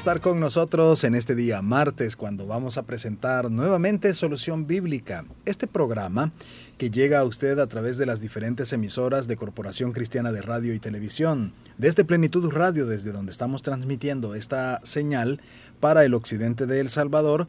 Estar 0.00 0.22
con 0.22 0.40
nosotros 0.40 1.04
en 1.04 1.14
este 1.14 1.34
día 1.34 1.60
martes 1.60 2.16
cuando 2.16 2.46
vamos 2.46 2.78
a 2.78 2.84
presentar 2.84 3.50
nuevamente 3.50 4.14
Solución 4.14 4.66
Bíblica, 4.66 5.26
este 5.44 5.66
programa 5.66 6.32
que 6.78 6.90
llega 6.90 7.18
a 7.18 7.24
usted 7.24 7.58
a 7.58 7.66
través 7.66 7.98
de 7.98 8.06
las 8.06 8.18
diferentes 8.18 8.72
emisoras 8.72 9.28
de 9.28 9.36
Corporación 9.36 9.92
Cristiana 9.92 10.32
de 10.32 10.40
Radio 10.40 10.72
y 10.72 10.78
Televisión, 10.78 11.52
desde 11.76 12.06
Plenitud 12.06 12.50
Radio, 12.50 12.86
desde 12.86 13.12
donde 13.12 13.30
estamos 13.30 13.62
transmitiendo 13.62 14.34
esta 14.34 14.80
señal 14.84 15.42
para 15.80 16.02
el 16.06 16.14
occidente 16.14 16.64
de 16.64 16.80
El 16.80 16.88
Salvador, 16.88 17.46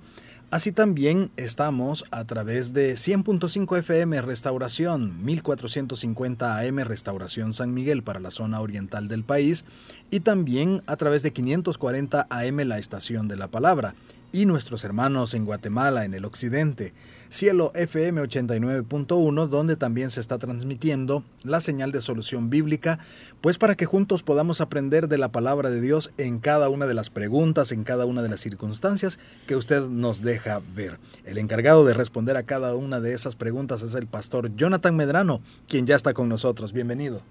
Así 0.51 0.73
también 0.73 1.31
estamos 1.37 2.03
a 2.11 2.25
través 2.25 2.73
de 2.73 2.95
100.5 2.95 3.77
FM 3.77 4.21
Restauración, 4.21 5.23
1450 5.23 6.59
AM 6.59 6.79
Restauración 6.79 7.53
San 7.53 7.73
Miguel 7.73 8.03
para 8.03 8.19
la 8.19 8.31
zona 8.31 8.59
oriental 8.59 9.07
del 9.07 9.23
país 9.23 9.63
y 10.09 10.19
también 10.19 10.83
a 10.87 10.97
través 10.97 11.23
de 11.23 11.31
540 11.31 12.27
AM 12.29 12.57
La 12.67 12.79
Estación 12.79 13.29
de 13.29 13.37
la 13.37 13.47
Palabra 13.47 13.95
y 14.33 14.45
nuestros 14.45 14.83
hermanos 14.83 15.35
en 15.35 15.45
Guatemala 15.45 16.03
en 16.03 16.13
el 16.13 16.25
occidente 16.25 16.93
Cielo 17.31 17.71
FM 17.75 18.21
89.1, 18.23 19.47
donde 19.47 19.77
también 19.77 20.09
se 20.09 20.19
está 20.19 20.37
transmitiendo 20.37 21.23
la 21.43 21.61
señal 21.61 21.93
de 21.93 22.01
solución 22.01 22.49
bíblica, 22.49 22.99
pues 23.39 23.57
para 23.57 23.75
que 23.75 23.85
juntos 23.85 24.21
podamos 24.21 24.59
aprender 24.59 25.07
de 25.07 25.17
la 25.17 25.31
palabra 25.31 25.69
de 25.69 25.79
Dios 25.79 26.11
en 26.17 26.39
cada 26.39 26.67
una 26.67 26.87
de 26.87 26.93
las 26.93 27.09
preguntas, 27.09 27.71
en 27.71 27.85
cada 27.85 28.05
una 28.05 28.21
de 28.21 28.27
las 28.27 28.41
circunstancias 28.41 29.17
que 29.47 29.55
usted 29.55 29.83
nos 29.83 30.23
deja 30.23 30.59
ver. 30.75 30.99
El 31.23 31.37
encargado 31.37 31.85
de 31.85 31.93
responder 31.93 32.35
a 32.35 32.43
cada 32.43 32.75
una 32.75 32.99
de 32.99 33.13
esas 33.13 33.37
preguntas 33.37 33.81
es 33.81 33.95
el 33.95 34.07
pastor 34.07 34.53
Jonathan 34.57 34.97
Medrano, 34.97 35.41
quien 35.69 35.87
ya 35.87 35.95
está 35.95 36.13
con 36.13 36.27
nosotros. 36.27 36.73
Bienvenido. 36.73 37.21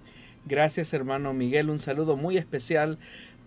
Gracias 0.45 0.93
hermano 0.93 1.33
Miguel, 1.33 1.69
un 1.69 1.77
saludo 1.77 2.17
muy 2.17 2.37
especial 2.37 2.97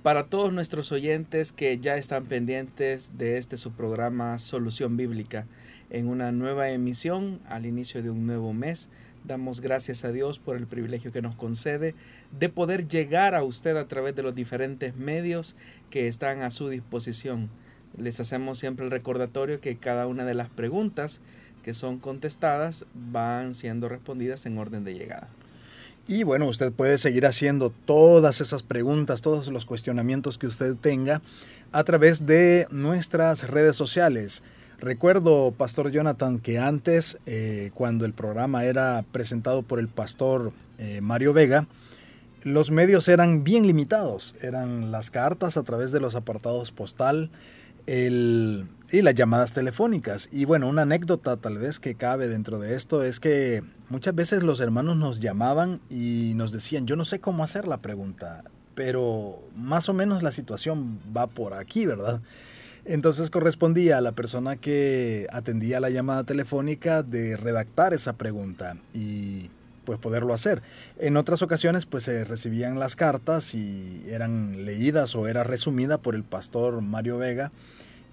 para 0.04 0.26
todos 0.26 0.52
nuestros 0.52 0.92
oyentes 0.92 1.50
que 1.50 1.78
ya 1.78 1.96
están 1.96 2.26
pendientes 2.26 3.16
de 3.16 3.38
este 3.38 3.56
su 3.56 3.72
programa 3.72 4.38
Solución 4.38 4.98
Bíblica 4.98 5.46
en 5.88 6.08
una 6.08 6.30
nueva 6.30 6.68
emisión 6.68 7.40
al 7.48 7.64
inicio 7.64 8.02
de 8.02 8.10
un 8.10 8.26
nuevo 8.26 8.52
mes. 8.52 8.90
Damos 9.24 9.62
gracias 9.62 10.04
a 10.04 10.12
Dios 10.12 10.38
por 10.38 10.58
el 10.58 10.66
privilegio 10.66 11.10
que 11.10 11.22
nos 11.22 11.36
concede 11.36 11.94
de 12.38 12.50
poder 12.50 12.86
llegar 12.86 13.34
a 13.34 13.44
usted 13.44 13.78
a 13.78 13.88
través 13.88 14.14
de 14.14 14.22
los 14.22 14.34
diferentes 14.34 14.94
medios 14.94 15.56
que 15.88 16.06
están 16.06 16.42
a 16.42 16.50
su 16.50 16.68
disposición. 16.68 17.48
Les 17.96 18.20
hacemos 18.20 18.58
siempre 18.58 18.84
el 18.84 18.90
recordatorio 18.90 19.62
que 19.62 19.78
cada 19.78 20.06
una 20.06 20.26
de 20.26 20.34
las 20.34 20.50
preguntas 20.50 21.22
que 21.62 21.72
son 21.72 21.98
contestadas 21.98 22.84
van 22.92 23.54
siendo 23.54 23.88
respondidas 23.88 24.44
en 24.44 24.58
orden 24.58 24.84
de 24.84 24.92
llegada. 24.92 25.30
Y 26.06 26.22
bueno, 26.22 26.46
usted 26.46 26.70
puede 26.70 26.98
seguir 26.98 27.24
haciendo 27.24 27.70
todas 27.70 28.42
esas 28.42 28.62
preguntas, 28.62 29.22
todos 29.22 29.48
los 29.48 29.64
cuestionamientos 29.64 30.36
que 30.36 30.46
usted 30.46 30.76
tenga 30.76 31.22
a 31.72 31.82
través 31.84 32.26
de 32.26 32.66
nuestras 32.70 33.48
redes 33.48 33.76
sociales. 33.76 34.42
Recuerdo, 34.78 35.52
Pastor 35.56 35.90
Jonathan, 35.90 36.40
que 36.40 36.58
antes, 36.58 37.16
eh, 37.24 37.70
cuando 37.72 38.04
el 38.04 38.12
programa 38.12 38.66
era 38.66 39.02
presentado 39.12 39.62
por 39.62 39.78
el 39.78 39.88
pastor 39.88 40.52
eh, 40.78 41.00
Mario 41.00 41.32
Vega, 41.32 41.66
los 42.42 42.70
medios 42.70 43.08
eran 43.08 43.42
bien 43.42 43.66
limitados. 43.66 44.34
Eran 44.42 44.92
las 44.92 45.10
cartas 45.10 45.56
a 45.56 45.62
través 45.62 45.90
de 45.90 46.00
los 46.00 46.16
apartados 46.16 46.70
postal 46.70 47.30
el, 47.86 48.66
y 48.94 49.02
las 49.02 49.14
llamadas 49.14 49.52
telefónicas. 49.52 50.28
Y 50.30 50.44
bueno, 50.44 50.68
una 50.68 50.82
anécdota 50.82 51.36
tal 51.36 51.58
vez 51.58 51.80
que 51.80 51.96
cabe 51.96 52.28
dentro 52.28 52.60
de 52.60 52.76
esto 52.76 53.02
es 53.02 53.18
que 53.18 53.64
muchas 53.88 54.14
veces 54.14 54.44
los 54.44 54.60
hermanos 54.60 54.96
nos 54.96 55.18
llamaban 55.18 55.80
y 55.90 56.32
nos 56.36 56.52
decían, 56.52 56.86
yo 56.86 56.94
no 56.94 57.04
sé 57.04 57.18
cómo 57.18 57.42
hacer 57.42 57.66
la 57.66 57.78
pregunta, 57.78 58.44
pero 58.76 59.42
más 59.56 59.88
o 59.88 59.94
menos 59.94 60.22
la 60.22 60.30
situación 60.30 61.00
va 61.14 61.26
por 61.26 61.54
aquí, 61.54 61.86
¿verdad? 61.86 62.20
Entonces 62.84 63.30
correspondía 63.30 63.98
a 63.98 64.00
la 64.00 64.12
persona 64.12 64.56
que 64.56 65.26
atendía 65.32 65.80
la 65.80 65.90
llamada 65.90 66.22
telefónica 66.22 67.02
de 67.02 67.36
redactar 67.36 67.94
esa 67.94 68.12
pregunta 68.12 68.76
y 68.92 69.50
pues 69.84 69.98
poderlo 69.98 70.32
hacer. 70.34 70.62
En 70.98 71.16
otras 71.16 71.42
ocasiones 71.42 71.84
pues 71.84 72.04
se 72.04 72.24
recibían 72.24 72.78
las 72.78 72.94
cartas 72.94 73.56
y 73.56 74.04
eran 74.08 74.64
leídas 74.64 75.16
o 75.16 75.26
era 75.26 75.42
resumida 75.42 75.98
por 75.98 76.14
el 76.14 76.22
pastor 76.22 76.80
Mario 76.80 77.18
Vega 77.18 77.50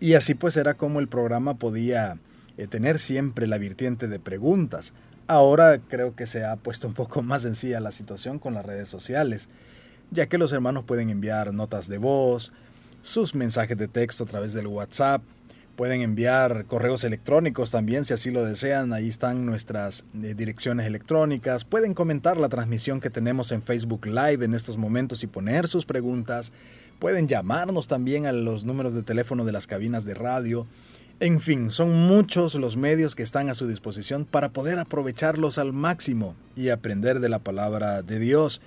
y 0.02 0.16
así 0.16 0.34
pues 0.34 0.58
era 0.58 0.74
como 0.74 1.00
el 1.00 1.08
programa 1.08 1.54
podía 1.54 2.18
eh, 2.58 2.68
tener 2.68 2.98
siempre 2.98 3.46
la 3.48 3.60
virtiente 3.60 4.08
de 4.08 4.20
preguntas. 4.20 4.94
Ahora 5.28 5.80
creo 5.80 6.16
que 6.16 6.26
se 6.26 6.44
ha 6.44 6.58
puesto 6.58 6.88
un 6.88 6.96
poco 6.96 7.22
más 7.24 7.44
sencilla 7.44 7.80
la 7.80 7.92
situación 7.94 8.40
con 8.40 8.56
las 8.56 8.66
redes 8.66 8.90
sociales, 8.90 9.48
ya 10.10 10.26
que 10.26 10.40
los 10.40 10.52
hermanos 10.52 10.84
pueden 10.84 11.12
enviar 11.12 11.54
notas 11.54 11.88
de 11.88 12.00
voz, 12.00 12.52
sus 13.04 13.36
mensajes 13.36 13.78
de 13.78 13.88
texto 13.88 14.24
a 14.24 14.28
través 14.28 14.54
del 14.54 14.68
WhatsApp. 14.68 15.22
Pueden 15.82 16.04
enviar 16.04 16.66
correos 16.68 17.04
electrónicos 17.06 17.72
también 17.72 18.06
si 18.06 18.14
así 18.14 18.30
lo 18.30 18.46
desean. 18.46 18.94
Ahí 18.94 19.10
están 19.10 19.48
nuestras 19.48 20.06
eh, 20.14 20.36
direcciones 20.36 20.86
electrónicas. 20.86 21.66
Pueden 21.66 21.96
comentar 21.96 22.38
la 22.38 22.50
transmisión 22.50 23.00
que 23.00 23.10
tenemos 23.10 23.52
en 23.52 23.64
Facebook 23.64 24.06
Live 24.06 24.46
en 24.46 24.54
estos 24.54 24.78
momentos 24.78 25.24
y 25.24 25.28
poner 25.28 25.68
sus 25.68 25.88
preguntas. 25.88 26.54
Pueden 27.00 27.28
llamarnos 27.28 27.88
también 27.88 28.28
a 28.28 28.32
los 28.32 28.64
números 28.64 28.94
de 28.94 29.02
teléfono 29.02 29.44
de 29.44 29.54
las 29.54 29.66
cabinas 29.66 30.06
de 30.06 30.14
radio. 30.14 30.68
En 31.20 31.42
fin, 31.42 31.72
son 31.72 31.92
muchos 32.08 32.54
los 32.54 32.78
medios 32.78 33.16
que 33.16 33.24
están 33.24 33.50
a 33.50 33.56
su 33.56 33.66
disposición 33.66 34.26
para 34.26 34.50
poder 34.50 34.78
aprovecharlos 34.78 35.58
al 35.58 35.74
máximo 35.74 36.36
y 36.56 36.70
aprender 36.70 37.20
de 37.22 37.30
la 37.30 37.40
palabra 37.40 38.04
de 38.04 38.20
Dios. 38.20 38.62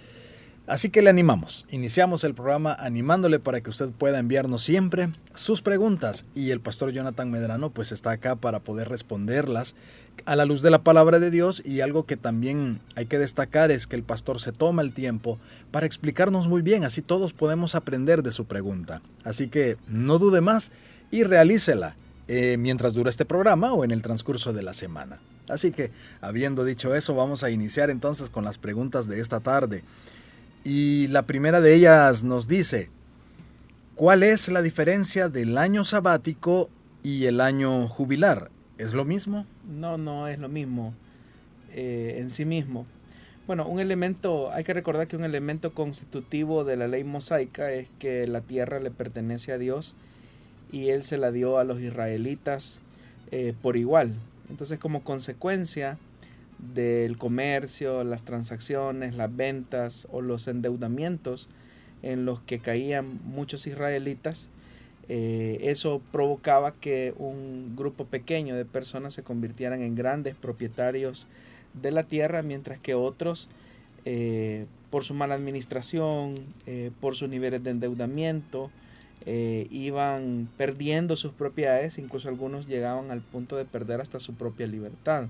Así 0.67 0.89
que 0.89 1.03
le 1.03 1.11
animamos. 1.11 1.67
Iniciamos 1.71 2.25
el 2.25 2.35
programa 2.35 2.73
animándole 2.73 3.39
para 3.39 3.61
que 3.61 3.69
usted 3.69 3.91
pueda 3.91 4.19
enviarnos 4.19 4.63
siempre 4.63 5.11
sus 5.35 5.61
preguntas 5.61 6.25
y 6.35 6.53
el 6.53 6.61
pastor 6.61 6.91
Jonathan 6.91 7.31
Medrano 7.31 7.69
pues 7.69 7.93
está 7.93 8.13
acá 8.13 8.35
para 8.37 8.61
poder 8.61 8.89
responderlas 8.89 9.75
a 10.25 10.37
la 10.37 10.47
luz 10.47 10.63
de 10.63 10.71
la 10.71 10.83
palabra 10.83 11.19
de 11.19 11.31
Dios 11.31 11.63
y 11.67 11.83
algo 11.83 12.07
que 12.07 12.17
también 12.17 12.81
hay 12.97 13.05
que 13.05 13.19
destacar 13.19 13.71
es 13.71 13.87
que 13.87 13.97
el 13.97 14.05
pastor 14.05 14.41
se 14.41 14.53
toma 14.53 14.81
el 14.81 14.95
tiempo 14.95 15.39
para 15.71 15.85
explicarnos 15.85 16.49
muy 16.49 16.63
bien, 16.63 16.85
así 16.85 17.03
todos 17.03 17.35
podemos 17.35 17.75
aprender 17.75 18.23
de 18.23 18.33
su 18.33 18.47
pregunta. 18.47 19.03
Así 19.23 19.49
que 19.49 19.77
no 19.87 20.19
dude 20.19 20.41
más 20.41 20.73
y 21.11 21.25
realícela 21.25 21.95
eh, 22.27 22.57
mientras 22.59 22.95
dura 22.95 23.11
este 23.11 23.27
programa 23.27 23.75
o 23.75 23.85
en 23.85 23.91
el 23.91 24.01
transcurso 24.01 24.55
de 24.55 24.63
la 24.63 24.73
semana. 24.73 25.21
Así 25.47 25.73
que, 25.73 25.91
habiendo 26.23 26.65
dicho 26.65 26.95
eso, 26.95 27.15
vamos 27.15 27.45
a 27.45 27.51
iniciar 27.51 27.91
entonces 27.91 28.31
con 28.31 28.45
las 28.45 28.57
preguntas 28.57 29.09
de 29.09 29.21
esta 29.21 29.41
tarde. 29.41 29.85
Y 30.65 31.09
la 31.09 31.27
primera 31.27 31.61
de 31.61 31.75
ellas 31.75 32.25
nos 32.25 32.49
dice, 32.49 32.89
¿cuál 33.95 34.23
es 34.23 34.49
la 34.49 34.63
diferencia 34.63 35.29
del 35.29 35.59
año 35.59 35.85
sabático 35.85 36.71
y 37.03 37.27
el 37.27 37.43
año 37.43 37.87
jubilar? 37.87 38.51
¿Es 38.79 38.95
lo 38.95 39.05
mismo? 39.05 39.47
No, 39.69 39.99
no 39.99 40.27
es 40.27 40.39
lo 40.39 40.49
mismo 40.49 40.95
eh, 41.75 42.17
en 42.19 42.31
sí 42.31 42.47
mismo. 42.47 42.87
Bueno, 43.47 43.67
un 43.69 43.79
elemento, 43.79 44.51
hay 44.53 44.65
que 44.65 44.73
recordar 44.73 45.07
que 45.07 45.17
un 45.17 45.25
elemento 45.25 45.75
constitutivo 45.75 46.65
de 46.65 46.77
la 46.77 46.89
ley 46.89 47.05
mosaica 47.05 47.71
es 47.71 47.89
que 47.99 48.27
la 48.27 48.41
tierra 48.41 48.81
le 48.81 48.91
pertenece 48.91 49.53
a 49.53 49.59
Dios 49.59 49.95
y 50.73 50.89
Él 50.89 51.03
se 51.03 51.19
la 51.19 51.31
dio 51.31 51.59
a 51.59 51.65
los 51.65 51.79
israelitas 51.81 52.81
eh, 53.33 53.53
por 53.61 53.77
igual. 53.77 54.15
Entonces, 54.49 54.79
como 54.79 55.05
consecuencia, 55.05 55.99
del 56.59 57.19
comercio, 57.19 58.05
las 58.05 58.25
transacciones, 58.25 59.15
las 59.15 59.35
ventas 59.35 60.07
o 60.11 60.21
los 60.23 60.49
endeudamientos 60.49 61.49
en 62.03 62.25
los 62.25 62.41
que 62.41 62.59
caían 62.59 63.21
muchos 63.25 63.67
israelitas, 63.67 64.49
eh, 65.09 65.59
eso 65.63 66.01
provocaba 66.13 66.73
que 66.73 67.15
un 67.19 67.75
grupo 67.77 68.07
pequeño 68.07 68.57
de 68.57 68.65
personas 68.65 69.15
se 69.15 69.23
convirtieran 69.23 69.83
en 69.83 69.95
grandes 69.95 70.35
propietarios 70.35 71.27
de 71.75 71.91
la 71.91 72.05
tierra, 72.05 72.43
mientras 72.43 72.79
que 72.79 72.95
otros, 72.95 73.49
eh, 74.05 74.67
por 74.91 75.05
su 75.05 75.13
mala 75.15 75.35
administración, 75.35 76.37
eh, 76.67 76.91
por 77.01 77.17
sus 77.17 77.29
niveles 77.29 77.63
de 77.63 77.71
endeudamiento, 77.71 78.71
iban 79.71 80.51
perdiendo 80.59 81.17
sus 81.17 81.33
propiedades, 81.33 81.97
incluso 81.97 82.29
algunos 82.29 82.67
llegaban 82.67 83.11
al 83.11 83.23
punto 83.23 83.57
de 83.57 83.65
perder 83.65 84.03
hasta 84.03 84.21
su 84.21 84.35
propia 84.35 84.67
libertad. 84.67 85.29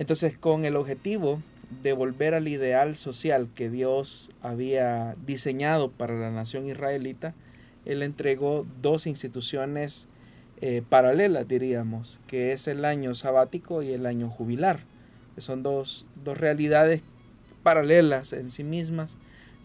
Entonces, 0.00 0.38
con 0.38 0.64
el 0.64 0.76
objetivo 0.76 1.42
de 1.82 1.92
volver 1.92 2.32
al 2.32 2.48
ideal 2.48 2.96
social 2.96 3.50
que 3.54 3.68
Dios 3.68 4.30
había 4.40 5.14
diseñado 5.26 5.90
para 5.90 6.18
la 6.18 6.30
nación 6.30 6.66
israelita, 6.66 7.34
Él 7.84 8.02
entregó 8.02 8.66
dos 8.80 9.06
instituciones 9.06 10.08
eh, 10.62 10.82
paralelas, 10.88 11.46
diríamos, 11.46 12.18
que 12.28 12.52
es 12.52 12.66
el 12.66 12.86
año 12.86 13.14
sabático 13.14 13.82
y 13.82 13.92
el 13.92 14.06
año 14.06 14.30
jubilar. 14.30 14.78
Son 15.36 15.62
dos, 15.62 16.06
realidades 16.24 17.02
paralelas 17.62 18.32
en 18.32 18.48
sí 18.48 18.64
mismas, 18.64 19.18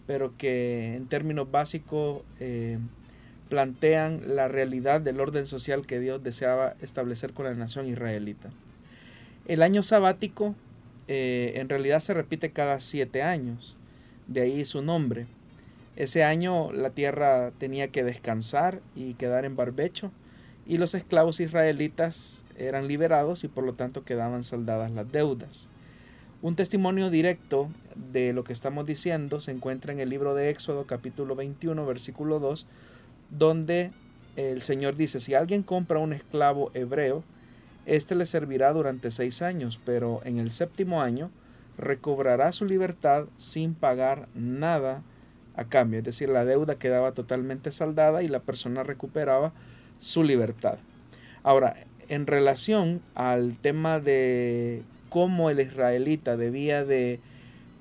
pero 0.06 0.36
que 0.36 0.96
en 0.96 1.06
términos 1.06 1.50
básicos 1.50 2.24
eh, 2.40 2.76
plantean 3.48 4.36
la 4.36 4.48
realidad 4.48 5.00
del 5.00 5.18
orden 5.18 5.46
social 5.46 5.86
que 5.86 5.98
Dios 5.98 6.22
deseaba 6.22 6.74
establecer 6.82 7.32
con 7.32 7.46
la 7.46 7.54
nación 7.54 7.86
israelita. 7.86 8.50
El 9.46 9.62
año 9.62 9.84
sabático 9.84 10.56
eh, 11.06 11.52
en 11.56 11.68
realidad 11.68 12.00
se 12.00 12.14
repite 12.14 12.50
cada 12.50 12.80
siete 12.80 13.22
años, 13.22 13.76
de 14.26 14.40
ahí 14.40 14.64
su 14.64 14.82
nombre. 14.82 15.26
Ese 15.94 16.24
año 16.24 16.72
la 16.72 16.90
tierra 16.90 17.52
tenía 17.52 17.88
que 17.88 18.02
descansar 18.02 18.80
y 18.96 19.14
quedar 19.14 19.44
en 19.44 19.54
barbecho, 19.54 20.10
y 20.66 20.78
los 20.78 20.94
esclavos 20.94 21.38
israelitas 21.38 22.44
eran 22.58 22.88
liberados 22.88 23.44
y 23.44 23.48
por 23.48 23.62
lo 23.62 23.74
tanto 23.74 24.04
quedaban 24.04 24.42
saldadas 24.42 24.90
las 24.90 25.10
deudas. 25.12 25.68
Un 26.42 26.56
testimonio 26.56 27.08
directo 27.08 27.70
de 27.94 28.32
lo 28.32 28.42
que 28.42 28.52
estamos 28.52 28.84
diciendo 28.84 29.38
se 29.38 29.52
encuentra 29.52 29.92
en 29.92 30.00
el 30.00 30.10
libro 30.10 30.34
de 30.34 30.50
Éxodo 30.50 30.86
capítulo 30.86 31.36
21 31.36 31.86
versículo 31.86 32.40
2, 32.40 32.66
donde 33.30 33.92
el 34.34 34.60
Señor 34.60 34.96
dice, 34.96 35.20
si 35.20 35.34
alguien 35.34 35.62
compra 35.62 36.00
un 36.00 36.12
esclavo 36.12 36.72
hebreo, 36.74 37.22
éste 37.86 38.14
le 38.14 38.26
servirá 38.26 38.72
durante 38.72 39.10
seis 39.10 39.42
años, 39.42 39.80
pero 39.84 40.20
en 40.24 40.38
el 40.38 40.50
séptimo 40.50 41.00
año 41.00 41.30
recobrará 41.78 42.52
su 42.52 42.64
libertad 42.64 43.26
sin 43.36 43.74
pagar 43.74 44.28
nada 44.34 45.02
a 45.54 45.64
cambio. 45.64 45.98
Es 45.98 46.04
decir, 46.04 46.28
la 46.28 46.44
deuda 46.44 46.78
quedaba 46.78 47.12
totalmente 47.12 47.72
saldada 47.72 48.22
y 48.22 48.28
la 48.28 48.40
persona 48.40 48.82
recuperaba 48.82 49.52
su 49.98 50.22
libertad. 50.22 50.78
Ahora, 51.42 51.76
en 52.08 52.26
relación 52.26 53.00
al 53.14 53.56
tema 53.56 54.00
de 54.00 54.82
cómo 55.08 55.50
el 55.50 55.60
israelita 55.60 56.36
debía 56.36 56.84
de 56.84 57.20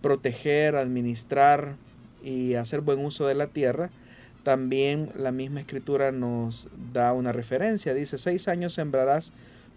proteger, 0.02 0.76
administrar 0.76 1.76
y 2.24 2.56
hacer 2.56 2.82
buen 2.82 3.04
uso 3.04 3.28
de 3.28 3.36
la 3.36 3.48
tierra, 3.48 3.90
también 4.44 5.10
la 5.16 5.32
misma 5.32 5.60
escritura 5.60 6.12
nos 6.12 6.70
da 6.94 7.12
una 7.14 7.32
referencia. 7.32 7.94
Dice, 7.94 8.18
seis 8.18 8.48
años 8.48 8.74
sembrarás 8.74 9.34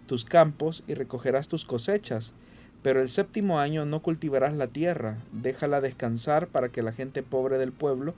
tus 0.09 0.25
campos 0.25 0.83
y 0.87 0.95
recogerás 0.95 1.49
tus 1.49 1.65
cosechas, 1.65 2.33
pero 2.81 2.99
el 2.99 3.09
séptimo 3.09 3.59
año 3.59 3.85
no 3.85 4.01
cultivarás 4.01 4.55
la 4.55 4.65
tierra, 4.65 5.19
déjala 5.31 5.81
descansar 5.81 6.47
para 6.47 6.69
que 6.69 6.81
la 6.81 6.91
gente 6.91 7.21
pobre 7.21 7.59
del 7.59 7.71
pueblo 7.71 8.15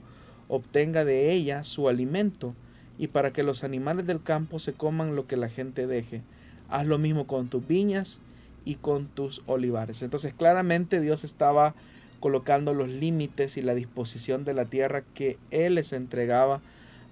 obtenga 0.48 1.04
de 1.04 1.32
ella 1.32 1.64
su 1.64 1.90
alimento 1.90 2.54
y 2.96 3.08
para 3.08 3.34
que 3.34 3.42
los 3.42 3.62
animales 3.62 4.06
del 4.06 4.22
campo 4.22 4.58
se 4.58 4.72
coman 4.72 5.14
lo 5.14 5.26
que 5.26 5.36
la 5.36 5.50
gente 5.50 5.86
deje. 5.86 6.22
Haz 6.70 6.86
lo 6.86 6.96
mismo 6.96 7.26
con 7.26 7.48
tus 7.48 7.66
viñas 7.68 8.22
y 8.64 8.76
con 8.76 9.06
tus 9.06 9.42
olivares. 9.44 10.00
Entonces 10.00 10.32
claramente 10.32 10.98
Dios 10.98 11.24
estaba 11.24 11.74
colocando 12.20 12.72
los 12.72 12.88
límites 12.88 13.58
y 13.58 13.60
la 13.60 13.74
disposición 13.74 14.46
de 14.46 14.54
la 14.54 14.64
tierra 14.64 15.04
que 15.12 15.36
Él 15.50 15.74
les 15.74 15.92
entregaba 15.92 16.62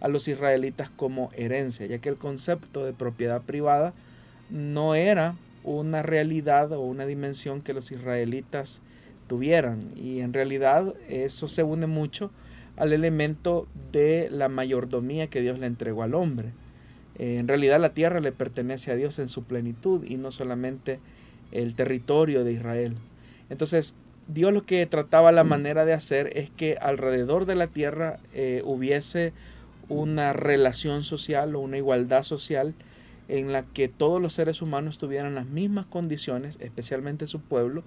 a 0.00 0.09
los 0.09 0.27
israelitas 0.27 0.88
como 0.88 1.29
herencia, 1.35 1.85
ya 1.85 1.99
que 1.99 2.09
el 2.09 2.17
concepto 2.17 2.82
de 2.87 2.94
propiedad 2.94 3.43
privada 3.43 3.93
no 4.50 4.94
era 4.94 5.37
una 5.64 6.02
realidad 6.02 6.73
o 6.73 6.81
una 6.81 7.06
dimensión 7.06 7.62
que 7.62 7.75
los 7.75 7.93
israelitas 7.93 8.82
tuvieran. 9.26 9.93
Y 9.97 10.20
en 10.20 10.32
realidad 10.32 10.94
eso 11.08 11.49
se 11.49 11.62
une 11.62 11.87
mucho 11.87 12.31
al 12.76 12.93
elemento 12.93 13.67
de 13.93 14.29
la 14.31 14.49
mayordomía 14.49 15.29
que 15.29 15.41
Dios 15.41 15.58
le 15.58 15.67
entregó 15.67 16.02
al 16.02 16.14
hombre. 16.14 16.50
Eh, 17.19 17.37
en 17.38 17.49
realidad 17.49 17.79
la 17.81 17.93
tierra 17.93 18.20
le 18.20 18.32
pertenece 18.32 18.91
a 18.91 18.97
Dios 18.97 19.19
en 19.19 19.29
su 19.29 19.44
plenitud 19.44 20.05
y 20.05 20.17
no 20.17 20.32
solamente 20.32 20.99
el 21.53 21.75
territorio 21.75 22.44
de 22.44 22.53
Israel. 22.53 22.96
Entonces 23.50 23.94
Dios 24.29 24.53
lo 24.53 24.64
que 24.64 24.87
trataba 24.87 25.32
la 25.32 25.44
manera 25.44 25.85
de 25.85 25.93
hacer 25.93 26.37
es 26.37 26.50
que 26.50 26.76
alrededor 26.81 27.46
de 27.46 27.56
la 27.56 27.67
tierra 27.67 28.20
eh, 28.32 28.62
hubiese 28.64 29.32
una 29.88 30.32
relación 30.32 31.03
social 31.03 31.55
o 31.56 31.61
una 31.61 31.76
igualdad 31.76 32.23
social 32.23 32.75
en 33.31 33.53
la 33.53 33.62
que 33.62 33.88
todos 33.88 34.21
los 34.21 34.35
seres 34.35 34.61
humanos 34.61 34.99
tuvieran 34.99 35.37
las 35.37 35.47
mismas 35.47 35.87
condiciones, 35.87 36.59
especialmente 36.61 37.29
su 37.29 37.41
pueblo, 37.41 37.85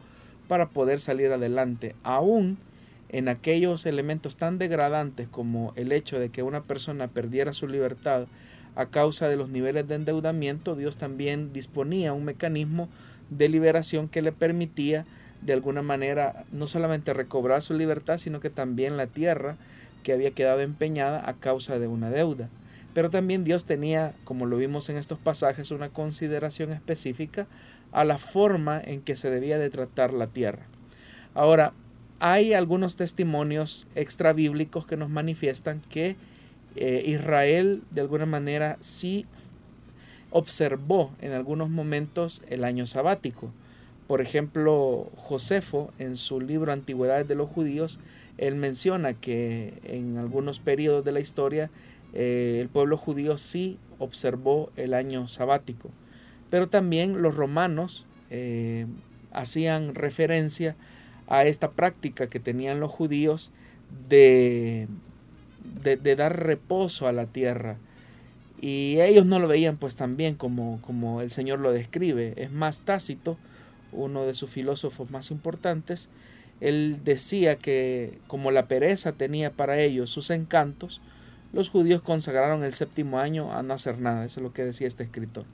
para 0.48 0.70
poder 0.70 1.02
salir 1.02 1.32
adelante, 1.32 1.96
aún 2.04 2.58
en 3.10 3.28
aquellos 3.28 3.86
elementos 3.86 4.38
tan 4.38 4.58
degradantes 4.58 5.28
como 5.28 5.74
el 5.76 5.92
hecho 5.92 6.18
de 6.18 6.30
que 6.30 6.44
una 6.44 6.64
persona 6.64 7.10
perdiera 7.10 7.52
su 7.54 7.68
libertad 7.68 8.26
a 8.76 8.86
causa 8.88 9.28
de 9.28 9.36
los 9.36 9.50
niveles 9.50 9.88
de 9.88 9.96
endeudamiento, 9.96 10.76
Dios 10.76 10.98
también 10.98 11.54
disponía 11.54 12.14
un 12.14 12.24
mecanismo 12.24 12.88
de 13.30 13.50
liberación 13.50 14.08
que 14.08 14.22
le 14.22 14.32
permitía 14.32 15.06
de 15.42 15.54
alguna 15.54 15.82
manera 15.82 16.46
no 16.52 16.68
solamente 16.68 17.14
recobrar 17.14 17.62
su 17.62 17.74
libertad, 17.74 18.18
sino 18.18 18.40
que 18.40 18.50
también 18.50 18.96
la 18.96 19.08
tierra 19.08 19.58
que 20.04 20.14
había 20.14 20.32
quedado 20.32 20.62
empeñada 20.62 21.28
a 21.30 21.34
causa 21.34 21.80
de 21.80 21.88
una 21.88 22.10
deuda. 22.10 22.50
Pero 22.94 23.10
también 23.10 23.44
Dios 23.44 23.66
tenía, 23.66 24.14
como 24.24 24.46
lo 24.46 24.58
vimos 24.58 24.90
en 24.90 24.98
estos 24.98 25.20
pasajes, 25.20 25.72
una 25.72 25.90
consideración 25.90 26.72
específica 26.72 27.48
a 27.92 28.04
la 28.04 28.18
forma 28.18 28.82
en 28.84 29.02
que 29.02 29.16
se 29.16 29.30
debía 29.30 29.58
de 29.58 29.70
tratar 29.70 30.14
la 30.14 30.28
tierra. 30.28 30.66
Ahora, 31.34 31.74
hay 32.20 32.54
algunos 32.54 32.96
testimonios 32.96 33.88
extrabíblicos 33.96 34.86
que 34.86 34.98
nos 34.98 35.10
manifiestan 35.10 35.82
que 35.90 36.16
eh, 36.76 37.04
Israel 37.06 37.84
de 37.92 38.02
alguna 38.02 38.26
manera 38.26 38.78
sí 38.80 39.26
observó 40.32 41.12
en 41.22 41.34
algunos 41.34 41.70
momentos 41.70 42.42
el 42.50 42.64
año 42.64 42.86
sabático. 42.88 43.52
Por 44.08 44.22
ejemplo, 44.22 45.12
Josefo, 45.18 45.92
en 46.00 46.18
su 46.18 46.42
libro 46.42 46.72
Antigüedades 46.72 47.28
de 47.28 47.36
los 47.36 47.50
Judíos, 47.50 48.00
él 48.38 48.56
menciona 48.56 49.14
que 49.14 49.74
en 49.84 50.18
algunos 50.18 50.60
periodos 50.60 51.06
de 51.06 51.12
la 51.12 51.20
historia 51.20 51.70
eh, 52.14 52.60
el 52.62 52.70
pueblo 52.70 52.98
judío 52.98 53.38
sí 53.38 53.78
observó 54.00 54.72
el 54.76 54.94
año 54.94 55.28
sabático, 55.28 55.90
pero 56.50 56.68
también 56.70 57.22
los 57.22 57.36
romanos 57.36 58.06
eh, 58.30 58.86
hacían 59.32 59.96
referencia 59.96 60.76
a 61.28 61.46
esta 61.46 61.72
práctica 61.72 62.28
que 62.28 62.40
tenían 62.40 62.80
los 62.80 62.92
judíos 62.92 63.52
de, 64.10 64.88
de, 65.82 66.16
dar 66.16 66.44
reposo 66.44 67.08
a 67.08 67.12
la 67.12 67.26
tierra. 67.26 67.78
Y 68.62 69.00
ellos 69.02 69.26
no 69.26 69.40
lo 69.40 69.48
veían 69.48 69.78
pues 69.78 69.96
también 69.96 70.36
como, 70.36 70.80
como 70.82 71.22
el 71.22 71.30
Señor 71.32 71.60
lo 71.60 71.72
describe. 71.72 72.34
Es 72.38 72.52
más 72.52 72.82
Tácito 72.82 73.38
uno 73.92 74.26
de 74.26 74.34
sus 74.34 74.50
filósofos 74.50 75.12
más 75.12 75.32
importantes, 75.32 76.10
él 76.62 77.02
decía 77.04 77.58
que 77.58 78.20
como 78.28 78.52
la 78.52 78.68
pereza 78.68 79.14
tenía 79.14 79.52
para 79.52 79.80
ellos 79.80 80.10
sus 80.10 80.30
encantos, 80.30 81.02
los 81.54 81.70
judíos 81.70 82.02
consagraron 82.02 82.64
el 82.64 82.74
séptimo 82.74 83.20
año 83.20 83.54
a 83.54 83.64
no 83.64 83.76
hacer 83.76 84.00
nada. 84.00 84.26
Eso 84.26 84.40
es 84.40 84.44
lo 84.44 84.54
que 84.54 84.66
decía 84.66 84.88
este 84.88 85.04
escritor. 85.04 85.46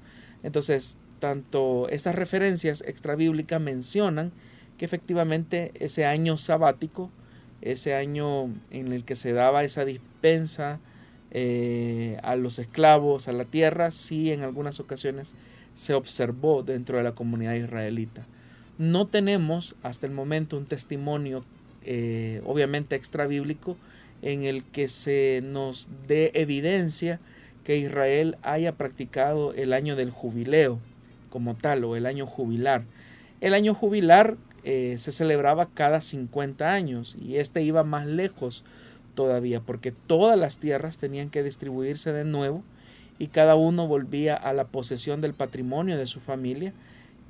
Entonces, 0.44 0.98
tanto 1.20 1.90
estas 1.90 2.16
referencias 2.16 2.82
extrabíblicas 2.88 3.62
mencionan 3.62 4.32
que 4.78 4.86
efectivamente 4.86 5.74
ese 5.76 6.06
año 6.06 6.38
sabático, 6.38 7.12
ese 7.62 7.94
año 7.94 8.46
en 8.72 8.94
el 8.94 9.04
que 9.04 9.18
se 9.18 9.34
daba 9.34 9.66
esa 9.66 9.84
dispensa 9.84 10.80
eh, 11.32 12.18
a 12.24 12.38
los 12.38 12.58
esclavos, 12.58 13.28
a 13.28 13.34
la 13.34 13.44
tierra, 13.44 13.92
sí 13.92 14.32
en 14.32 14.42
algunas 14.42 14.80
ocasiones 14.80 15.36
se 15.76 15.94
observó 15.94 16.64
dentro 16.64 16.98
de 16.98 17.04
la 17.04 17.12
comunidad 17.12 17.56
israelita. 17.56 18.26
No 18.78 19.08
tenemos 19.08 19.76
hasta 19.84 20.08
el 20.08 20.14
momento 20.14 20.58
un 20.58 20.66
testimonio 20.66 21.44
eh, 21.84 22.42
obviamente 22.46 22.96
extra 22.96 23.28
bíblico 23.28 23.78
en 24.22 24.44
el 24.44 24.64
que 24.64 24.88
se 24.88 25.42
nos 25.44 25.90
dé 26.08 26.32
evidencia 26.34 27.20
que 27.64 27.78
Israel 27.78 28.38
haya 28.42 28.74
practicado 28.74 29.54
el 29.54 29.74
año 29.74 29.96
del 29.96 30.12
jubileo 30.12 30.80
como 31.30 31.56
tal 31.56 31.84
o 31.84 31.96
el 31.96 32.06
año 32.06 32.26
jubilar. 32.26 32.84
El 33.42 33.54
año 33.54 33.74
jubilar 33.74 34.38
eh, 34.64 34.96
se 34.98 35.12
celebraba 35.12 35.70
cada 35.74 36.02
50 36.02 36.72
años 36.72 37.16
y 37.22 37.38
este 37.38 37.62
iba 37.62 37.84
más 37.84 38.06
lejos 38.06 38.64
todavía 39.16 39.62
porque 39.62 39.92
todas 39.92 40.38
las 40.38 40.60
tierras 40.60 40.98
tenían 40.98 41.30
que 41.30 41.44
distribuirse 41.44 42.12
de 42.12 42.26
nuevo 42.26 42.64
y 43.20 43.28
cada 43.28 43.56
uno 43.56 43.88
volvía 43.88 44.36
a 44.36 44.54
la 44.54 44.66
posesión 44.66 45.22
del 45.22 45.34
patrimonio 45.34 45.98
de 45.98 46.08
su 46.08 46.20
familia 46.20 46.74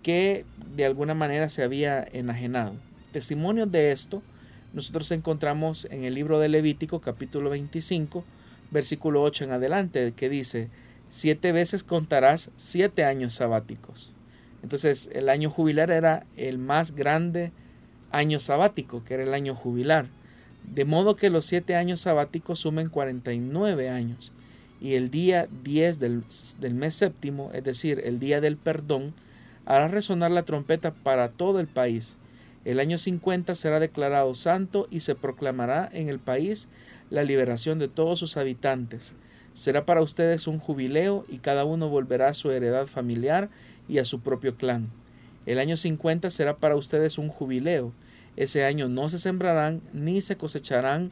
que 0.03 0.45
de 0.75 0.85
alguna 0.85 1.13
manera 1.13 1.49
se 1.49 1.63
había 1.63 2.03
enajenado. 2.03 2.73
Testimonios 3.11 3.71
de 3.71 3.91
esto 3.91 4.21
nosotros 4.73 5.11
encontramos 5.11 5.87
en 5.91 6.03
el 6.03 6.13
libro 6.13 6.39
de 6.39 6.49
Levítico 6.49 7.01
capítulo 7.01 7.49
25 7.49 8.23
versículo 8.71 9.23
8 9.23 9.45
en 9.45 9.51
adelante 9.51 10.13
que 10.15 10.29
dice 10.29 10.69
siete 11.09 11.51
veces 11.51 11.83
contarás 11.83 12.51
siete 12.55 13.03
años 13.03 13.33
sabáticos. 13.33 14.11
Entonces 14.61 15.09
el 15.13 15.29
año 15.29 15.49
jubilar 15.49 15.89
era 15.91 16.25
el 16.37 16.57
más 16.57 16.95
grande 16.95 17.51
año 18.11 18.39
sabático, 18.39 19.03
que 19.03 19.15
era 19.15 19.23
el 19.23 19.33
año 19.33 19.55
jubilar. 19.55 20.07
De 20.63 20.85
modo 20.85 21.15
que 21.15 21.29
los 21.29 21.45
siete 21.45 21.75
años 21.75 22.01
sabáticos 22.01 22.59
sumen 22.59 22.89
49 22.89 23.89
años 23.89 24.33
y 24.81 24.93
el 24.93 25.09
día 25.09 25.47
10 25.63 25.99
del, 25.99 26.23
del 26.59 26.73
mes 26.73 26.95
séptimo, 26.95 27.49
es 27.53 27.63
decir, 27.63 28.01
el 28.03 28.19
día 28.19 28.39
del 28.39 28.57
perdón, 28.57 29.13
hará 29.65 29.87
resonar 29.87 30.31
la 30.31 30.43
trompeta 30.43 30.93
para 30.93 31.29
todo 31.29 31.59
el 31.59 31.67
país. 31.67 32.17
El 32.65 32.79
año 32.79 32.97
50 32.97 33.55
será 33.55 33.79
declarado 33.79 34.33
santo 34.35 34.87
y 34.91 34.99
se 34.99 35.15
proclamará 35.15 35.89
en 35.91 36.09
el 36.09 36.19
país 36.19 36.67
la 37.09 37.23
liberación 37.23 37.79
de 37.79 37.87
todos 37.87 38.19
sus 38.19 38.37
habitantes. 38.37 39.15
Será 39.53 39.85
para 39.85 40.01
ustedes 40.01 40.47
un 40.47 40.59
jubileo 40.59 41.25
y 41.27 41.39
cada 41.39 41.65
uno 41.65 41.89
volverá 41.89 42.27
a 42.29 42.33
su 42.33 42.51
heredad 42.51 42.85
familiar 42.85 43.49
y 43.87 43.97
a 43.97 44.05
su 44.05 44.21
propio 44.21 44.55
clan. 44.55 44.89
El 45.45 45.59
año 45.59 45.77
50 45.77 46.29
será 46.29 46.57
para 46.57 46.75
ustedes 46.75 47.17
un 47.17 47.29
jubileo. 47.29 47.91
Ese 48.35 48.65
año 48.65 48.87
no 48.87 49.09
se 49.09 49.17
sembrarán 49.17 49.81
ni 49.93 50.21
se 50.21 50.37
cosecharán 50.37 51.11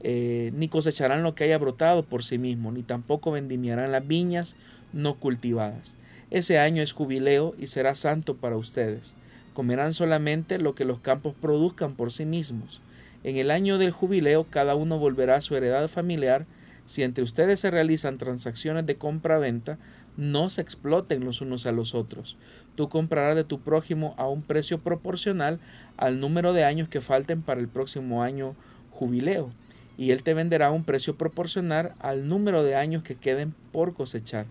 eh, 0.00 0.52
ni 0.54 0.68
cosecharán 0.68 1.22
lo 1.22 1.34
que 1.34 1.44
haya 1.44 1.58
brotado 1.58 2.02
por 2.02 2.22
sí 2.22 2.38
mismo, 2.38 2.70
ni 2.70 2.82
tampoco 2.82 3.30
vendimiarán 3.30 3.92
las 3.92 4.06
viñas 4.06 4.56
no 4.92 5.14
cultivadas. 5.18 5.96
Ese 6.30 6.58
año 6.58 6.82
es 6.82 6.92
jubileo 6.92 7.54
y 7.58 7.68
será 7.68 7.94
santo 7.94 8.36
para 8.36 8.56
ustedes. 8.56 9.16
Comerán 9.56 9.94
solamente 9.94 10.58
lo 10.58 10.74
que 10.74 10.84
los 10.84 10.98
campos 10.98 11.34
produzcan 11.40 11.94
por 11.94 12.12
sí 12.12 12.26
mismos. 12.26 12.82
En 13.24 13.38
el 13.38 13.50
año 13.50 13.78
del 13.78 13.90
jubileo 13.90 14.44
cada 14.50 14.74
uno 14.74 14.98
volverá 14.98 15.36
a 15.36 15.40
su 15.40 15.56
heredad 15.56 15.88
familiar. 15.88 16.44
Si 16.84 17.02
entre 17.02 17.24
ustedes 17.24 17.60
se 17.60 17.70
realizan 17.70 18.18
transacciones 18.18 18.84
de 18.84 18.96
compra-venta, 18.96 19.78
no 20.18 20.50
se 20.50 20.60
exploten 20.60 21.24
los 21.24 21.40
unos 21.40 21.64
a 21.64 21.72
los 21.72 21.94
otros. 21.94 22.36
Tú 22.74 22.90
comprarás 22.90 23.34
de 23.34 23.44
tu 23.44 23.58
prójimo 23.60 24.14
a 24.18 24.28
un 24.28 24.42
precio 24.42 24.76
proporcional 24.76 25.58
al 25.96 26.20
número 26.20 26.52
de 26.52 26.64
años 26.64 26.90
que 26.90 27.00
falten 27.00 27.40
para 27.40 27.58
el 27.58 27.68
próximo 27.68 28.22
año 28.22 28.54
jubileo 28.90 29.52
y 29.96 30.10
él 30.10 30.22
te 30.22 30.34
venderá 30.34 30.66
a 30.66 30.72
un 30.72 30.84
precio 30.84 31.16
proporcional 31.16 31.94
al 31.98 32.28
número 32.28 32.62
de 32.62 32.76
años 32.76 33.02
que 33.02 33.14
queden 33.14 33.54
por 33.72 33.94
cosechar. 33.94 34.44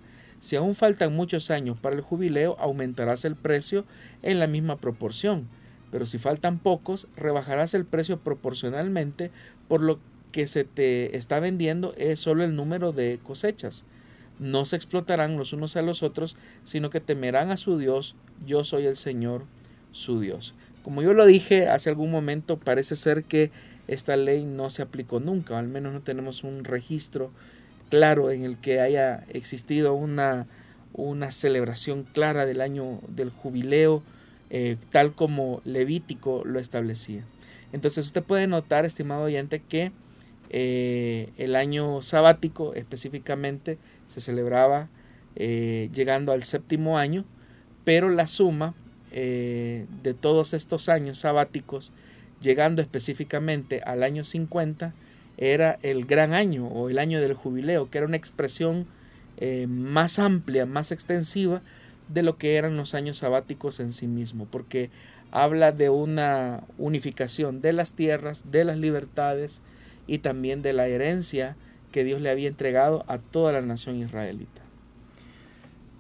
Si 0.46 0.56
aún 0.56 0.76
faltan 0.76 1.12
muchos 1.12 1.50
años 1.50 1.76
para 1.80 1.96
el 1.96 2.04
jubileo, 2.04 2.56
aumentarás 2.60 3.26
el 3.26 3.36
precio 3.36 3.84
en 4.22 4.38
la 4.38 4.46
misma 4.46 4.78
proporción, 4.78 5.48
pero 5.90 6.06
si 6.06 6.20
faltan 6.20 6.60
pocos, 6.60 7.08
rebajarás 7.18 7.74
el 7.74 7.84
precio 7.84 8.20
proporcionalmente, 8.20 9.32
por 9.68 9.82
lo 9.82 9.98
que 10.32 10.46
se 10.46 10.64
te 10.64 11.18
está 11.18 11.40
vendiendo 11.40 11.96
es 11.98 12.20
solo 12.20 12.44
el 12.44 12.56
número 12.56 12.92
de 12.92 13.20
cosechas. 13.24 13.86
No 14.38 14.66
se 14.66 14.76
explotarán 14.76 15.36
los 15.36 15.52
unos 15.52 15.78
a 15.78 15.82
los 15.82 16.04
otros, 16.04 16.38
sino 16.64 16.92
que 16.92 17.00
temerán 17.00 17.50
a 17.50 17.58
su 17.58 17.80
Dios, 17.80 18.16
yo 18.46 18.64
soy 18.64 18.86
el 18.86 18.98
Señor, 18.98 19.46
su 19.94 20.20
Dios. 20.20 20.54
Como 20.84 21.02
yo 21.02 21.16
lo 21.16 21.26
dije 21.26 21.70
hace 21.70 21.90
algún 21.90 22.12
momento, 22.12 22.60
parece 22.60 22.96
ser 22.96 23.24
que 23.24 23.50
esta 23.88 24.16
ley 24.16 24.46
no 24.46 24.70
se 24.70 24.84
aplicó 24.84 25.20
nunca, 25.20 25.58
al 25.58 25.70
menos 25.70 25.92
no 25.92 26.02
tenemos 26.02 26.44
un 26.44 26.66
registro 26.66 27.32
claro 27.96 28.30
en 28.30 28.44
el 28.44 28.58
que 28.58 28.82
haya 28.82 29.24
existido 29.30 29.94
una, 29.94 30.48
una 30.92 31.32
celebración 31.32 32.04
clara 32.04 32.46
del 32.46 32.60
año 32.60 33.00
del 33.08 33.30
jubileo, 33.30 34.04
eh, 34.50 34.76
tal 34.92 35.16
como 35.16 35.62
Levítico 35.64 36.44
lo 36.44 36.60
establecía. 36.60 37.24
Entonces 37.72 38.06
usted 38.06 38.22
puede 38.22 38.48
notar, 38.48 38.84
estimado 38.84 39.24
oyente, 39.24 39.62
que 39.62 39.94
eh, 40.50 41.30
el 41.38 41.56
año 41.56 42.02
sabático 42.02 42.74
específicamente 42.74 43.78
se 44.10 44.20
celebraba 44.20 44.90
eh, 45.38 45.90
llegando 45.94 46.34
al 46.34 46.44
séptimo 46.44 46.98
año, 46.98 47.24
pero 47.86 48.10
la 48.10 48.28
suma 48.28 48.76
de 49.14 50.16
todos 50.20 50.54
estos 50.54 50.90
años 50.90 51.20
sabáticos 51.20 51.94
llegando 52.42 52.82
específicamente 52.82 53.80
al 53.86 54.04
año 54.04 54.26
50, 54.26 54.94
era 55.38 55.80
el 55.82 56.06
gran 56.06 56.34
año 56.34 56.68
o 56.68 56.90
el 56.90 57.00
año 57.00 57.22
del 57.22 57.34
jubileo, 57.34 57.90
que 57.90 57.98
era 57.98 58.08
una 58.08 58.18
expresión 58.18 58.86
eh, 59.38 59.68
más 59.68 60.20
amplia, 60.20 60.66
más 60.66 60.92
extensiva 60.92 61.62
de 62.08 62.24
lo 62.24 62.38
que 62.38 62.56
eran 62.56 62.78
los 62.78 62.94
años 62.94 63.18
sabáticos 63.18 63.80
en 63.80 63.92
sí 63.92 64.08
mismo, 64.08 64.46
porque 64.50 64.90
habla 65.32 65.72
de 65.72 65.90
una 65.90 66.64
unificación 66.78 67.62
de 67.62 67.74
las 67.74 67.94
tierras, 67.94 68.52
de 68.52 68.64
las 68.64 68.78
libertades 68.78 69.62
y 70.08 70.20
también 70.20 70.62
de 70.62 70.74
la 70.74 70.88
herencia 70.88 71.58
que 71.92 72.04
Dios 72.04 72.22
le 72.22 72.30
había 72.30 72.48
entregado 72.48 73.04
a 73.08 73.18
toda 73.18 73.52
la 73.52 73.62
nación 73.62 73.98
israelita. 73.98 74.62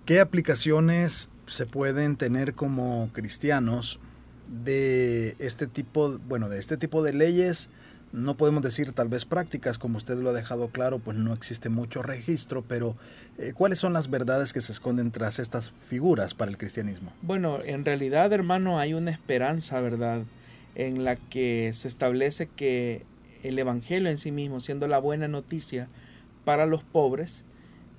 ¿Qué 0.05 0.19
aplicaciones 0.19 1.29
se 1.47 1.65
pueden 1.65 2.15
tener 2.15 2.53
como 2.53 3.09
cristianos 3.11 3.99
de 4.47 5.35
este 5.39 5.67
tipo, 5.67 6.19
bueno, 6.27 6.49
de 6.49 6.59
este 6.59 6.77
tipo 6.77 7.01
de 7.03 7.13
leyes, 7.13 7.69
no 8.15 8.37
podemos 8.37 8.63
decir 8.63 8.93
tal 8.93 9.09
vez 9.09 9.25
prácticas, 9.25 9.77
como 9.77 9.97
usted 9.97 10.17
lo 10.17 10.29
ha 10.29 10.33
dejado 10.33 10.69
claro, 10.69 10.99
pues 10.99 11.17
no 11.17 11.33
existe 11.33 11.69
mucho 11.69 12.01
registro, 12.01 12.63
pero 12.63 12.95
eh, 13.37 13.53
¿cuáles 13.53 13.79
son 13.79 13.93
las 13.93 14.09
verdades 14.09 14.53
que 14.53 14.61
se 14.61 14.71
esconden 14.71 15.11
tras 15.11 15.39
estas 15.39 15.71
figuras 15.89 16.33
para 16.33 16.49
el 16.49 16.57
cristianismo? 16.57 17.11
Bueno, 17.21 17.59
en 17.63 17.83
realidad, 17.85 18.31
hermano, 18.33 18.79
hay 18.79 18.93
una 18.93 19.11
esperanza, 19.11 19.81
¿verdad?, 19.81 20.23
en 20.75 21.03
la 21.03 21.15
que 21.15 21.71
se 21.73 21.87
establece 21.87 22.47
que 22.47 23.05
el 23.43 23.57
Evangelio 23.59 24.09
en 24.09 24.17
sí 24.17 24.31
mismo, 24.31 24.59
siendo 24.59 24.87
la 24.87 24.99
buena 24.99 25.27
noticia 25.27 25.87
para 26.43 26.65
los 26.65 26.83
pobres, 26.83 27.45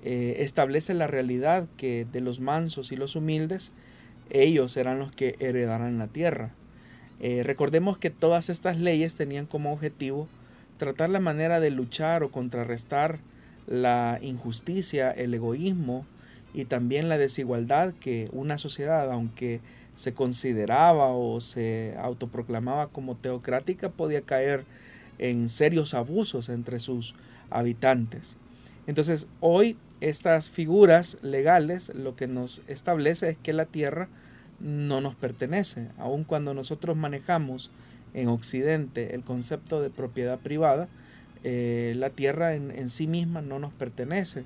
eh, 0.03 0.37
establece 0.39 0.93
la 0.93 1.07
realidad 1.07 1.67
que 1.77 2.05
de 2.11 2.21
los 2.21 2.39
mansos 2.39 2.91
y 2.91 2.95
los 2.95 3.15
humildes, 3.15 3.73
ellos 4.29 4.71
serán 4.73 4.99
los 4.99 5.11
que 5.11 5.35
heredarán 5.39 5.97
la 5.97 6.07
tierra. 6.07 6.53
Eh, 7.19 7.43
recordemos 7.43 7.97
que 7.97 8.09
todas 8.09 8.49
estas 8.49 8.77
leyes 8.79 9.15
tenían 9.15 9.45
como 9.45 9.73
objetivo 9.73 10.27
tratar 10.77 11.09
la 11.09 11.19
manera 11.19 11.59
de 11.59 11.71
luchar 11.71 12.23
o 12.23 12.31
contrarrestar 12.31 13.19
la 13.65 14.19
injusticia, 14.21 15.11
el 15.11 15.33
egoísmo 15.33 16.05
y 16.53 16.65
también 16.65 17.09
la 17.09 17.17
desigualdad 17.17 17.93
que 17.99 18.29
una 18.31 18.57
sociedad, 18.57 19.11
aunque 19.11 19.59
se 19.95 20.13
consideraba 20.13 21.07
o 21.07 21.41
se 21.41 21.95
autoproclamaba 21.99 22.87
como 22.87 23.15
teocrática, 23.15 23.89
podía 23.89 24.21
caer 24.21 24.63
en 25.17 25.49
serios 25.49 25.95
abusos 25.95 26.49
entre 26.49 26.79
sus 26.79 27.15
habitantes. 27.49 28.37
Entonces, 28.85 29.27
hoy 29.39 29.75
estas 29.99 30.51
figuras 30.51 31.17
legales 31.23 31.91
lo 31.95 32.15
que 32.15 32.27
nos 32.27 32.61
establece 32.67 33.29
es 33.29 33.37
que 33.37 33.53
la 33.53 33.65
tierra 33.65 34.07
no 34.59 35.01
nos 35.01 35.15
pertenece. 35.15 35.89
Aun 35.97 36.23
cuando 36.23 36.53
nosotros 36.53 36.97
manejamos 36.97 37.71
en 38.13 38.27
Occidente 38.29 39.15
el 39.15 39.23
concepto 39.23 39.81
de 39.81 39.89
propiedad 39.89 40.39
privada, 40.39 40.87
eh, 41.43 41.93
la 41.95 42.09
tierra 42.09 42.55
en, 42.55 42.89
sí 42.89 43.07
misma 43.07 43.41
no 43.41 43.59
nos 43.59 43.73
pertenece. 43.73 44.43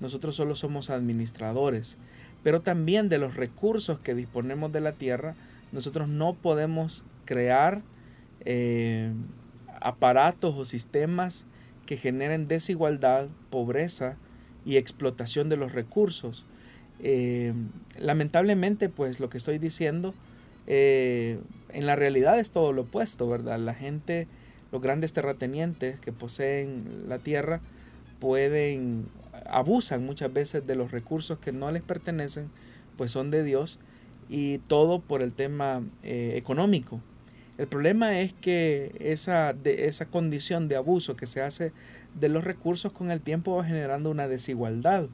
Nosotros 0.00 0.36
solo 0.36 0.54
somos 0.54 0.90
administradores. 0.90 1.96
Pero 2.42 2.60
también 2.60 3.08
de 3.08 3.18
los 3.18 3.36
recursos 3.36 3.98
que 4.00 4.14
disponemos 4.14 4.70
de 4.70 4.80
la 4.80 4.92
tierra, 4.92 5.34
nosotros 5.72 6.08
no 6.08 6.34
podemos 6.34 7.04
crear 7.24 7.82
eh, 8.44 9.12
aparatos 9.80 10.54
o 10.56 10.64
sistemas 10.64 11.46
que 11.86 11.96
generen 11.96 12.48
desigualdad, 12.48 13.28
pobreza 13.50 14.16
y 14.64 14.76
explotación 14.76 15.48
de 15.48 15.56
los 15.56 15.72
recursos. 15.72 16.46
Eh, 17.00 17.52
lamentablemente, 17.98 18.88
pues 18.88 19.20
lo 19.20 19.28
que 19.28 19.38
estoy 19.38 19.58
diciendo, 19.58 20.14
eh, 20.66 21.38
en 21.70 21.86
la 21.86 21.96
realidad 21.96 22.38
es 22.38 22.52
todo 22.52 22.72
lo 22.72 22.82
opuesto, 22.82 23.28
¿verdad? 23.28 23.58
La 23.58 23.74
gente, 23.74 24.28
los 24.72 24.80
grandes 24.80 25.12
terratenientes 25.12 26.00
que 26.00 26.12
poseen 26.12 27.08
la 27.08 27.18
tierra, 27.18 27.60
pueden, 28.20 29.06
abusan 29.46 30.04
muchas 30.04 30.32
veces 30.32 30.66
de 30.66 30.76
los 30.76 30.92
recursos 30.92 31.38
que 31.38 31.52
no 31.52 31.70
les 31.70 31.82
pertenecen, 31.82 32.50
pues 32.96 33.10
son 33.10 33.30
de 33.30 33.42
Dios, 33.42 33.78
y 34.28 34.58
todo 34.58 35.00
por 35.00 35.22
el 35.22 35.34
tema 35.34 35.82
eh, 36.02 36.34
económico. 36.36 37.00
El 37.58 37.68
problema 37.68 38.18
es 38.20 38.32
que 38.32 38.96
esa, 38.98 39.52
de, 39.52 39.86
esa 39.86 40.06
condición 40.06 40.66
de 40.66 40.76
abuso 40.76 41.16
que 41.16 41.26
se 41.26 41.40
hace 41.40 41.72
de 42.18 42.28
los 42.28 42.44
recursos 42.44 42.92
con 42.92 43.10
el 43.10 43.20
tiempo 43.20 43.56
va 43.56 43.64
generando 43.64 44.10
una 44.10 44.26
desigualdad. 44.26 45.06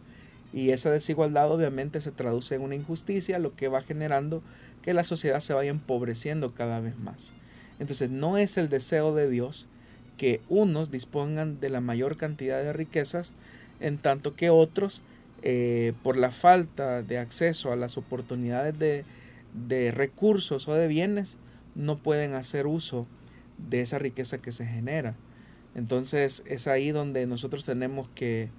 Y 0.52 0.70
esa 0.70 0.90
desigualdad 0.90 1.50
obviamente 1.50 2.00
se 2.00 2.10
traduce 2.10 2.54
en 2.54 2.62
una 2.62 2.74
injusticia, 2.74 3.38
lo 3.38 3.54
que 3.54 3.68
va 3.68 3.82
generando 3.82 4.42
que 4.82 4.94
la 4.94 5.04
sociedad 5.04 5.40
se 5.40 5.54
vaya 5.54 5.70
empobreciendo 5.70 6.54
cada 6.54 6.80
vez 6.80 6.98
más. 6.98 7.32
Entonces 7.78 8.10
no 8.10 8.36
es 8.36 8.56
el 8.58 8.68
deseo 8.68 9.14
de 9.14 9.28
Dios 9.28 9.68
que 10.16 10.40
unos 10.48 10.90
dispongan 10.90 11.60
de 11.60 11.70
la 11.70 11.80
mayor 11.80 12.16
cantidad 12.16 12.62
de 12.62 12.72
riquezas, 12.72 13.34
en 13.80 13.96
tanto 13.96 14.34
que 14.36 14.50
otros, 14.50 15.00
eh, 15.42 15.94
por 16.02 16.16
la 16.16 16.30
falta 16.30 17.02
de 17.02 17.18
acceso 17.18 17.72
a 17.72 17.76
las 17.76 17.96
oportunidades 17.96 18.78
de, 18.78 19.04
de 19.54 19.92
recursos 19.92 20.68
o 20.68 20.74
de 20.74 20.88
bienes, 20.88 21.38
no 21.74 21.96
pueden 21.96 22.34
hacer 22.34 22.66
uso 22.66 23.06
de 23.56 23.80
esa 23.80 23.98
riqueza 23.98 24.38
que 24.38 24.52
se 24.52 24.66
genera. 24.66 25.14
Entonces 25.74 26.42
es 26.46 26.66
ahí 26.66 26.90
donde 26.90 27.26
nosotros 27.26 27.64
tenemos 27.64 28.08
que 28.14 28.50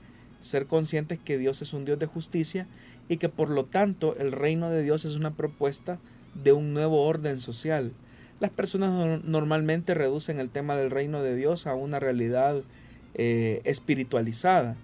ser 0.42 0.66
conscientes 0.66 1.20
que 1.20 1.38
Dios 1.38 1.62
es 1.62 1.74
un 1.74 1.86
Dios 1.86 2.00
de 2.00 2.06
justicia 2.06 2.68
y 3.10 3.18
que 3.18 3.30
por 3.30 3.50
lo 3.50 3.66
tanto 3.66 4.16
el 4.18 4.32
reino 4.32 4.70
de 4.70 4.84
Dios 4.84 5.06
es 5.06 5.16
una 5.16 5.36
propuesta 5.36 6.00
de 6.44 6.54
un 6.54 6.74
nuevo 6.74 7.04
orden 7.04 7.40
social. 7.40 7.92
Las 8.40 8.50
personas 8.50 9.24
normalmente 9.24 9.94
reducen 9.94 10.40
el 10.40 10.50
tema 10.50 10.76
del 10.76 10.90
reino 10.90 11.22
de 11.22 11.36
Dios 11.36 11.68
a 11.68 11.76
una 11.76 12.00
realidad 12.00 12.64
eh, 13.14 13.62
espiritualizada, 13.66 14.78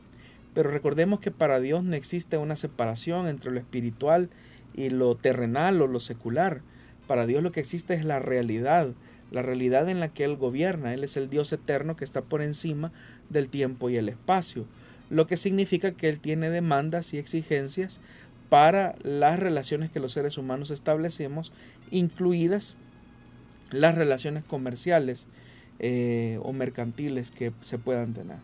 Pero 0.53 0.69
recordemos 0.69 1.19
que 1.19 1.31
para 1.31 1.59
Dios 1.59 1.83
no 1.83 1.95
existe 1.95 2.37
una 2.37 2.55
separación 2.55 3.27
entre 3.27 3.51
lo 3.51 3.59
espiritual 3.59 4.29
y 4.75 4.89
lo 4.89 5.15
terrenal 5.15 5.81
o 5.81 5.87
lo 5.87 5.99
secular. 5.99 6.61
Para 7.07 7.25
Dios 7.25 7.41
lo 7.41 7.51
que 7.51 7.59
existe 7.59 7.93
es 7.93 8.03
la 8.03 8.19
realidad, 8.19 8.93
la 9.31 9.41
realidad 9.41 9.87
en 9.87 9.99
la 9.99 10.09
que 10.09 10.23
Él 10.23 10.35
gobierna. 10.35 10.93
Él 10.93 11.03
es 11.03 11.15
el 11.15 11.29
Dios 11.29 11.53
eterno 11.53 11.95
que 11.95 12.05
está 12.05 12.21
por 12.21 12.41
encima 12.41 12.91
del 13.29 13.49
tiempo 13.49 13.89
y 13.89 13.97
el 13.97 14.09
espacio, 14.09 14.65
lo 15.09 15.27
que 15.27 15.37
significa 15.37 15.91
que 15.91 16.09
Él 16.09 16.19
tiene 16.19 16.49
demandas 16.49 17.13
y 17.13 17.17
exigencias 17.17 18.01
para 18.49 18.95
las 19.03 19.39
relaciones 19.39 19.91
que 19.91 19.99
los 19.99 20.13
seres 20.13 20.37
humanos 20.37 20.71
establecemos, 20.71 21.51
incluidas 21.91 22.77
las 23.71 23.95
relaciones 23.95 24.43
comerciales 24.45 25.27
eh, 25.79 26.39
o 26.41 26.53
mercantiles 26.53 27.31
que 27.31 27.51
se 27.61 27.77
puedan 27.77 28.13
tener. 28.13 28.37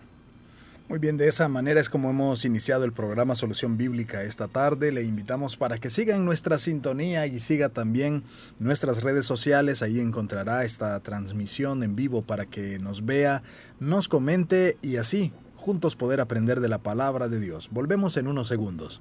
Muy 0.89 0.99
bien, 0.99 1.15
de 1.15 1.29
esa 1.29 1.47
manera 1.47 1.79
es 1.79 1.89
como 1.89 2.09
hemos 2.09 2.43
iniciado 2.43 2.83
el 2.83 2.91
programa 2.91 3.35
Solución 3.35 3.77
Bíblica 3.77 4.23
esta 4.23 4.49
tarde. 4.49 4.91
Le 4.91 5.03
invitamos 5.03 5.55
para 5.55 5.77
que 5.77 5.89
siga 5.89 6.13
en 6.13 6.25
nuestra 6.25 6.57
sintonía 6.57 7.25
y 7.25 7.39
siga 7.39 7.69
también 7.69 8.23
nuestras 8.59 9.01
redes 9.01 9.25
sociales. 9.25 9.81
Ahí 9.81 10.01
encontrará 10.01 10.65
esta 10.65 10.99
transmisión 10.99 11.83
en 11.83 11.95
vivo 11.95 12.21
para 12.21 12.45
que 12.45 12.79
nos 12.79 13.05
vea, 13.05 13.43
nos 13.79 14.09
comente 14.09 14.77
y 14.81 14.97
así 14.97 15.31
juntos 15.63 15.95
poder 15.95 16.19
aprender 16.19 16.59
de 16.59 16.67
la 16.67 16.79
palabra 16.79 17.29
de 17.29 17.39
Dios. 17.39 17.69
Volvemos 17.71 18.17
en 18.17 18.27
unos 18.27 18.49
segundos. 18.49 18.99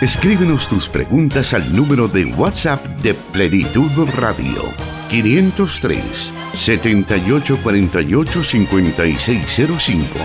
Escríbenos 0.00 0.66
tus 0.66 0.88
preguntas 0.88 1.54
al 1.54 1.76
número 1.76 2.08
de 2.08 2.24
WhatsApp 2.24 2.84
de 3.02 3.14
Plenitud 3.14 3.90
Radio 4.16 5.01
503 5.12 6.32
7848 6.54 8.42
5605 8.42 10.18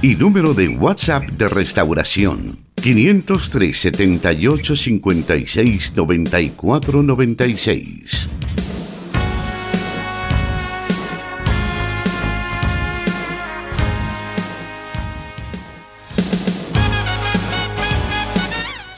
y 0.00 0.14
número 0.16 0.54
de 0.54 0.68
WhatsApp 0.68 1.24
de 1.24 1.46
Restauración 1.46 2.58
503 2.76 3.78
78 3.78 4.76
56 4.76 5.92
94 5.94 7.02
96. 7.02 8.39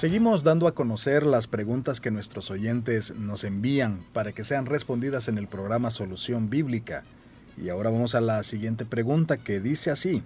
Seguimos 0.02 0.42
dando 0.42 0.66
a 0.66 0.74
conocer 0.74 1.24
las 1.24 1.46
preguntas 1.46 2.00
que 2.00 2.10
nuestros 2.10 2.50
oyentes 2.50 3.14
nos 3.14 3.44
envían 3.44 4.00
para 4.12 4.32
que 4.32 4.42
sean 4.42 4.66
respondidas 4.66 5.28
en 5.28 5.38
el 5.38 5.46
programa 5.46 5.92
Solución 5.92 6.50
Bíblica. 6.50 7.04
Y 7.56 7.68
ahora 7.68 7.90
vamos 7.90 8.16
a 8.16 8.20
la 8.20 8.42
siguiente 8.42 8.84
pregunta 8.84 9.36
que 9.36 9.60
dice 9.60 9.92
así. 9.92 10.24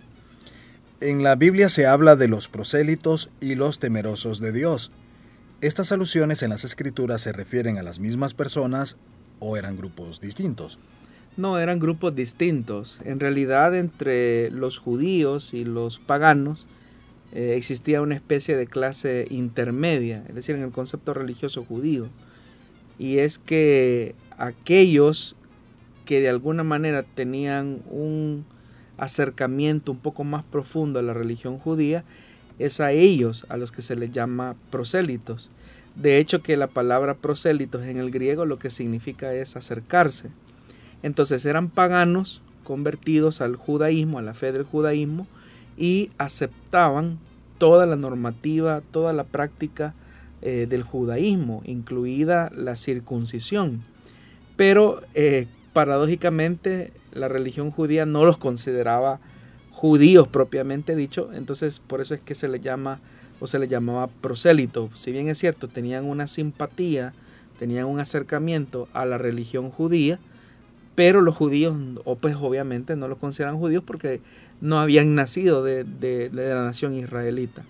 En 1.02 1.22
la 1.22 1.34
Biblia 1.34 1.68
se 1.68 1.86
habla 1.86 2.16
de 2.16 2.26
los 2.26 2.48
prosélitos 2.48 3.28
y 3.38 3.54
los 3.54 3.78
temerosos 3.78 4.40
de 4.40 4.52
Dios. 4.52 4.92
¿Estas 5.60 5.92
alusiones 5.92 6.42
en 6.42 6.48
las 6.48 6.64
escrituras 6.64 7.20
se 7.20 7.32
refieren 7.32 7.76
a 7.76 7.82
las 7.82 7.98
mismas 7.98 8.32
personas 8.32 8.96
o 9.40 9.58
eran 9.58 9.76
grupos 9.76 10.22
distintos? 10.22 10.78
No, 11.36 11.58
eran 11.58 11.80
grupos 11.80 12.14
distintos. 12.14 12.98
En 13.04 13.20
realidad 13.20 13.76
entre 13.76 14.50
los 14.52 14.78
judíos 14.78 15.52
y 15.52 15.64
los 15.64 15.98
paganos 15.98 16.66
eh, 17.32 17.54
existía 17.56 18.02
una 18.02 18.14
especie 18.14 18.56
de 18.56 18.66
clase 18.66 19.26
intermedia, 19.30 20.24
es 20.28 20.34
decir, 20.34 20.56
en 20.56 20.62
el 20.62 20.70
concepto 20.70 21.12
religioso 21.12 21.64
judío. 21.64 22.06
Y 22.98 23.18
es 23.18 23.38
que 23.38 24.14
aquellos 24.38 25.36
que 26.04 26.20
de 26.20 26.28
alguna 26.28 26.62
manera 26.62 27.02
tenían 27.02 27.82
un 27.90 28.46
acercamiento 28.96 29.92
un 29.92 29.98
poco 29.98 30.24
más 30.24 30.44
profundo 30.44 30.98
a 30.98 31.02
la 31.02 31.12
religión 31.12 31.58
judía, 31.58 32.04
es 32.58 32.80
a 32.80 32.92
ellos 32.92 33.44
a 33.48 33.56
los 33.56 33.72
que 33.72 33.82
se 33.82 33.96
les 33.96 34.12
llama 34.12 34.56
prosélitos. 34.70 35.50
De 35.94 36.18
hecho 36.18 36.42
que 36.42 36.56
la 36.56 36.68
palabra 36.68 37.14
prosélitos 37.14 37.84
en 37.84 37.98
el 37.98 38.10
griego 38.10 38.46
lo 38.46 38.58
que 38.58 38.70
significa 38.70 39.34
es 39.34 39.56
acercarse. 39.56 40.30
Entonces 41.02 41.44
eran 41.44 41.68
paganos 41.68 42.40
convertidos 42.64 43.40
al 43.40 43.56
judaísmo, 43.56 44.18
a 44.18 44.22
la 44.22 44.34
fe 44.34 44.52
del 44.52 44.64
judaísmo, 44.64 45.26
y 45.76 46.10
aceptaban 46.18 47.18
toda 47.58 47.86
la 47.86 47.96
normativa, 47.96 48.82
toda 48.90 49.12
la 49.12 49.24
práctica 49.24 49.94
eh, 50.42 50.66
del 50.68 50.82
judaísmo, 50.82 51.62
incluida 51.64 52.50
la 52.54 52.76
circuncisión. 52.76 53.82
Pero 54.56 55.02
eh, 55.14 55.46
paradójicamente 55.72 56.92
la 57.12 57.28
religión 57.28 57.70
judía 57.70 58.06
no 58.06 58.24
los 58.24 58.38
consideraba 58.38 59.20
judíos 59.72 60.28
propiamente 60.28 60.96
dicho, 60.96 61.30
entonces 61.34 61.80
por 61.80 62.00
eso 62.00 62.14
es 62.14 62.20
que 62.20 62.34
se 62.34 62.48
le 62.48 62.60
llama 62.60 63.00
o 63.40 63.46
se 63.46 63.58
le 63.58 63.68
llamaba 63.68 64.06
prosélito. 64.06 64.90
Si 64.94 65.12
bien 65.12 65.28
es 65.28 65.38
cierto, 65.38 65.68
tenían 65.68 66.06
una 66.06 66.26
simpatía, 66.26 67.12
tenían 67.58 67.86
un 67.86 68.00
acercamiento 68.00 68.88
a 68.92 69.04
la 69.04 69.18
religión 69.18 69.70
judía, 69.70 70.18
pero 70.94 71.20
los 71.20 71.36
judíos, 71.36 71.76
pues 72.20 72.36
obviamente 72.36 72.96
no 72.96 73.06
los 73.06 73.18
consideran 73.18 73.58
judíos 73.58 73.82
porque 73.86 74.20
no 74.60 74.78
habían 74.80 75.14
nacido 75.14 75.62
de, 75.62 76.30
la 76.32 76.64
nación 76.64 76.94
israelita. 76.94 77.62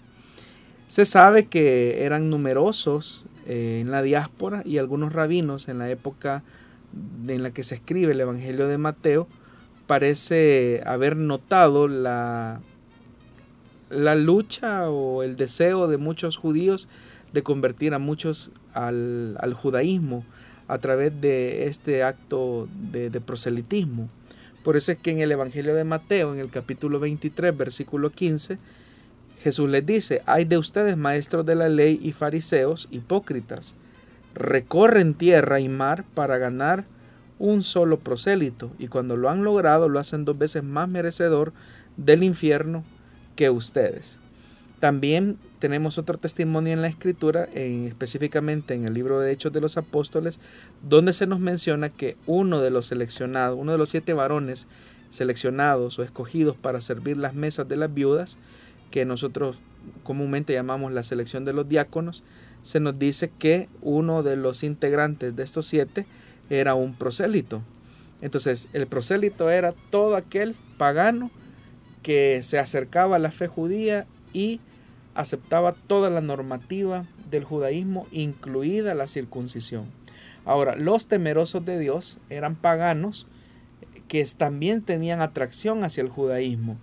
Se 0.87 1.05
sabe 1.05 1.47
que 1.47 2.05
eran 2.05 2.31
numerosos 2.31 3.25
eh, 3.47 3.79
en 3.81 3.91
la 3.91 4.03
diáspora 4.03 4.63
y 4.65 4.79
algunos 4.79 5.13
rabinos 5.13 5.69
en 5.69 5.79
la 5.79 5.91
época 5.91 6.43
en 7.27 7.43
la 7.43 7.51
que 7.51 7.63
se 7.63 7.75
escribe 7.75 8.13
el 8.13 8.21
Evangelio 8.21 8.69
de 8.69 8.79
Mateo 8.79 9.29
parece 9.87 10.83
haber 10.87 11.17
notado 11.17 11.89
la, 11.89 12.61
la 13.91 14.15
lucha 14.15 14.89
o 14.91 15.23
el 15.23 15.37
deseo 15.37 15.89
de 15.89 15.97
muchos 15.97 16.37
judíos 16.37 16.89
de 17.33 17.43
convertir 17.43 17.95
a 17.95 17.99
muchos 17.99 18.51
al, 18.73 19.55
judaísmo 19.55 20.25
a 20.69 20.79
través 20.79 21.21
de 21.21 21.67
este 21.67 22.03
acto 22.03 22.69
de 22.91 23.21
proselitismo. 23.21 24.09
Por 24.67 24.77
eso 24.77 24.91
es 24.91 24.99
que 24.99 25.13
en 25.13 25.21
el 25.21 25.31
Evangelio 25.31 25.77
de 25.77 25.85
Mateo, 25.85 26.35
en 26.35 26.41
el 26.41 26.51
capítulo 26.51 26.99
23, 26.99 27.57
versículo 27.57 28.11
15, 28.11 28.59
Jesús 29.39 29.71
les 29.71 29.87
dice, 29.87 30.23
hay 30.27 30.45
de 30.45 30.59
ustedes 30.59 30.97
maestros 30.97 31.47
de 31.47 31.55
la 31.55 31.69
ley 31.69 32.01
y 32.03 32.11
fariseos 32.11 32.89
hipócritas, 32.91 33.77
recorren 34.35 35.15
tierra 35.15 35.61
y 35.61 35.69
mar 35.69 36.05
para 36.15 36.39
ganar 36.39 36.85
un 37.39 37.63
solo 37.63 38.01
prosélito, 38.01 38.73
y 38.77 38.89
cuando 38.89 39.17
lo 39.17 39.31
han 39.31 39.45
logrado 39.45 39.89
lo 39.89 40.01
hacen 40.01 40.25
dos 40.25 40.37
veces 40.37 40.65
más 40.65 40.89
merecedor 40.89 41.53
del 41.97 42.25
infierno 42.25 42.83
que 43.37 43.51
ustedes. 43.51 44.19
También 44.81 45.39
tenemos 45.59 45.97
otro 45.97 46.19
testimonio 46.19 46.73
en 46.73 46.83
la 46.83 46.89
escritura, 46.89 47.49
en, 47.55 47.87
específicamente 47.87 48.75
en 48.75 48.85
el 48.85 48.93
libro 48.93 49.21
de 49.21 49.33
Hechos 49.33 49.53
de 49.53 49.61
los 49.63 49.79
Apóstoles, 49.79 50.39
donde 50.83 51.15
se 51.15 51.27
nos 51.27 51.41
menciona 51.41 51.89
que 51.89 52.17
uno 52.27 52.61
de 52.61 52.71
los 52.71 52.87
seleccionados, 52.87 53.59
uno 53.59 53.73
de 53.73 53.79
los 53.79 53.89
siete 53.89 54.13
varones 54.13 54.67
seleccionados 55.11 55.99
o 55.99 56.03
escogidos 56.03 56.57
para 56.57 56.81
servir 56.81 57.17
las 57.17 57.35
mesas 57.35 57.67
de 57.69 57.77
las 57.77 57.93
viudas, 57.93 58.39
que 58.91 59.05
nosotros 59.07 59.57
comúnmente 60.03 60.53
llamamos 60.53 60.93
la 60.93 61.03
selección 61.03 61.45
de 61.45 61.55
los 61.55 61.69
diáconos, 61.69 62.23
se 62.63 62.81
nos 62.81 62.99
dice 62.99 63.31
que 63.39 63.69
uno 63.81 64.23
de 64.23 64.37
los 64.37 64.63
integrantes 64.63 65.37
de 65.37 65.43
estos 65.43 65.67
siete 65.67 66.05
era 66.51 66.75
un 66.75 66.95
prosélito. 66.95 67.63
Entonces, 68.21 68.69
el 68.73 68.87
prosélito 68.87 69.51
era 69.51 69.75
todo 69.91 70.17
aquel 70.17 70.55
pagano 70.77 71.31
que 72.03 72.43
se 72.43 72.59
acercaba 72.59 73.17
a 73.17 73.21
la 73.21 73.31
fe 73.31 73.47
judía 73.47 74.07
y 74.33 74.61
aceptaba 75.17 75.73
toda 75.73 76.11
la 76.11 76.21
normativa 76.21 77.05
del 77.31 77.43
judaísmo, 77.43 78.07
incluida 78.13 78.95
la 78.95 79.07
circuncisión. 79.09 79.87
Ahora, 80.45 80.77
los 80.77 81.09
temerosos 81.09 81.65
de 81.65 81.79
Dios 81.79 82.19
eran 82.31 82.55
paganos 82.55 83.27
que 84.09 84.25
también 84.37 84.83
tenían 84.83 85.21
atracción 85.21 85.83
hacia 85.83 86.03
el 86.03 86.11
judaísmo, 86.11 86.77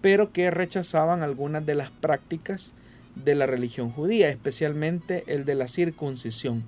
pero 0.00 0.32
que 0.32 0.50
rechazaban 0.50 1.22
algunas 1.22 1.66
de 1.66 1.74
las 1.74 1.90
prácticas 1.90 2.72
de 3.14 3.34
la 3.34 3.46
religión 3.46 3.90
judía, 3.90 4.30
especialmente 4.30 5.24
el 5.26 5.44
de 5.44 5.54
la 5.54 5.68
circuncisión, 5.68 6.64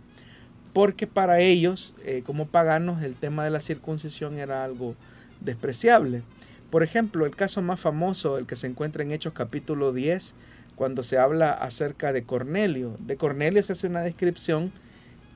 porque 0.75 1.07
para 1.07 1.41
ellos, 1.41 1.95
eh, 2.05 2.23
como 2.27 2.47
paganos, 2.47 3.03
el 3.03 3.17
tema 3.17 3.45
de 3.45 3.51
la 3.51 3.61
circuncisión 3.61 4.39
era 4.39 4.65
algo 4.65 4.95
despreciable. 5.41 6.23
Por 6.71 6.83
ejemplo, 6.83 7.25
el 7.25 7.37
caso 7.37 7.63
más 7.63 7.81
famoso, 7.81 8.37
el 8.37 8.47
que 8.47 8.57
se 8.57 8.67
encuentra 8.67 9.03
en 9.05 9.13
Hechos 9.13 9.33
capítulo 9.33 9.93
10, 9.93 10.35
cuando 10.77 11.03
se 11.03 11.19
habla 11.19 11.53
acerca 11.53 12.13
de 12.13 12.25
Cornelio. 12.25 12.97
De 12.99 13.17
Cornelio 13.17 13.63
se 13.63 13.73
hace 13.73 13.87
una 13.87 14.03
descripción 14.03 14.73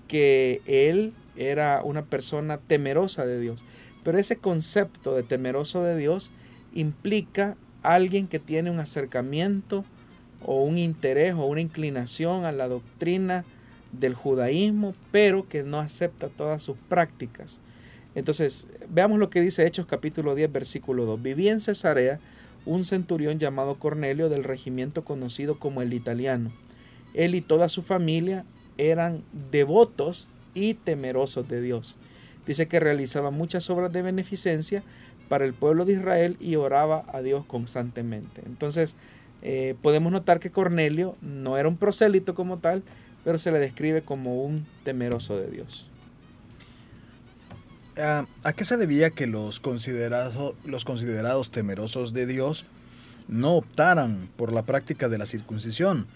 que 0.09 0.63
él 0.67 1.13
era 1.37 1.83
una 1.85 2.05
persona 2.05 2.59
temerosa 2.59 3.25
de 3.27 3.41
Dios. 3.41 3.65
Pero 4.03 4.19
ese 4.19 4.37
concepto 4.37 5.15
de 5.15 5.23
temeroso 5.23 5.83
de 5.83 5.97
Dios 5.97 6.31
implica 6.75 7.57
alguien 7.83 8.27
que 8.27 8.39
tiene 8.39 8.71
un 8.71 8.81
acercamiento 8.81 9.85
o 10.45 10.63
un 10.63 10.79
interés 10.79 11.35
o 11.35 11.47
una 11.47 11.61
inclinación 11.61 12.45
a 12.45 12.53
la 12.53 12.69
doctrina 12.69 13.45
del 13.93 14.15
judaísmo, 14.15 14.95
pero 15.11 15.49
que 15.49 15.63
no 15.63 15.79
acepta 15.79 16.29
todas 16.29 16.63
sus 16.63 16.77
prácticas. 16.89 17.61
Entonces, 18.15 18.67
veamos 18.89 19.19
lo 19.19 19.31
que 19.31 19.41
dice 19.41 19.67
Hechos 19.67 19.87
capítulo 19.87 20.35
10, 20.35 20.53
versículo 20.53 21.05
2. 21.05 21.23
Vivía 21.23 21.53
en 21.53 21.61
Cesarea 21.61 22.19
un 22.69 22.85
centurión 22.85 23.39
llamado 23.39 23.77
Cornelio 23.77 24.29
del 24.29 24.45
regimiento 24.45 25.03
conocido 25.03 25.59
como 25.59 25.81
el 25.81 25.95
italiano. 25.95 26.51
Él 27.15 27.35
y 27.35 27.41
toda 27.41 27.71
su 27.71 27.81
familia 27.81 28.45
eran 28.77 29.25
devotos 29.51 30.29
y 30.55 30.75
temerosos 30.75 31.49
de 31.49 31.63
Dios. 31.63 31.97
Dice 32.47 32.69
que 32.69 32.79
realizaba 32.79 33.31
muchas 33.31 33.71
obras 33.71 33.91
de 33.93 34.03
beneficencia 34.03 34.83
para 35.31 35.47
el 35.47 35.55
pueblo 35.55 35.87
de 35.87 35.95
Israel 35.95 36.37
y 36.41 36.57
oraba 36.57 37.05
a 37.09 37.23
Dios 37.23 37.47
constantemente. 37.47 38.43
Entonces, 38.45 38.97
eh, 39.41 39.75
podemos 39.81 40.13
notar 40.13 40.39
que 40.39 40.51
Cornelio 40.51 41.17
no 41.23 41.57
era 41.57 41.69
un 41.69 41.77
prosélito 41.79 42.35
como 42.35 42.59
tal, 42.59 42.83
pero 43.25 43.39
se 43.39 43.51
le 43.51 43.59
describe 43.59 44.03
como 44.03 44.43
un 44.45 44.67
temeroso 44.85 45.39
de 45.39 45.51
Dios. 45.51 45.89
Ah, 48.01 48.27
¿A 48.45 48.53
qué 48.53 48.65
se 48.65 48.77
debía 48.77 49.11
que 49.11 49.27
los, 49.27 49.59
considerados, 49.59 50.55
temerosos 51.51 52.13
de 52.13 52.27
Dios 52.27 52.65
no 53.27 53.55
optaran 53.55 54.29
por 54.37 54.53
la 54.53 54.63
práctica 54.63 55.09
de 55.09 55.19
la 55.19 55.27
circuncisión? 55.27 56.07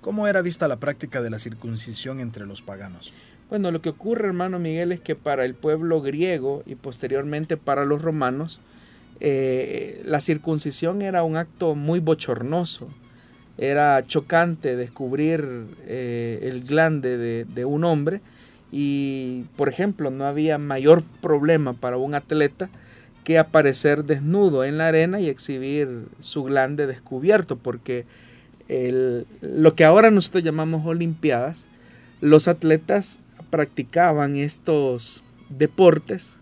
¿Cómo 0.00 0.26
era 0.26 0.40
vista 0.40 0.68
la 0.68 0.76
práctica 0.76 1.20
de 1.20 1.28
la 1.28 1.38
circuncisión 1.38 2.20
entre 2.20 2.46
los 2.46 2.62
paganos? 2.62 3.12
Bueno, 3.50 3.70
lo 3.70 3.82
que 3.82 3.90
ocurre, 3.90 4.28
hermano 4.28 4.58
Miguel, 4.58 4.90
es 4.92 5.00
que 5.00 5.16
para 5.16 5.44
el 5.44 5.54
pueblo 5.54 6.00
griego 6.00 6.62
y 6.64 6.76
posteriormente 6.76 7.58
para 7.58 7.84
los 7.84 8.00
romanos, 8.00 8.60
eh, 9.20 10.00
la 10.04 10.20
circuncisión 10.20 11.02
era 11.02 11.24
un 11.24 11.36
acto 11.36 11.74
muy 11.74 12.00
bochornoso. 12.00 12.88
Era 13.58 14.02
chocante 14.06 14.76
descubrir 14.76 15.66
eh, 15.86 16.38
el 16.42 16.62
glande 16.62 17.44
de, 17.44 17.64
un 17.64 17.84
hombre 17.84 18.20
y, 18.70 19.44
por 19.56 19.68
ejemplo, 19.68 20.10
no 20.10 20.26
había 20.26 20.58
mayor 20.58 21.02
problema 21.20 21.72
para 21.72 21.96
un 21.96 22.14
atleta 22.14 22.68
que 23.24 23.38
aparecer 23.38 24.04
desnudo 24.04 24.64
en 24.64 24.78
la 24.78 24.88
arena 24.88 25.20
y 25.20 25.28
exhibir 25.28 26.06
su 26.20 26.44
glande 26.44 26.86
descubierto, 26.86 27.56
porque 27.56 28.06
lo 29.40 29.74
que 29.74 29.84
ahora 29.84 30.10
nosotros 30.10 30.44
llamamos 30.44 30.86
Olimpiadas, 30.86 31.66
los 32.20 32.48
atletas 32.48 33.20
practicaban 33.50 34.36
estos 34.36 35.22
deportes, 35.48 36.40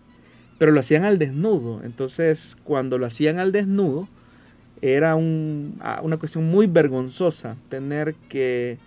pero 0.57 0.71
lo 0.71 0.79
hacían 0.79 1.05
al 1.05 1.19
desnudo. 1.19 1.81
Entonces, 1.83 2.57
cuando 2.63 2.97
lo 2.97 3.05
hacían 3.05 3.39
al 3.39 3.51
desnudo, 3.51 4.07
era 4.81 5.13
ah, 5.13 5.99
una 6.03 6.17
cuestión 6.17 6.45
muy 6.45 6.67
vergonzosa 6.67 7.55
tener 7.69 8.15
que 8.29 8.77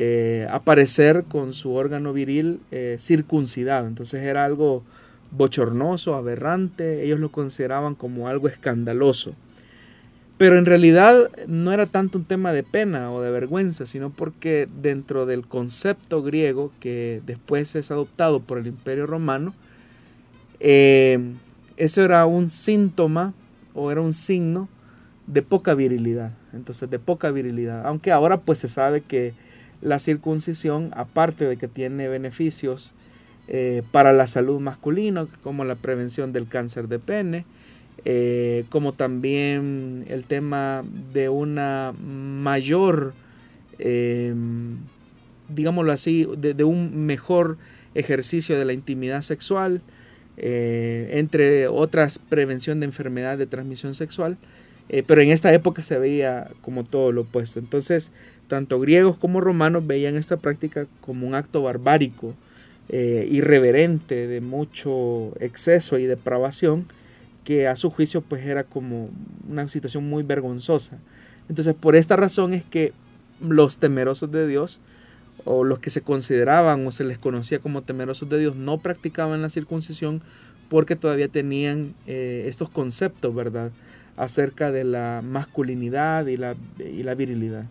eh, 0.00 0.46
aparecer 0.48 1.24
con 1.24 1.52
su 1.52 1.72
órgano 1.72 2.12
viril 2.12 2.60
eh, 2.70 2.98
circuncidado. 3.00 3.88
Entonces 3.88 4.22
era 4.22 4.44
algo 4.44 4.84
bochornoso, 5.32 6.14
aberrante, 6.14 7.02
ellos 7.04 7.18
lo 7.18 7.32
consideraban 7.32 7.96
como 7.96 8.28
algo 8.28 8.46
escandaloso. 8.46 9.34
Pero 10.36 10.56
en 10.56 10.66
realidad 10.66 11.28
no 11.48 11.72
era 11.72 11.86
tanto 11.86 12.16
un 12.16 12.24
tema 12.24 12.52
de 12.52 12.62
pena 12.62 13.10
o 13.10 13.22
de 13.22 13.32
vergüenza, 13.32 13.86
sino 13.86 14.10
porque 14.10 14.68
dentro 14.80 15.26
del 15.26 15.44
concepto 15.48 16.22
griego 16.22 16.70
que 16.78 17.20
después 17.26 17.74
es 17.74 17.90
adoptado 17.90 18.38
por 18.38 18.58
el 18.58 18.68
Imperio 18.68 19.04
Romano, 19.04 19.52
eh, 20.60 21.18
eso 21.76 22.04
era 22.04 22.24
un 22.24 22.50
síntoma 22.50 23.34
o 23.74 23.90
era 23.90 24.00
un 24.00 24.12
signo 24.12 24.68
de 25.26 25.42
poca 25.42 25.74
virilidad. 25.74 26.34
Entonces, 26.52 26.88
de 26.88 27.00
poca 27.00 27.32
virilidad. 27.32 27.84
Aunque 27.84 28.12
ahora 28.12 28.36
pues 28.36 28.60
se 28.60 28.68
sabe 28.68 29.00
que 29.00 29.34
la 29.80 29.98
circuncisión, 29.98 30.90
aparte 30.94 31.46
de 31.46 31.56
que 31.56 31.68
tiene 31.68 32.08
beneficios 32.08 32.92
eh, 33.48 33.82
para 33.92 34.12
la 34.12 34.26
salud 34.26 34.60
masculina, 34.60 35.26
como 35.42 35.64
la 35.64 35.74
prevención 35.74 36.32
del 36.32 36.48
cáncer 36.48 36.88
de 36.88 36.98
pene, 36.98 37.44
eh, 38.04 38.64
como 38.68 38.92
también 38.92 40.04
el 40.08 40.24
tema 40.24 40.84
de 41.12 41.28
una 41.28 41.92
mayor, 42.00 43.12
eh, 43.78 44.34
digámoslo 45.48 45.92
así, 45.92 46.26
de, 46.36 46.64
un 46.64 47.06
mejor 47.06 47.58
ejercicio 47.94 48.56
de 48.58 48.64
la 48.64 48.72
intimidad 48.72 49.22
sexual, 49.22 49.82
eh, 50.36 51.10
entre 51.14 51.66
otras 51.66 52.20
prevención 52.20 52.78
de 52.78 52.86
enfermedad 52.86 53.36
de 53.36 53.46
transmisión 53.46 53.94
sexual, 53.94 54.36
pero 55.06 55.20
en 55.20 55.28
esta 55.28 55.52
época 55.52 55.82
se 55.82 55.98
veía 55.98 56.48
como 56.62 56.82
todo 56.82 57.12
lo 57.12 57.22
opuesto. 57.22 57.58
Entonces, 57.58 58.10
tanto 58.48 58.80
griegos 58.80 59.16
como 59.16 59.40
romanos 59.40 59.86
veían 59.86 60.16
esta 60.16 60.36
práctica 60.36 60.86
como 61.00 61.26
un 61.26 61.34
acto 61.34 61.62
barbárico, 61.62 62.34
irreverente, 62.90 64.26
de 64.26 64.40
mucho 64.40 65.32
exceso 65.40 65.98
y 65.98 66.06
depravación, 66.06 66.86
que 67.44 67.66
a 67.66 67.76
su 67.76 67.90
juicio 67.90 68.22
pues 68.22 68.44
era 68.46 68.64
como 68.64 69.10
una 69.48 69.68
situación 69.68 70.08
muy 70.08 70.22
vergonzosa. 70.22 70.98
Entonces 71.48 71.74
por 71.74 71.96
esta 71.96 72.16
razón 72.16 72.54
es 72.54 72.64
que 72.64 72.92
los 73.40 73.78
temerosos 73.78 74.30
de 74.32 74.46
Dios 74.46 74.80
o 75.44 75.64
los 75.64 75.78
que 75.78 75.90
se 75.90 76.02
consideraban 76.02 76.86
o 76.86 76.92
se 76.92 77.04
les 77.04 77.18
conocía 77.18 77.58
como 77.58 77.82
temerosos 77.82 78.28
de 78.28 78.38
Dios 78.38 78.56
no 78.56 78.78
practicaban 78.78 79.42
la 79.42 79.50
circuncisión 79.50 80.20
porque 80.68 80.96
todavía 80.96 81.28
tenían 81.28 81.94
eh, 82.06 82.44
estos 82.46 82.68
conceptos, 82.68 83.34
¿verdad? 83.34 83.70
Acerca 84.16 84.70
de 84.70 84.84
la 84.84 85.22
masculinidad 85.24 86.26
y 86.26 86.36
la, 86.36 86.54
y 86.78 87.02
la 87.02 87.14
virilidad. 87.14 87.64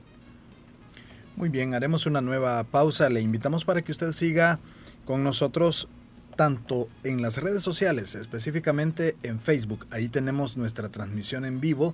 Muy 1.38 1.50
bien, 1.50 1.76
haremos 1.76 2.08
una 2.08 2.20
nueva 2.20 2.64
pausa. 2.64 3.12
Le 3.12 3.22
invitamos 3.22 3.64
para 3.64 3.84
que 3.84 3.92
usted 3.92 4.12
siga 4.12 4.60
con 5.06 5.24
nosotros 5.24 5.88
tanto 6.36 6.90
en 7.04 7.22
las 7.22 7.38
redes 7.38 7.62
sociales, 7.62 8.16
específicamente 8.16 9.16
en 9.22 9.40
Facebook. 9.40 9.86
Ahí 9.92 10.10
tenemos 10.10 10.58
nuestra 10.58 10.90
transmisión 10.90 11.46
en 11.46 11.60
vivo 11.62 11.94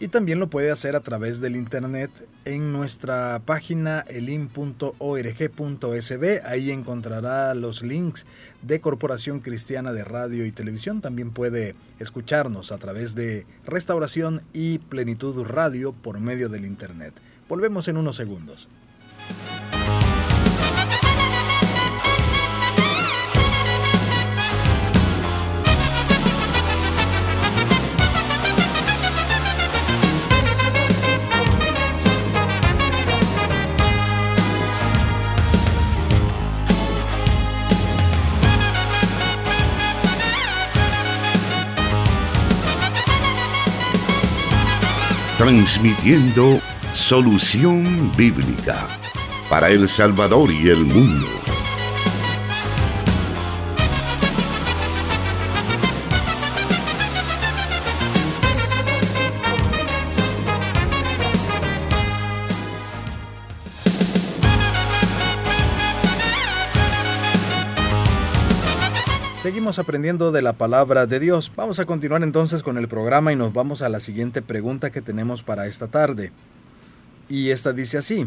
y 0.00 0.08
también 0.08 0.40
lo 0.40 0.50
puede 0.50 0.72
hacer 0.72 0.96
a 0.96 1.00
través 1.00 1.40
del 1.40 1.54
internet 1.54 2.10
en 2.44 2.72
nuestra 2.72 3.40
página 3.46 4.00
elim.org.sb. 4.00 4.90
Ahí 6.44 6.72
encontrará 6.72 7.54
los 7.54 7.84
links 7.84 8.26
de 8.62 8.80
Corporación 8.80 9.38
Cristiana 9.38 9.92
de 9.92 10.02
Radio 10.02 10.44
y 10.44 10.50
Televisión. 10.50 11.00
También 11.00 11.30
puede 11.30 11.76
escucharnos 12.00 12.72
a 12.72 12.78
través 12.78 13.14
de 13.14 13.46
Restauración 13.64 14.42
y 14.52 14.80
Plenitud 14.80 15.40
Radio 15.44 15.92
por 15.92 16.18
medio 16.18 16.48
del 16.48 16.64
internet. 16.64 17.14
Volvemos 17.52 17.86
en 17.86 17.98
unos 17.98 18.16
segundos. 18.16 18.66
transmitiendo 45.36 46.62
solución 46.92 48.12
bíblica 48.16 48.86
para 49.48 49.70
El 49.70 49.88
Salvador 49.88 50.50
y 50.50 50.68
el 50.68 50.84
mundo. 50.84 51.26
Seguimos 69.42 69.78
aprendiendo 69.78 70.30
de 70.30 70.40
la 70.40 70.52
palabra 70.52 71.06
de 71.06 71.18
Dios. 71.18 71.50
Vamos 71.56 71.80
a 71.80 71.84
continuar 71.84 72.22
entonces 72.22 72.62
con 72.62 72.78
el 72.78 72.86
programa 72.86 73.32
y 73.32 73.36
nos 73.36 73.52
vamos 73.52 73.82
a 73.82 73.88
la 73.88 73.98
siguiente 73.98 74.40
pregunta 74.40 74.90
que 74.90 75.02
tenemos 75.02 75.42
para 75.42 75.66
esta 75.66 75.88
tarde. 75.88 76.32
Y 77.32 77.48
esta 77.48 77.72
dice 77.72 77.96
así. 77.96 78.26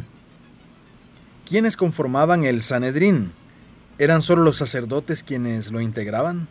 ¿Quiénes 1.48 1.78
conformaban 1.78 2.44
el 2.44 2.62
Sanedrín? 2.62 3.34
¿Eran 4.00 4.24
solo 4.24 4.42
los 4.42 4.58
sacerdotes 4.58 5.22
quienes 5.22 5.72
lo 5.72 5.80
integraban? 5.80 6.48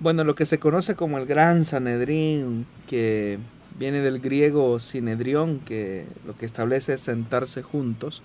Bueno, 0.00 0.22
lo 0.22 0.34
que 0.34 0.44
se 0.44 0.58
conoce 0.58 0.96
como 0.96 1.16
el 1.16 1.24
Gran 1.24 1.64
Sanedrín, 1.64 2.66
que 2.86 3.38
viene 3.78 4.02
del 4.02 4.20
griego 4.20 4.78
sinedrión, 4.80 5.60
que 5.60 6.04
lo 6.26 6.36
que 6.36 6.44
establece 6.44 6.92
es 6.92 7.00
sentarse 7.00 7.62
juntos, 7.62 8.22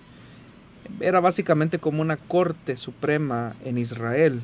era 1.00 1.20
básicamente 1.20 1.78
como 1.78 2.02
una 2.02 2.18
corte 2.18 2.76
suprema 2.76 3.56
en 3.64 3.78
Israel 3.78 4.42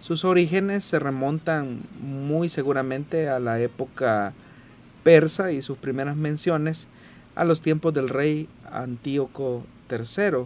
sus 0.00 0.24
orígenes 0.24 0.84
se 0.84 0.98
remontan 0.98 1.80
muy 2.00 2.48
seguramente 2.48 3.28
a 3.28 3.40
la 3.40 3.60
época 3.60 4.32
persa 5.02 5.52
y 5.52 5.60
sus 5.60 5.76
primeras 5.78 6.16
menciones 6.16 6.88
a 7.38 7.44
los 7.44 7.62
tiempos 7.62 7.94
del 7.94 8.08
rey 8.08 8.48
Antíoco 8.70 9.64
III. 9.88 10.44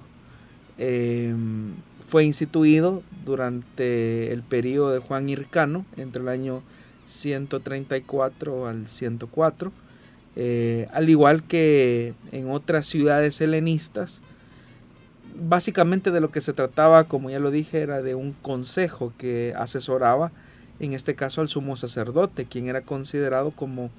Em, 0.76 1.72
fue 2.05 2.24
instituido 2.24 3.02
durante 3.24 4.31
el 4.31 4.42
periodo 4.42 4.92
de 4.92 4.98
Juan 4.98 5.26
Hircano, 5.26 5.87
entre 5.96 6.20
el 6.20 6.28
año 6.28 6.62
134 7.07 8.66
al 8.66 8.87
104, 8.87 9.72
eh, 10.37 10.87
al 10.92 11.09
igual 11.09 11.42
que 11.42 12.12
en 12.31 12.50
otras 12.50 12.87
ciudades 12.87 13.40
helenistas. 13.40 14.20
Básicamente 15.35 16.11
de 16.11 16.20
lo 16.20 16.31
que 16.31 16.42
se 16.42 16.52
trataba, 16.52 17.05
como 17.05 17.31
ya 17.31 17.38
lo 17.38 17.50
dije, 17.50 17.81
era 17.81 18.02
de 18.02 18.14
un 18.14 18.35
consejo 18.35 19.14
que 19.16 19.55
asesoraba, 19.57 20.31
en 20.78 20.92
este 20.92 21.14
caso 21.14 21.40
al 21.40 21.48
sumo 21.48 21.78
sacerdote, 21.78 22.44
quien 22.44 22.68
era 22.68 22.83
considerado 22.83 23.50
como 23.50 23.90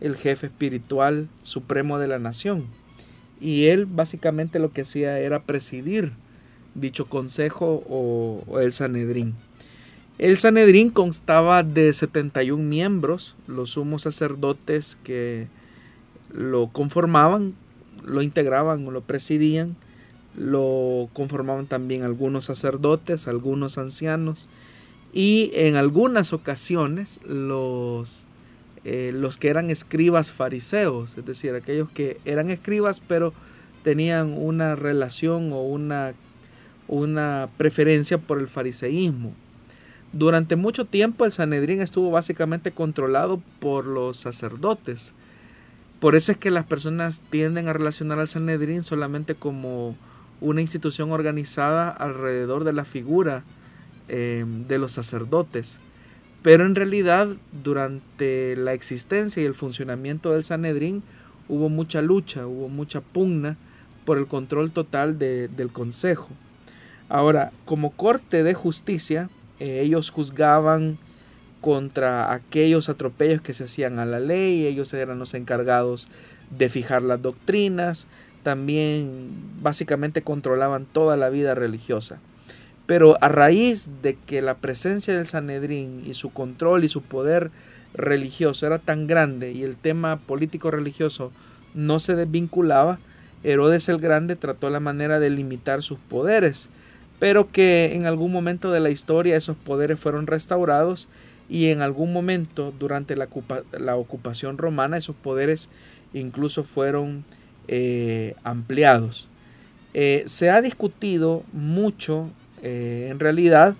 el 0.00 0.16
jefe 0.16 0.46
espiritual 0.46 1.28
supremo 1.42 1.98
de 1.98 2.08
la 2.08 2.18
nación. 2.18 2.64
Y 3.40 3.66
él 3.66 3.86
básicamente 3.86 4.58
lo 4.58 4.72
que 4.72 4.82
hacía 4.82 5.18
era 5.18 5.42
presidir 5.42 6.12
dicho 6.74 7.06
consejo 7.06 7.84
o, 7.88 8.60
el 8.60 8.72
Sanedrín. 8.72 9.34
El 10.18 10.36
Sanedrín 10.36 10.90
constaba 10.90 11.62
de 11.62 11.92
71 11.92 12.62
miembros, 12.62 13.34
los 13.46 13.70
sumos 13.70 14.02
sacerdotes 14.02 14.96
que 15.02 15.48
lo 16.32 16.68
conformaban, 16.68 17.54
lo 18.04 18.22
integraban 18.22 18.86
o 18.86 18.90
lo 18.90 19.00
presidían, 19.00 19.76
lo 20.36 21.08
conformaban 21.12 21.66
también 21.66 22.02
algunos 22.02 22.44
sacerdotes, 22.44 23.26
algunos 23.26 23.78
ancianos 23.78 24.48
y 25.12 25.50
en 25.54 25.76
algunas 25.76 26.32
ocasiones 26.32 27.20
los, 27.24 28.26
eh, 28.84 29.12
los 29.14 29.38
que 29.38 29.48
eran 29.48 29.70
escribas 29.70 30.30
fariseos, 30.30 31.16
es 31.16 31.24
decir, 31.24 31.54
aquellos 31.54 31.90
que 31.90 32.18
eran 32.24 32.50
escribas 32.50 33.00
pero 33.00 33.32
tenían 33.82 34.32
una 34.36 34.76
relación 34.76 35.52
o 35.52 35.62
una 35.62 36.14
una 36.86 37.48
preferencia 37.56 38.18
por 38.18 38.38
el 38.38 38.48
fariseísmo. 38.48 39.32
Durante 40.12 40.56
mucho 40.56 40.84
tiempo 40.84 41.24
el 41.24 41.32
Sanedrín 41.32 41.80
estuvo 41.80 42.10
básicamente 42.10 42.72
controlado 42.72 43.42
por 43.58 43.86
los 43.86 44.18
sacerdotes. 44.18 45.14
Por 45.98 46.14
eso 46.14 46.32
es 46.32 46.38
que 46.38 46.50
las 46.50 46.66
personas 46.66 47.22
tienden 47.30 47.68
a 47.68 47.72
relacionar 47.72 48.18
al 48.18 48.28
Sanedrín 48.28 48.82
solamente 48.82 49.34
como 49.34 49.96
una 50.40 50.60
institución 50.60 51.10
organizada 51.10 51.88
alrededor 51.88 52.64
de 52.64 52.72
la 52.74 52.84
figura 52.84 53.42
eh, 54.08 54.44
de 54.46 54.78
los 54.78 54.92
sacerdotes. 54.92 55.80
Pero 56.44 56.66
en 56.66 56.74
realidad 56.74 57.28
durante 57.64 58.54
la 58.54 58.74
existencia 58.74 59.42
y 59.42 59.46
el 59.46 59.54
funcionamiento 59.54 60.32
del 60.32 60.44
Sanedrín 60.44 61.02
hubo 61.48 61.70
mucha 61.70 62.02
lucha, 62.02 62.46
hubo 62.46 62.68
mucha 62.68 63.00
pugna 63.00 63.56
por 64.04 64.18
el 64.18 64.26
control 64.26 64.70
total 64.70 65.18
del 65.18 65.70
consejo. 65.72 66.28
Ahora, 67.08 67.50
como 67.64 67.92
corte 67.92 68.42
de 68.42 68.52
justicia, 68.52 69.30
eh, 69.58 69.80
ellos 69.80 70.10
juzgaban 70.10 70.98
contra 71.62 72.34
aquellos 72.34 72.90
atropellos 72.90 73.40
que 73.40 73.54
se 73.54 73.64
hacían 73.64 73.98
a 73.98 74.04
la 74.04 74.20
ley, 74.20 74.66
ellos 74.66 74.92
eran 74.92 75.18
los 75.18 75.32
encargados 75.32 76.08
de 76.50 76.68
fijar 76.68 77.00
las 77.00 77.22
doctrinas, 77.22 78.06
también 78.42 79.30
básicamente 79.62 80.20
controlaban 80.20 80.84
toda 80.84 81.16
la 81.16 81.30
vida 81.30 81.54
religiosa. 81.54 82.20
Pero 82.86 83.16
a 83.20 83.28
raíz 83.28 83.88
de 84.02 84.14
que 84.14 84.42
la 84.42 84.56
presencia 84.56 85.14
del 85.14 85.26
Sanedrín 85.26 86.02
y 86.06 86.14
su 86.14 86.32
control 86.32 86.84
y 86.84 86.88
su 86.88 87.02
poder 87.02 87.50
religioso 87.94 88.66
era 88.66 88.78
tan 88.78 89.06
grande 89.06 89.52
y 89.52 89.62
el 89.62 89.76
tema 89.76 90.16
político 90.16 90.70
religioso 90.70 91.32
no 91.74 91.98
se 91.98 92.14
desvinculaba, 92.16 92.98
Herodes 93.42 93.88
el 93.88 93.98
Grande 93.98 94.36
trató 94.36 94.70
la 94.70 94.80
manera 94.80 95.20
de 95.20 95.30
limitar 95.30 95.82
sus 95.82 95.98
poderes 95.98 96.70
pero 97.18 97.50
que 97.50 97.94
en 97.94 98.06
algún 98.06 98.32
momento 98.32 98.70
de 98.72 98.80
la 98.80 98.90
historia 98.90 99.36
esos 99.36 99.56
poderes 99.56 99.98
fueron 99.98 100.26
restaurados 100.26 101.08
y 101.48 101.68
en 101.68 101.82
algún 101.82 102.12
momento 102.12 102.72
durante 102.78 103.16
la, 103.16 103.96
ocupación 103.96 104.58
romana 104.58 104.96
esos 104.96 105.16
poderes 105.16 105.68
incluso 106.12 106.64
fueron 106.64 107.24
eh, 107.68 108.34
ampliados. 108.44 109.28
Eh, 109.94 110.24
se 110.26 110.50
ha 110.50 110.60
discutido 110.60 111.44
mucho 111.52 112.30
eh, 112.64 113.08
en 113.10 113.20
realidad 113.20 113.76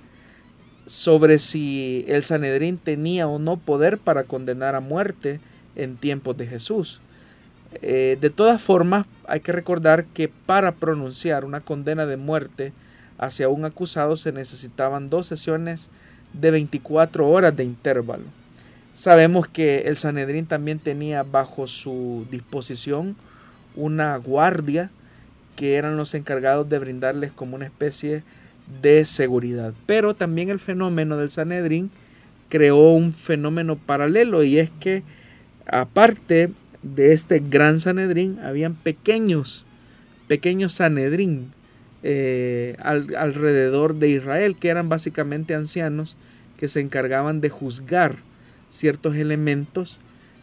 sobre 0.87 1.41
si 1.41 2.05
el 2.07 2.23
Sanedrín 2.23 2.79
tenía 2.79 3.27
o 3.27 3.41
no 3.41 3.57
poder 3.57 3.99
para 3.99 4.25
condenar 4.25 4.77
a 4.77 4.81
muerte 4.81 5.41
en 5.75 5.97
tiempos 5.97 6.37
de 6.37 6.47
Jesús. 6.47 7.01
de 7.81 8.33
todas 8.33 8.63
formas, 8.63 9.07
hay 9.27 9.41
que 9.41 9.51
recordar 9.51 10.05
que 10.05 10.29
para 10.29 10.73
pronunciar 10.73 11.45
una 11.45 11.61
condena 11.61 12.07
de 12.07 12.17
muerte 12.17 12.73
hacia 13.19 13.49
un 13.49 13.65
acusado 13.65 14.17
se 14.17 14.31
necesitaban 14.31 15.11
dos 15.11 15.27
sesiones 15.27 15.91
de 16.35 16.51
24 16.51 17.29
horas 17.29 17.57
de 17.57 17.65
intervalo. 17.65 18.25
Sabemos 18.95 19.49
que 19.49 19.79
el 19.87 19.97
Sanedrín 19.97 20.47
también 20.47 20.79
tenía 20.79 21.25
bajo 21.25 21.67
su 21.67 22.27
disposición 22.31 23.17
una 23.75 24.17
guardia 24.17 24.91
que 25.57 25.75
eran 25.75 25.97
los 25.97 26.15
encargados 26.15 26.69
de 26.69 26.79
brindarles 26.79 27.33
como 27.33 27.57
una 27.57 27.65
especie 27.65 28.17
de 28.17 28.23
seguridad. 29.05 29.73
Pero 29.87 30.15
también 30.15 30.51
el 30.51 30.59
fenómeno 30.59 31.17
del 31.17 31.31
Sanedrín 31.31 31.91
creó 32.49 32.91
un 32.91 33.13
fenómeno 33.13 33.77
paralelo 33.77 34.45
y 34.45 34.59
es 34.59 34.71
que 34.81 35.03
aparte 35.67 36.51
de 36.83 37.13
este 37.13 37.41
gran 37.41 37.81
Sanedrín 37.81 38.39
habían 38.43 38.75
pequeños, 38.75 39.65
pequeños 40.29 40.75
Sanedrín 40.75 41.53
eh, 42.03 42.77
alrededor 42.79 43.95
de 43.95 44.11
Israel, 44.11 44.57
que 44.57 44.69
eran 44.69 44.89
básicamente 44.89 45.55
ancianos 45.55 46.17
que 46.59 46.69
se 46.69 46.81
encargaban 46.81 47.41
de 47.41 47.49
juzgar 47.49 48.17
ciertos 48.69 49.17
elementos 49.17 49.99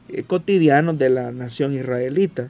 eh, 0.09 0.23
cotidianos 0.23 0.97
de 0.97 1.09
la 1.09 1.31
nación 1.31 1.73
israelita. 1.73 2.49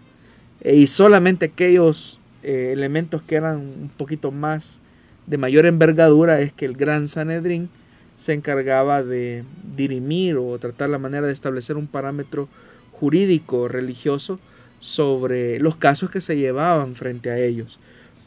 Eh, 0.62 0.76
y 0.76 0.88
solamente 0.88 1.46
aquellos 1.46 2.20
elementos 2.44 3.22
que 3.22 3.36
eran 3.36 3.58
un 3.58 3.92
poquito 3.96 4.32
más 4.32 4.82
de 5.28 5.38
mayor 5.38 5.66
envergadura 5.66 6.42
es 6.42 6.52
que 6.54 6.66
el 6.66 6.76
gran 6.76 7.08
Sanedrín 7.08 7.70
se 8.18 8.34
encargaba 8.34 9.04
de 9.04 9.44
dirimir 9.76 10.38
o 10.38 10.58
tratar 10.60 10.90
la 10.90 10.98
manera 10.98 11.28
de 11.28 11.34
establecer 11.34 11.78
un 11.78 11.88
parámetro 11.88 12.48
jurídico 12.92 13.68
religioso 13.68 14.40
sobre 14.80 15.60
los 15.60 15.76
casos 15.76 16.10
que 16.10 16.22
se 16.22 16.38
llevaban 16.38 16.96
frente 16.96 17.32
a 17.32 17.40
ellos. 17.40 17.80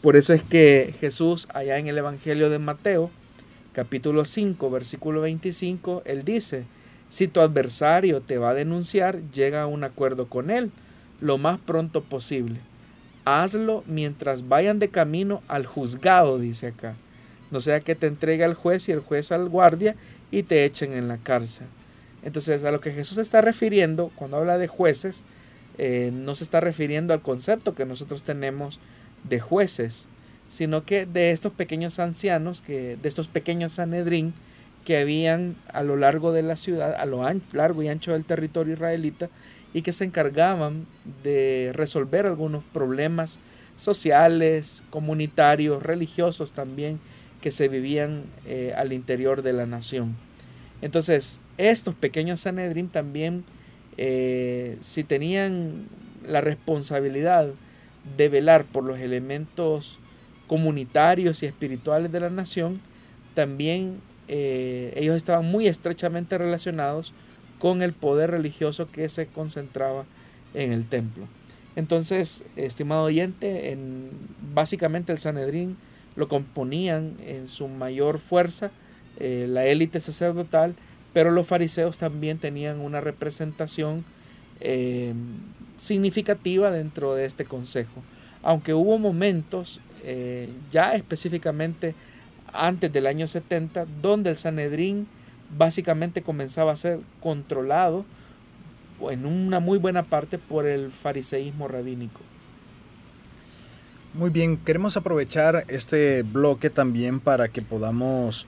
Por 0.02 0.16
eso 0.16 0.32
es 0.32 0.42
que 0.42 0.94
Jesús, 1.00 1.48
allá 1.54 1.78
en 1.78 1.86
el 1.86 1.98
Evangelio 1.98 2.50
de 2.50 2.58
Mateo, 2.58 3.10
capítulo 3.72 4.24
5, 4.24 4.70
versículo 4.70 5.20
25, 5.20 6.02
él 6.04 6.24
dice, 6.24 6.64
si 7.08 7.28
tu 7.28 7.40
adversario 7.40 8.20
te 8.20 8.38
va 8.38 8.50
a 8.50 8.54
denunciar, 8.54 9.20
llega 9.32 9.62
a 9.62 9.66
un 9.66 9.84
acuerdo 9.84 10.26
con 10.26 10.50
él 10.50 10.70
lo 11.20 11.38
más 11.38 11.58
pronto 11.58 12.02
posible. 12.02 12.58
Hazlo 13.24 13.84
mientras 13.86 14.48
vayan 14.48 14.78
de 14.78 14.88
camino 14.88 15.42
al 15.48 15.66
juzgado, 15.66 16.38
dice 16.38 16.68
acá. 16.68 16.94
No 17.50 17.60
sea 17.60 17.80
que 17.80 17.94
te 17.94 18.06
entregue 18.06 18.44
al 18.44 18.54
juez 18.54 18.88
y 18.88 18.92
el 18.92 19.00
juez 19.00 19.32
al 19.32 19.48
guardia 19.48 19.96
y 20.30 20.42
te 20.42 20.64
echen 20.64 20.92
en 20.92 21.08
la 21.08 21.18
cárcel. 21.18 21.66
Entonces, 22.22 22.64
a 22.64 22.70
lo 22.70 22.80
que 22.80 22.92
Jesús 22.92 23.18
está 23.18 23.40
refiriendo 23.40 24.10
cuando 24.16 24.38
habla 24.38 24.58
de 24.58 24.66
jueces, 24.66 25.24
eh, 25.78 26.10
no 26.12 26.34
se 26.34 26.44
está 26.44 26.60
refiriendo 26.60 27.12
al 27.12 27.22
concepto 27.22 27.74
que 27.74 27.84
nosotros 27.84 28.24
tenemos 28.24 28.80
de 29.28 29.40
jueces, 29.40 30.06
sino 30.46 30.84
que 30.84 31.06
de 31.06 31.30
estos 31.30 31.52
pequeños 31.52 31.98
ancianos, 31.98 32.60
que, 32.60 32.96
de 33.00 33.08
estos 33.08 33.28
pequeños 33.28 33.74
Sanedrín 33.74 34.34
que 34.84 34.98
habían 34.98 35.56
a 35.72 35.82
lo 35.82 35.96
largo 35.96 36.32
de 36.32 36.42
la 36.42 36.56
ciudad, 36.56 36.94
a 36.94 37.06
lo 37.06 37.22
largo 37.52 37.82
y 37.82 37.88
ancho 37.88 38.12
del 38.12 38.24
territorio 38.24 38.74
israelita, 38.74 39.30
y 39.74 39.82
que 39.82 39.92
se 39.92 40.04
encargaban 40.04 40.86
de 41.22 41.72
resolver 41.74 42.24
algunos 42.24 42.64
problemas 42.64 43.40
sociales, 43.76 44.84
comunitarios, 44.88 45.82
religiosos 45.82 46.52
también, 46.52 47.00
que 47.42 47.50
se 47.50 47.68
vivían 47.68 48.22
eh, 48.46 48.72
al 48.76 48.92
interior 48.94 49.42
de 49.42 49.52
la 49.52 49.66
nación. 49.66 50.16
Entonces, 50.80 51.40
estos 51.58 51.94
pequeños 51.94 52.40
Sanedrín 52.40 52.88
también, 52.88 53.44
eh, 53.98 54.76
si 54.80 55.04
tenían 55.04 55.88
la 56.26 56.40
responsabilidad 56.40 57.48
de 58.16 58.28
velar 58.28 58.64
por 58.64 58.84
los 58.84 59.00
elementos 59.00 59.98
comunitarios 60.46 61.42
y 61.42 61.46
espirituales 61.46 62.12
de 62.12 62.20
la 62.20 62.30
nación, 62.30 62.80
también 63.34 64.00
eh, 64.28 64.92
ellos 64.96 65.16
estaban 65.16 65.44
muy 65.44 65.66
estrechamente 65.66 66.38
relacionados 66.38 67.12
con 67.58 67.82
el 67.82 67.92
poder 67.92 68.30
religioso 68.30 68.88
que 68.90 69.08
se 69.08 69.26
concentraba 69.26 70.04
en 70.54 70.72
el 70.72 70.86
templo. 70.86 71.26
Entonces, 71.76 72.44
estimado 72.56 73.04
oyente, 73.04 73.72
en, 73.72 74.10
básicamente 74.54 75.12
el 75.12 75.18
Sanedrín 75.18 75.76
lo 76.16 76.28
componían 76.28 77.16
en 77.26 77.48
su 77.48 77.66
mayor 77.68 78.18
fuerza 78.18 78.70
eh, 79.18 79.46
la 79.48 79.66
élite 79.66 80.00
sacerdotal, 80.00 80.74
pero 81.12 81.30
los 81.30 81.46
fariseos 81.46 81.98
también 81.98 82.38
tenían 82.38 82.80
una 82.80 83.00
representación 83.00 84.04
eh, 84.60 85.12
significativa 85.76 86.70
dentro 86.70 87.14
de 87.14 87.24
este 87.24 87.44
consejo. 87.44 88.02
Aunque 88.42 88.74
hubo 88.74 88.98
momentos, 88.98 89.80
eh, 90.04 90.48
ya 90.70 90.94
específicamente 90.94 91.94
antes 92.52 92.92
del 92.92 93.06
año 93.06 93.26
70, 93.26 93.86
donde 94.00 94.30
el 94.30 94.36
Sanedrín 94.36 95.06
básicamente 95.56 96.22
comenzaba 96.22 96.72
a 96.72 96.76
ser 96.76 97.00
controlado 97.22 98.04
en 99.10 99.26
una 99.26 99.60
muy 99.60 99.78
buena 99.78 100.04
parte 100.04 100.38
por 100.38 100.66
el 100.66 100.90
fariseísmo 100.90 101.68
rabínico. 101.68 102.20
Muy 104.14 104.30
bien, 104.30 104.56
queremos 104.56 104.96
aprovechar 104.96 105.64
este 105.68 106.22
bloque 106.22 106.70
también 106.70 107.18
para 107.18 107.48
que 107.48 107.62
podamos 107.62 108.46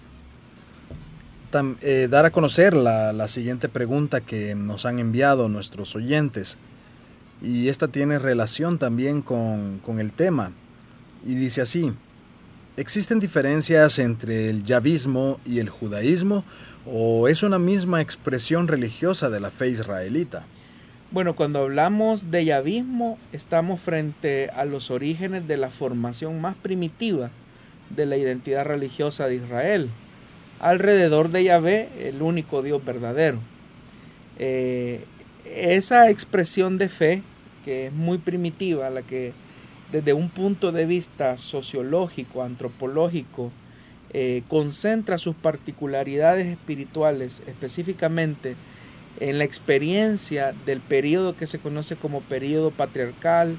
eh, 1.81 2.07
dar 2.11 2.27
a 2.27 2.31
conocer 2.31 2.75
la, 2.75 3.29
siguiente 3.29 3.69
pregunta 3.69 4.21
que 4.21 4.55
nos 4.55 4.87
han 4.87 4.99
enviado 4.99 5.49
nuestros 5.49 5.97
oyentes. 5.97 6.57
Y 7.43 7.69
esta 7.69 7.89
tiene 7.89 8.19
relación 8.19 8.79
también 8.79 9.23
con, 9.23 9.79
con 9.79 9.99
el 9.99 10.13
tema. 10.13 10.53
Y 11.25 11.35
dice 11.35 11.63
así, 11.63 11.93
¿existen 12.77 13.21
diferencias 13.21 13.99
entre 13.99 14.51
el 14.51 14.63
yavismo 14.63 15.41
y 15.45 15.59
el 15.59 15.69
judaísmo 15.69 16.45
o 16.87 17.29
es 17.29 17.43
una 17.43 17.59
misma 17.59 18.01
expresión 18.01 18.69
religiosa 18.69 19.29
de 19.29 19.41
la 19.41 19.51
fe 19.51 19.69
israelita? 19.69 20.45
Bueno, 21.11 21.35
cuando 21.35 21.61
hablamos 21.61 22.31
de 22.31 22.45
yavismo, 22.45 23.19
estamos 23.33 23.81
frente 23.81 24.51
a 24.51 24.65
los 24.65 24.91
orígenes 24.91 25.47
de 25.47 25.57
la 25.57 25.71
formación 25.71 26.41
más 26.41 26.57
primitiva 26.57 27.31
de 27.91 28.07
la 28.07 28.17
identidad 28.17 28.65
religiosa 28.65 29.29
de 29.29 29.37
Israel, 29.37 29.91
alrededor 30.59 31.31
de 31.31 31.45
Yahvé, 31.45 31.89
el 32.01 32.23
único 32.23 32.63
Dios 32.63 32.85
verdadero. 32.85 33.39
Eh, 34.39 35.05
esa 35.45 36.11
expresión 36.11 36.79
de 36.79 36.89
fe, 36.89 37.23
que 37.65 37.87
es 37.87 37.93
muy 37.93 38.19
primitiva, 38.19 38.91
la 38.91 39.03
que 39.03 39.33
desde 39.93 40.13
un 40.13 40.29
punto 40.29 40.73
de 40.73 40.87
vista 40.87 41.39
sociológico, 41.39 42.43
antropológico, 42.43 43.53
eh, 44.13 44.43
concentra 44.49 45.19
sus 45.19 45.35
particularidades 45.35 46.47
espirituales 46.47 47.43
específicamente 47.47 48.57
en 49.21 49.39
la 49.39 49.45
experiencia 49.45 50.55
del 50.65 50.81
periodo 50.81 51.37
que 51.37 51.47
se 51.47 51.59
conoce 51.59 51.97
como 51.97 52.21
periodo 52.21 52.71
patriarcal, 52.71 53.59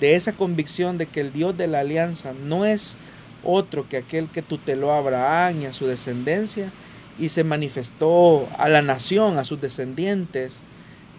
de 0.00 0.14
esa 0.14 0.32
convicción 0.32 0.98
de 0.98 1.06
que 1.06 1.20
el 1.20 1.32
Dios 1.32 1.56
de 1.56 1.66
la 1.66 1.80
alianza 1.80 2.32
no 2.32 2.64
es 2.64 2.96
otro 3.44 3.88
que 3.88 3.98
aquel 3.98 4.28
que 4.28 4.42
tuteló 4.42 4.92
a 4.92 4.98
Abraham 4.98 5.62
y 5.62 5.66
a 5.66 5.72
su 5.72 5.86
descendencia 5.86 6.72
y 7.18 7.28
se 7.28 7.44
manifestó 7.44 8.48
a 8.58 8.68
la 8.68 8.82
nación, 8.82 9.38
a 9.38 9.44
sus 9.44 9.60
descendientes, 9.60 10.60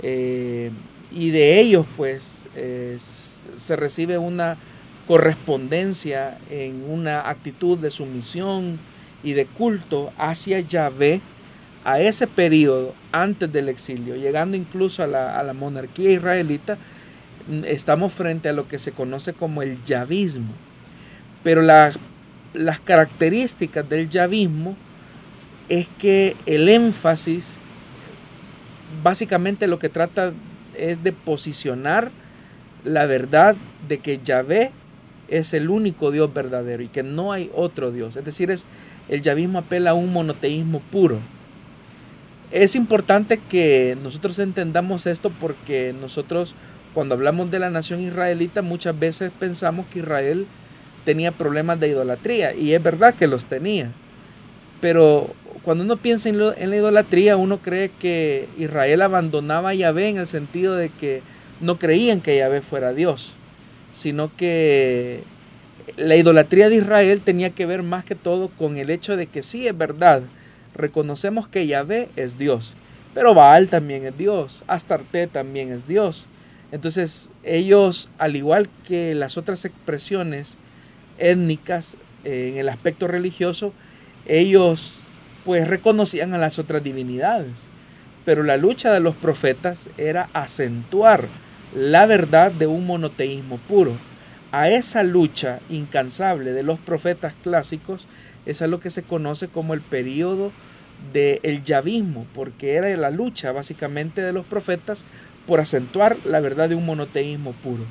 eh, 0.02 0.72
y 1.12 1.30
de 1.30 1.60
ellos 1.60 1.86
pues 1.96 2.48
eh, 2.56 2.98
se 3.00 3.76
recibe 3.76 4.18
una 4.18 4.58
correspondencia 5.08 6.38
en 6.50 6.90
una 6.90 7.30
actitud 7.30 7.78
de 7.78 7.92
sumisión 7.92 8.80
y 9.24 9.34
de 9.34 9.46
culto 9.46 10.12
hacia 10.18 10.60
Yahvé 10.60 11.22
a 11.84 12.00
ese 12.00 12.28
periodo 12.28 12.94
antes 13.12 13.52
del 13.52 13.70
exilio, 13.70 14.16
llegando 14.16 14.56
incluso 14.56 15.04
a 15.04 15.08
la, 15.08 15.54
monarquía 15.54 16.12
israelita, 16.12 16.78
estamos 17.66 18.14
frente 18.14 18.50
a 18.50 18.54
lo 18.54 18.68
que 18.68 18.80
se 18.80 18.94
conoce 18.94 19.34
como 19.34 19.62
el 19.62 19.84
yavismo. 19.84 20.54
Pero 21.44 21.62
las 21.62 22.80
características 22.86 23.88
del 23.88 24.10
yavismo 24.10 24.78
es 25.68 25.90
que 25.98 26.38
el 26.46 26.70
énfasis 26.70 27.58
básicamente 29.02 29.68
lo 29.68 29.80
que 29.80 29.90
trata 29.90 30.34
es 30.78 31.04
de 31.04 31.12
posicionar 31.12 32.12
la 32.84 33.06
verdad 33.06 33.56
de 33.88 34.00
que 34.00 34.20
Yahvé 34.24 34.72
es 35.28 35.54
el 35.54 35.70
único 35.70 36.12
Dios 36.12 36.34
verdadero 36.34 36.84
y 36.84 36.88
que 36.88 37.04
no 37.04 37.32
hay 37.32 37.50
otro 37.54 37.92
Dios. 37.92 38.16
Es 38.16 38.26
decir, 38.26 38.52
es, 38.52 38.66
el 39.10 39.22
yavismo 39.22 39.60
apela 39.60 39.92
a 39.92 39.94
un 39.94 40.12
monoteísmo 40.12 40.80
puro. 40.80 41.20
Es 42.52 42.76
importante 42.76 43.40
que 43.50 43.98
nosotros 44.02 44.38
entendamos 44.40 45.08
esto 45.08 45.32
porque 45.32 45.94
nosotros 46.00 46.56
cuando 46.94 47.16
hablamos 47.16 47.50
de 47.50 47.58
la 47.58 47.72
nación 47.72 48.02
israelita 48.02 48.62
muchas 48.62 48.98
veces 48.98 49.32
pensamos 49.40 49.88
que 49.88 50.00
Israel 50.00 50.46
tenía 51.06 51.32
problemas 51.32 51.80
de 51.80 51.90
idolatría 51.90 52.54
y 52.54 52.74
es 52.74 52.84
verdad 52.84 53.16
que 53.16 53.28
los 53.28 53.46
tenía. 53.46 53.92
Pero 54.82 55.34
cuando 55.64 55.84
uno 55.84 55.98
piensa 55.98 56.30
en, 56.30 56.36
en 56.36 56.70
la 56.70 56.76
idolatría 56.76 57.38
uno 57.38 57.60
cree 57.60 57.90
que 57.90 58.48
Israel 58.60 59.02
abandonaba 59.02 59.70
a 59.70 59.74
Yahvé 59.74 60.10
en 60.10 60.18
el 60.18 60.28
sentido 60.28 60.76
de 60.76 60.90
que 60.90 61.24
no 61.60 61.80
creían 61.80 62.22
que 62.22 62.38
Yahvé 62.38 62.62
fuera 62.62 62.94
Dios 62.94 63.34
sino 63.94 64.36
que 64.36 65.24
la 65.96 66.18
idolatría 66.18 66.68
de 66.68 66.78
Israel 66.78 67.22
tenía 67.22 67.52
que 67.52 67.66
ver 67.66 67.84
más 67.84 68.04
que 68.04 68.16
todo 68.16 68.50
con 68.50 68.78
el 68.78 68.90
hecho 68.90 69.16
de 69.16 69.28
que 69.28 69.44
sí 69.44 69.68
es 69.68 69.78
verdad, 69.78 70.24
reconocemos 70.74 71.48
que 71.48 71.68
Yahvé 71.68 72.10
es 72.18 72.38
Dios, 72.38 72.74
pero 73.14 73.34
Baal 73.34 73.70
también 73.70 74.06
es 74.06 74.18
Dios, 74.18 74.64
Astarte 74.68 75.28
también 75.28 75.72
es 75.72 75.88
Dios. 75.88 76.28
Entonces 76.72 77.30
ellos, 77.44 78.10
al 78.18 78.36
igual 78.36 78.68
que 78.88 79.14
las 79.14 79.38
otras 79.38 79.64
expresiones 79.64 80.58
étnicas 81.20 81.96
eh, 82.24 82.50
en 82.52 82.58
el 82.58 82.70
aspecto 82.70 83.08
religioso, 83.08 83.74
ellos 84.26 85.02
pues 85.46 85.68
reconocían 85.68 86.34
a 86.34 86.40
las 86.40 86.58
otras 86.58 86.84
divinidades. 86.84 87.70
Pero 88.26 88.42
la 88.42 88.58
lucha 88.58 88.92
de 88.92 89.02
los 89.02 89.16
profetas 89.16 89.90
era 89.98 90.30
acentuar 90.34 91.28
la 91.76 92.06
verdad 92.06 92.52
de 92.52 92.68
un 92.68 92.86
monoteísmo 92.86 93.58
puro. 93.58 93.98
A 94.52 94.70
esa 94.70 95.04
lucha 95.04 95.60
incansable 95.70 96.54
de 96.54 96.62
los 96.62 96.80
profetas 96.80 97.34
clásicos 97.44 98.08
es 98.46 98.62
a 98.62 98.68
lo 98.68 98.80
que 98.80 98.92
se 98.92 99.04
conoce 99.04 99.48
como 99.48 99.74
el 99.74 99.82
periodo 99.82 100.52
del 101.12 101.64
yavismo, 101.64 102.28
porque 102.34 102.76
era 102.76 102.96
la 102.96 103.10
lucha 103.10 103.52
básicamente 103.52 104.22
de 104.22 104.34
los 104.34 104.46
profetas 104.46 105.06
por 105.48 105.60
acentuar 105.60 106.18
la 106.24 106.40
verdad 106.40 106.70
de 106.70 106.76
un 106.76 106.86
monoteísmo 106.86 107.54
puro. 107.54 107.84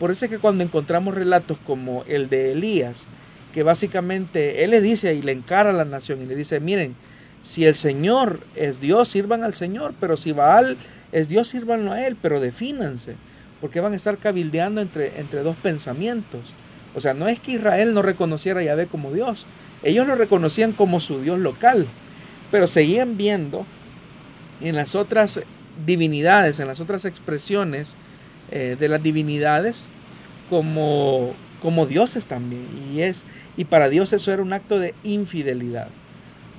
Por 0.00 0.10
eso 0.10 0.24
es 0.24 0.30
que 0.30 0.38
cuando 0.38 0.64
encontramos 0.64 1.14
relatos 1.14 1.58
como 1.64 2.02
el 2.04 2.28
de 2.28 2.52
Elías, 2.52 3.06
que 3.52 3.62
básicamente 3.62 4.64
él 4.64 4.70
le 4.70 4.80
dice 4.80 5.14
y 5.14 5.22
le 5.22 5.32
encara 5.32 5.70
a 5.70 5.74
la 5.74 5.84
nación 5.84 6.22
y 6.22 6.26
le 6.26 6.34
dice, 6.34 6.60
miren, 6.60 6.96
si 7.42 7.64
el 7.66 7.74
Señor 7.74 8.40
es 8.56 8.80
Dios, 8.80 9.08
sirvan 9.08 9.44
al 9.44 9.54
Señor, 9.54 9.94
pero 10.00 10.16
si 10.16 10.32
Baal 10.32 10.76
es 11.12 11.28
Dios, 11.28 11.48
sírvanlo 11.48 11.92
a 11.92 12.04
Él, 12.04 12.16
pero 12.20 12.40
defínanse 12.40 13.16
porque 13.60 13.80
van 13.80 13.92
a 13.92 13.96
estar 13.96 14.18
cabildeando 14.18 14.80
entre, 14.80 15.18
entre 15.20 15.42
dos 15.42 15.56
pensamientos. 15.56 16.54
O 16.94 17.00
sea, 17.00 17.14
no 17.14 17.28
es 17.28 17.40
que 17.40 17.52
Israel 17.52 17.94
no 17.94 18.02
reconociera 18.02 18.60
a 18.60 18.64
Yahvé 18.64 18.86
como 18.86 19.12
Dios, 19.12 19.46
ellos 19.82 20.06
lo 20.06 20.14
reconocían 20.14 20.72
como 20.72 21.00
su 21.00 21.20
Dios 21.20 21.38
local, 21.38 21.86
pero 22.50 22.66
seguían 22.66 23.16
viendo 23.16 23.66
en 24.60 24.74
las 24.74 24.94
otras 24.94 25.40
divinidades, 25.84 26.58
en 26.60 26.68
las 26.68 26.80
otras 26.80 27.04
expresiones 27.04 27.96
eh, 28.50 28.76
de 28.78 28.88
las 28.88 29.02
divinidades 29.02 29.88
como, 30.48 31.34
como 31.60 31.86
dioses 31.86 32.26
también. 32.26 32.66
Y, 32.92 33.02
es, 33.02 33.26
y 33.56 33.64
para 33.64 33.88
Dios 33.88 34.12
eso 34.12 34.32
era 34.32 34.42
un 34.42 34.52
acto 34.52 34.78
de 34.78 34.94
infidelidad. 35.02 35.88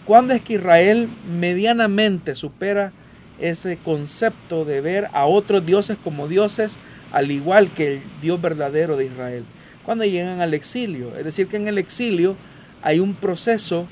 ¿Cuándo 0.05 0.33
es 0.33 0.41
que 0.41 0.53
Israel 0.53 1.09
medianamente 1.29 2.35
supera 2.35 2.93
ese 3.39 3.77
concepto 3.77 4.65
de 4.65 4.81
ver 4.81 5.09
a 5.13 5.25
otros 5.25 5.65
dioses 5.65 5.97
como 6.03 6.27
dioses, 6.27 6.79
al 7.11 7.31
igual 7.31 7.69
que 7.71 7.93
el 7.93 8.01
Dios 8.21 8.41
verdadero 8.41 8.97
de 8.97 9.05
Israel. 9.05 9.45
Cuando 9.85 10.05
llegan 10.05 10.41
al 10.41 10.53
exilio, 10.53 11.15
es 11.17 11.23
decir, 11.23 11.47
que 11.47 11.57
en 11.57 11.67
el 11.67 11.77
exilio 11.77 12.35
hay 12.81 12.99
un 12.99 13.15
proceso 13.15 13.87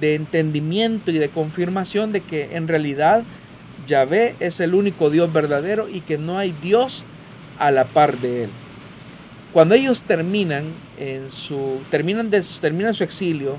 de 0.00 0.14
entendimiento 0.14 1.10
y 1.10 1.18
de 1.18 1.28
confirmación 1.28 2.12
de 2.12 2.20
que 2.20 2.56
en 2.56 2.68
realidad 2.68 3.24
Yahvé 3.86 4.36
es 4.40 4.60
el 4.60 4.74
único 4.74 5.10
Dios 5.10 5.32
verdadero 5.32 5.88
y 5.88 6.00
que 6.00 6.18
no 6.18 6.38
hay 6.38 6.54
Dios 6.62 7.04
a 7.58 7.70
la 7.70 7.86
par 7.86 8.18
de 8.18 8.44
él. 8.44 8.50
Cuando 9.52 9.74
ellos 9.74 10.04
terminan 10.04 10.66
en 10.98 11.28
su 11.30 11.80
terminan 11.90 12.30
de 12.30 12.42
terminan 12.60 12.94
su 12.94 13.02
exilio, 13.02 13.58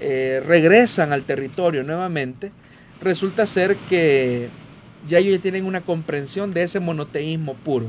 eh, 0.00 0.42
regresan 0.46 1.12
al 1.12 1.24
territorio 1.24 1.82
nuevamente, 1.82 2.52
resulta 3.00 3.46
ser 3.46 3.76
que 3.88 4.48
ya 5.06 5.18
ellos 5.18 5.40
tienen 5.40 5.64
una 5.64 5.80
comprensión 5.80 6.52
de 6.52 6.62
ese 6.62 6.80
monoteísmo 6.80 7.54
puro. 7.54 7.86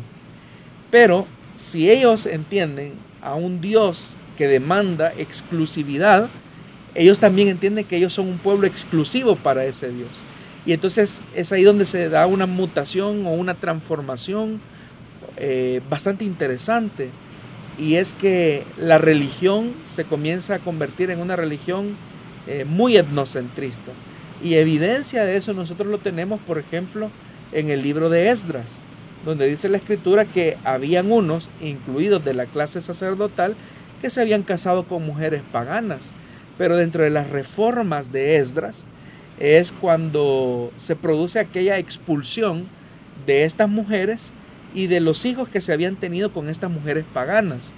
Pero 0.91 1.27
si 1.55 1.89
ellos 1.89 2.25
entienden 2.25 2.93
a 3.21 3.35
un 3.35 3.61
Dios 3.61 4.17
que 4.37 4.47
demanda 4.47 5.13
exclusividad, 5.17 6.29
ellos 6.95 7.19
también 7.19 7.49
entienden 7.49 7.85
que 7.85 7.97
ellos 7.97 8.13
son 8.13 8.27
un 8.27 8.37
pueblo 8.37 8.67
exclusivo 8.67 9.35
para 9.35 9.65
ese 9.65 9.91
Dios. 9.91 10.09
Y 10.65 10.73
entonces 10.73 11.21
es 11.35 11.51
ahí 11.51 11.63
donde 11.63 11.85
se 11.85 12.09
da 12.09 12.27
una 12.27 12.45
mutación 12.45 13.25
o 13.25 13.31
una 13.31 13.55
transformación 13.55 14.61
eh, 15.37 15.81
bastante 15.89 16.25
interesante. 16.25 17.09
Y 17.77 17.95
es 17.95 18.13
que 18.13 18.65
la 18.77 18.97
religión 18.97 19.73
se 19.83 20.03
comienza 20.03 20.55
a 20.55 20.59
convertir 20.59 21.11
en 21.11 21.19
una 21.19 21.35
religión 21.35 21.95
eh, 22.47 22.65
muy 22.65 22.97
etnocentrista. 22.97 23.91
Y 24.41 24.55
evidencia 24.55 25.25
de 25.25 25.35
eso 25.35 25.53
nosotros 25.53 25.89
lo 25.89 25.99
tenemos, 25.99 26.39
por 26.39 26.57
ejemplo, 26.57 27.11
en 27.51 27.69
el 27.69 27.81
libro 27.81 28.09
de 28.09 28.29
Esdras, 28.29 28.81
donde 29.25 29.49
dice 29.49 29.69
la 29.69 29.77
escritura 29.77 30.25
que 30.25 30.57
habían 30.63 31.11
unos, 31.11 31.49
incluidos 31.61 32.23
de 32.23 32.33
la 32.33 32.45
clase 32.45 32.81
sacerdotal, 32.81 33.55
que 34.01 34.09
se 34.09 34.21
habían 34.21 34.43
casado 34.43 34.87
con 34.87 35.05
mujeres 35.05 35.41
paganas. 35.51 36.13
Pero 36.57 36.77
dentro 36.77 37.03
de 37.03 37.09
las 37.09 37.29
reformas 37.29 38.11
de 38.11 38.37
Esdras 38.37 38.85
es 39.39 39.71
cuando 39.71 40.71
se 40.75 40.95
produce 40.95 41.39
aquella 41.39 41.77
expulsión 41.77 42.67
de 43.25 43.43
estas 43.43 43.69
mujeres 43.69 44.33
y 44.73 44.87
de 44.87 44.99
los 44.99 45.25
hijos 45.25 45.49
que 45.49 45.61
se 45.61 45.73
habían 45.73 45.95
tenido 45.95 46.31
con 46.31 46.49
estas 46.49 46.69
mujeres 46.69 47.05
paganas. 47.13 47.73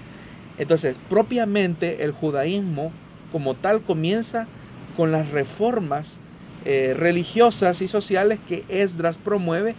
Entonces, 0.57 0.99
propiamente 1.09 2.03
el 2.03 2.12
judaísmo 2.12 2.91
como 3.32 3.55
tal 3.55 3.82
comienza 3.82 4.47
con 4.95 5.12
las 5.12 5.30
reformas 5.32 6.20
eh, 6.64 6.93
religiosas 6.95 7.82
y 7.82 7.88
sociales 7.88 8.39
que 8.47 8.64
Esdras 8.70 9.18
promueve 9.18 9.74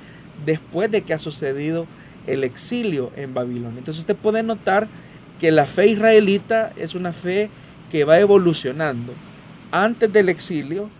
después 0.45 0.91
de 0.91 1.03
que 1.03 1.14
ha 1.14 1.18
sucedido 1.20 1.87
el 2.26 2.43
exilio 2.43 3.12
en 3.16 3.35
Babilonia. 3.35 3.78
Entonces 3.78 4.01
usted 4.01 4.16
puede 4.16 4.43
notar 4.43 4.89
que 5.41 5.53
la 5.53 5.66
fe 5.66 5.87
israelita 5.87 6.72
es 6.76 6.97
una 6.97 7.12
fe 7.12 7.51
que 7.91 8.03
va 8.03 8.18
evolucionando 8.18 9.12
antes 9.70 10.12
del 10.12 10.28
exilio, 10.28 10.91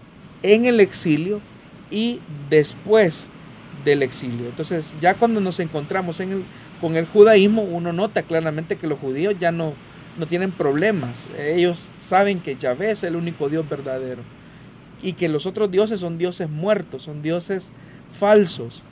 en 0.45 0.66
el 0.66 0.78
exilio 0.78 1.41
y 1.91 2.20
después 2.49 3.28
del 3.85 4.05
exilio. 4.05 4.47
Entonces 4.47 4.95
ya 5.01 5.14
cuando 5.14 5.41
nos 5.41 5.59
encontramos 5.59 6.20
con 6.80 6.97
el 6.97 7.07
judaísmo, 7.07 7.62
uno 7.62 7.93
nota 7.93 8.22
claramente 8.22 8.76
que 8.76 8.87
los 8.87 9.01
judíos 9.01 9.35
ya 9.41 9.51
no, 9.51 9.74
no 10.16 10.26
tienen 10.26 10.53
problemas. 10.53 11.28
Ellos 11.37 11.93
saben 11.97 12.39
que 12.39 12.55
Yahvé 12.55 12.93
es 12.93 13.03
el 13.03 13.16
único 13.16 13.49
Dios 13.49 13.68
verdadero 13.68 14.22
y 15.03 15.14
que 15.14 15.28
los 15.28 15.46
otros 15.46 15.70
dioses 15.70 16.00
son 16.00 16.16
dioses 16.16 16.48
muertos, 16.48 17.03
son 17.03 17.22
dioses 17.22 17.72
falsos. 18.18 18.82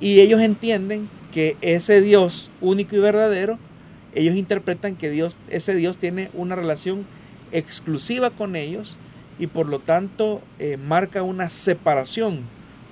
Y 0.00 0.20
ellos 0.20 0.40
entienden 0.40 1.08
que 1.32 1.56
ese 1.60 2.00
Dios 2.00 2.50
único 2.60 2.96
y 2.96 3.00
verdadero, 3.00 3.58
ellos 4.14 4.36
interpretan 4.36 4.96
que 4.96 5.10
Dios, 5.10 5.38
ese 5.48 5.74
Dios 5.74 5.98
tiene 5.98 6.30
una 6.34 6.56
relación 6.56 7.04
exclusiva 7.52 8.30
con 8.30 8.56
ellos 8.56 8.96
y 9.38 9.48
por 9.48 9.66
lo 9.66 9.78
tanto 9.80 10.40
eh, 10.58 10.76
marca 10.76 11.22
una 11.22 11.48
separación 11.48 12.44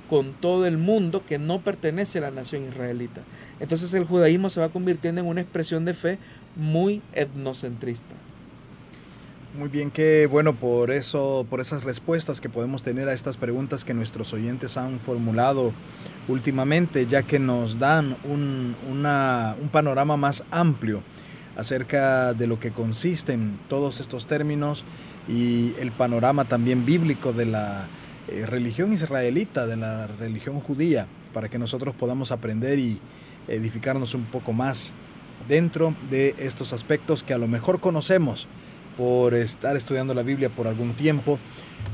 con 0.08 0.32
todo 0.32 0.66
el 0.66 0.78
mundo 0.78 1.24
que 1.26 1.38
no 1.38 1.60
pertenece 1.60 2.18
a 2.18 2.22
la 2.22 2.30
nación 2.30 2.64
israelita. 2.66 3.22
Entonces 3.60 3.92
el 3.94 4.04
judaísmo 4.04 4.48
se 4.48 4.60
va 4.60 4.70
convirtiendo 4.70 5.20
en 5.20 5.26
una 5.26 5.42
expresión 5.42 5.84
de 5.84 5.94
fe 5.94 6.18
muy 6.56 7.02
etnocentrista. 7.12 8.14
Muy 9.58 9.70
bien, 9.70 9.90
qué 9.90 10.28
bueno 10.30 10.54
por 10.54 10.92
eso, 10.92 11.44
por 11.50 11.60
esas 11.60 11.82
respuestas 11.82 12.40
que 12.40 12.48
podemos 12.48 12.84
tener 12.84 13.08
a 13.08 13.12
estas 13.12 13.36
preguntas 13.36 13.84
que 13.84 13.92
nuestros 13.92 14.32
oyentes 14.32 14.76
han 14.76 15.00
formulado 15.00 15.72
últimamente, 16.28 17.06
ya 17.06 17.24
que 17.24 17.40
nos 17.40 17.80
dan 17.80 18.16
un, 18.22 18.76
un 18.88 19.68
panorama 19.70 20.16
más 20.16 20.44
amplio 20.52 21.02
acerca 21.56 22.34
de 22.34 22.46
lo 22.46 22.60
que 22.60 22.70
consisten 22.70 23.58
todos 23.68 23.98
estos 23.98 24.28
términos 24.28 24.84
y 25.26 25.74
el 25.80 25.90
panorama 25.90 26.44
también 26.44 26.86
bíblico 26.86 27.32
de 27.32 27.46
la 27.46 27.88
eh, 28.28 28.46
religión 28.46 28.92
israelita, 28.92 29.66
de 29.66 29.76
la 29.76 30.06
religión 30.06 30.60
judía, 30.60 31.08
para 31.34 31.48
que 31.48 31.58
nosotros 31.58 31.96
podamos 31.96 32.30
aprender 32.30 32.78
y 32.78 33.00
edificarnos 33.48 34.14
un 34.14 34.26
poco 34.26 34.52
más 34.52 34.94
dentro 35.48 35.96
de 36.10 36.36
estos 36.38 36.72
aspectos 36.72 37.24
que 37.24 37.34
a 37.34 37.38
lo 37.38 37.48
mejor 37.48 37.80
conocemos 37.80 38.46
por 38.98 39.34
estar 39.34 39.76
estudiando 39.76 40.12
la 40.12 40.24
Biblia 40.24 40.50
por 40.50 40.66
algún 40.66 40.92
tiempo, 40.92 41.38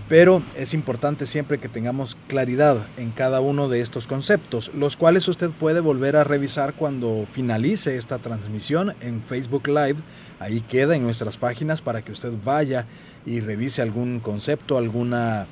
pero 0.08 0.42
es 0.56 0.72
importante 0.72 1.26
siempre 1.26 1.60
que 1.60 1.68
tengamos 1.68 2.16
claridad 2.28 2.78
en 2.96 3.10
cada 3.10 3.40
uno 3.40 3.68
de 3.68 3.82
estos 3.82 4.06
conceptos, 4.06 4.72
los 4.74 4.96
cuales 4.96 5.28
usted 5.28 5.50
puede 5.50 5.80
volver 5.80 6.16
a 6.16 6.24
revisar 6.24 6.72
cuando 6.72 7.26
finalice 7.30 7.98
esta 7.98 8.18
transmisión 8.18 8.94
en 9.02 9.22
Facebook 9.22 9.68
Live. 9.68 9.96
Ahí 10.40 10.62
queda 10.62 10.96
en 10.96 11.02
nuestras 11.02 11.36
páginas 11.36 11.82
para 11.82 12.02
que 12.02 12.12
usted 12.12 12.32
vaya 12.42 12.86
y 13.26 13.40
revise 13.40 13.82
algún 13.82 14.18
concepto, 14.20 14.78
alguna 14.78 15.46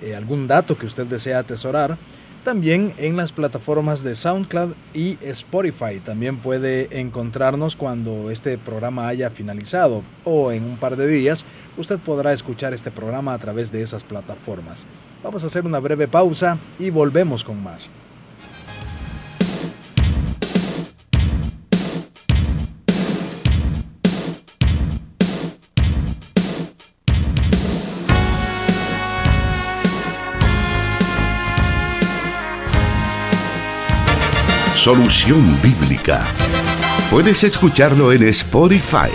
eh, 0.00 0.14
algún 0.14 0.46
dato 0.46 0.78
que 0.78 0.86
usted 0.86 1.06
desea 1.06 1.40
atesorar, 1.40 1.98
también 2.48 2.94
en 2.96 3.14
las 3.14 3.30
plataformas 3.30 4.02
de 4.02 4.14
SoundCloud 4.14 4.72
y 4.94 5.18
Spotify. 5.20 6.00
También 6.02 6.38
puede 6.38 6.98
encontrarnos 6.98 7.76
cuando 7.76 8.30
este 8.30 8.56
programa 8.56 9.06
haya 9.06 9.28
finalizado 9.28 10.02
o 10.24 10.50
en 10.50 10.64
un 10.64 10.78
par 10.78 10.96
de 10.96 11.06
días 11.06 11.44
usted 11.76 11.98
podrá 11.98 12.32
escuchar 12.32 12.72
este 12.72 12.90
programa 12.90 13.34
a 13.34 13.38
través 13.38 13.70
de 13.70 13.82
esas 13.82 14.02
plataformas. 14.02 14.86
Vamos 15.22 15.44
a 15.44 15.48
hacer 15.48 15.66
una 15.66 15.78
breve 15.78 16.08
pausa 16.08 16.56
y 16.78 16.88
volvemos 16.88 17.44
con 17.44 17.62
más. 17.62 17.90
Solución 34.78 35.60
Bíblica. 35.60 36.24
Puedes 37.10 37.42
escucharlo 37.42 38.12
en 38.12 38.22
Spotify. 38.28 39.10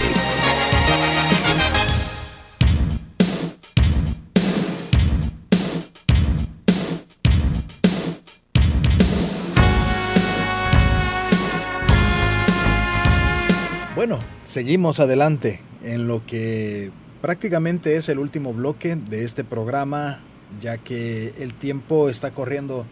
Bueno, 13.95 14.19
seguimos 14.43 14.99
adelante 14.99 15.61
en 15.81 16.07
lo 16.09 16.25
que 16.25 16.91
prácticamente 17.21 17.95
es 17.95 18.09
el 18.09 18.19
último 18.19 18.53
bloque 18.53 18.97
de 18.97 19.23
este 19.23 19.45
programa, 19.45 20.19
ya 20.59 20.77
que 20.77 21.33
el 21.39 21.53
tiempo 21.53 22.09
está 22.09 22.31
corriendo 22.31 22.85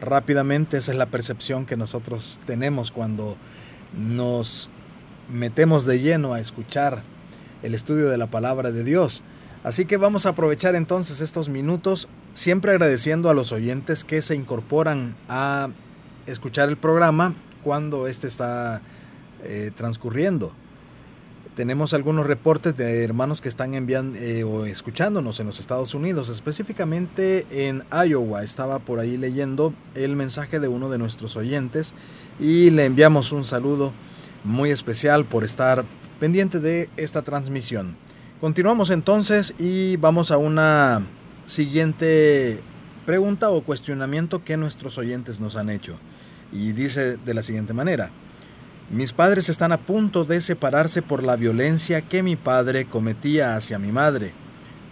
rápidamente. 0.00 0.76
Esa 0.76 0.92
es 0.92 0.98
la 0.98 1.06
percepción 1.06 1.66
que 1.66 1.76
nosotros 1.76 2.40
tenemos 2.46 2.90
cuando 2.90 3.36
nos 3.96 4.70
metemos 5.28 5.84
de 5.84 6.00
lleno 6.00 6.34
a 6.34 6.40
escuchar 6.40 7.02
el 7.62 7.74
estudio 7.74 8.08
de 8.08 8.18
la 8.18 8.28
palabra 8.28 8.72
de 8.72 8.84
Dios. 8.84 9.22
Así 9.64 9.84
que 9.84 9.96
vamos 9.96 10.26
a 10.26 10.30
aprovechar 10.30 10.76
entonces 10.76 11.20
estos 11.20 11.48
minutos, 11.48 12.08
siempre 12.34 12.70
agradeciendo 12.70 13.30
a 13.30 13.34
los 13.34 13.50
oyentes 13.50 14.04
que 14.04 14.22
se 14.22 14.36
incorporan 14.36 15.16
a 15.28 15.70
escuchar 16.26 16.68
el 16.68 16.76
programa 16.76 17.34
cuando 17.64 18.06
éste 18.06 18.28
está 18.28 18.80
eh, 19.42 19.72
transcurriendo. 19.74 20.52
Tenemos 21.56 21.94
algunos 21.94 22.26
reportes 22.26 22.76
de 22.76 23.02
hermanos 23.02 23.40
que 23.40 23.48
están 23.48 23.72
enviando 23.72 24.18
eh, 24.18 24.44
o 24.44 24.66
escuchándonos 24.66 25.40
en 25.40 25.46
los 25.46 25.58
Estados 25.58 25.94
Unidos, 25.94 26.28
específicamente 26.28 27.46
en 27.50 27.82
Iowa. 27.90 28.42
Estaba 28.42 28.78
por 28.78 28.98
ahí 29.00 29.16
leyendo 29.16 29.72
el 29.94 30.16
mensaje 30.16 30.60
de 30.60 30.68
uno 30.68 30.90
de 30.90 30.98
nuestros 30.98 31.34
oyentes 31.34 31.94
y 32.38 32.68
le 32.68 32.84
enviamos 32.84 33.32
un 33.32 33.42
saludo 33.42 33.94
muy 34.44 34.68
especial 34.68 35.24
por 35.24 35.44
estar 35.44 35.86
pendiente 36.20 36.60
de 36.60 36.90
esta 36.98 37.22
transmisión. 37.22 37.96
Continuamos 38.38 38.90
entonces 38.90 39.54
y 39.58 39.96
vamos 39.96 40.32
a 40.32 40.36
una 40.36 41.06
siguiente 41.46 42.60
pregunta 43.06 43.48
o 43.48 43.62
cuestionamiento 43.62 44.44
que 44.44 44.58
nuestros 44.58 44.98
oyentes 44.98 45.40
nos 45.40 45.56
han 45.56 45.70
hecho. 45.70 45.98
Y 46.52 46.72
dice 46.72 47.16
de 47.16 47.32
la 47.32 47.42
siguiente 47.42 47.72
manera. 47.72 48.10
Mis 48.88 49.12
padres 49.12 49.48
están 49.48 49.72
a 49.72 49.78
punto 49.78 50.24
de 50.24 50.40
separarse 50.40 51.02
por 51.02 51.24
la 51.24 51.34
violencia 51.34 52.02
que 52.02 52.22
mi 52.22 52.36
padre 52.36 52.84
cometía 52.84 53.56
hacia 53.56 53.80
mi 53.80 53.90
madre, 53.90 54.32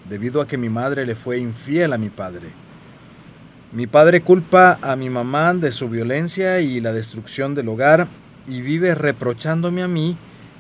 debido 0.09 0.41
a 0.41 0.49
que 0.49 0.59
mi 0.59 0.69
madre 0.69 1.07
le 1.07 1.15
fue 1.15 1.39
infiel 1.39 1.93
a 1.93 1.99
mi 1.99 2.11
padre. 2.11 2.49
Mi 3.71 3.87
padre 3.87 4.21
culpa 4.21 4.81
a 4.83 4.97
mi 4.97 5.11
mamá 5.11 5.55
de 5.55 5.71
su 5.71 5.89
violencia 5.89 6.61
y 6.61 6.81
la 6.81 6.93
destrucción 6.93 7.55
del 7.55 7.69
hogar 7.69 8.09
y 8.49 8.63
vive 8.63 8.97
reprochándome 8.97 9.85
a 9.85 9.89
mí 9.89 10.17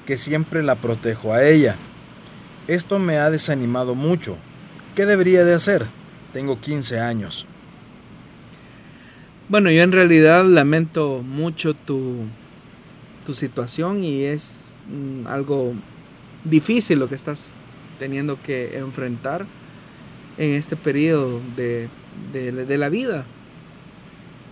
que 0.07 0.16
siempre 0.16 0.62
la 0.62 0.76
protejo 0.76 1.32
a 1.32 1.43
ella. 1.43 1.74
Esto 2.68 3.01
me 3.01 3.18
ha 3.18 3.30
desanimado 3.30 3.97
mucho. 3.97 4.37
¿Qué 4.95 5.07
debería 5.07 5.45
de 5.45 5.55
hacer? 5.55 5.87
Tengo 6.32 6.61
15 6.61 7.01
años. 7.01 7.49
Bueno, 9.49 9.72
yo 9.72 9.82
en 9.82 9.93
realidad 9.93 10.45
lamento 10.45 11.22
mucho 11.24 11.74
tu 11.74 12.26
tu 13.24 13.34
situación 13.34 14.04
y 14.04 14.22
es 14.22 14.70
mm, 14.88 15.26
algo 15.26 15.74
difícil 16.44 16.98
lo 16.98 17.08
que 17.08 17.14
estás 17.14 17.54
teniendo 17.98 18.40
que 18.42 18.76
enfrentar 18.78 19.46
en 20.36 20.52
este 20.52 20.76
periodo 20.76 21.40
de, 21.56 21.88
de, 22.32 22.78
la 22.78 22.88
vida. 22.88 23.24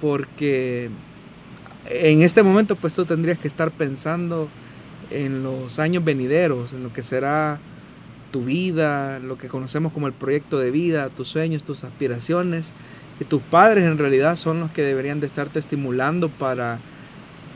Porque 0.01 0.91
en 1.87 2.23
este 2.23 2.43
momento 2.43 2.77
pues 2.77 2.95
tú 2.95 3.05
tendrías 3.05 3.39
que 3.39 3.49
estar 3.49 3.71
pensando 3.71 4.49
en 5.11 5.43
los 5.43 5.79
años 5.79 6.05
venideros, 6.05 6.73
en 6.73 6.83
lo 6.83 6.93
que 6.93 7.03
será 7.03 7.61
tu 8.31 8.45
vida, 8.45 9.19
lo 9.19 9.37
que 9.37 9.49
conocemos 9.49 9.93
como 9.93 10.07
el 10.07 10.13
proyecto 10.13 10.59
de 10.59 10.71
vida, 10.71 11.11
tus 11.11 11.29
sueños, 11.29 11.65
tus 11.65 11.85
aspiraciones, 11.85 12.73
Y 13.21 13.25
tus 13.25 13.43
padres 13.43 13.85
en 13.85 13.99
realidad 13.99 14.37
son 14.37 14.59
los 14.59 14.71
que 14.71 14.83
deberían 14.83 15.21
de 15.21 15.27
estarte 15.27 15.59
estimulando 15.59 16.29
para, 16.31 16.81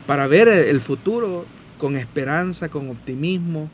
para 0.07 0.25
ver 0.25 0.47
el 0.47 0.81
futuro 0.81 1.45
con 1.77 1.95
esperanza, 1.95 2.69
con 2.69 2.89
optimismo. 2.89 3.69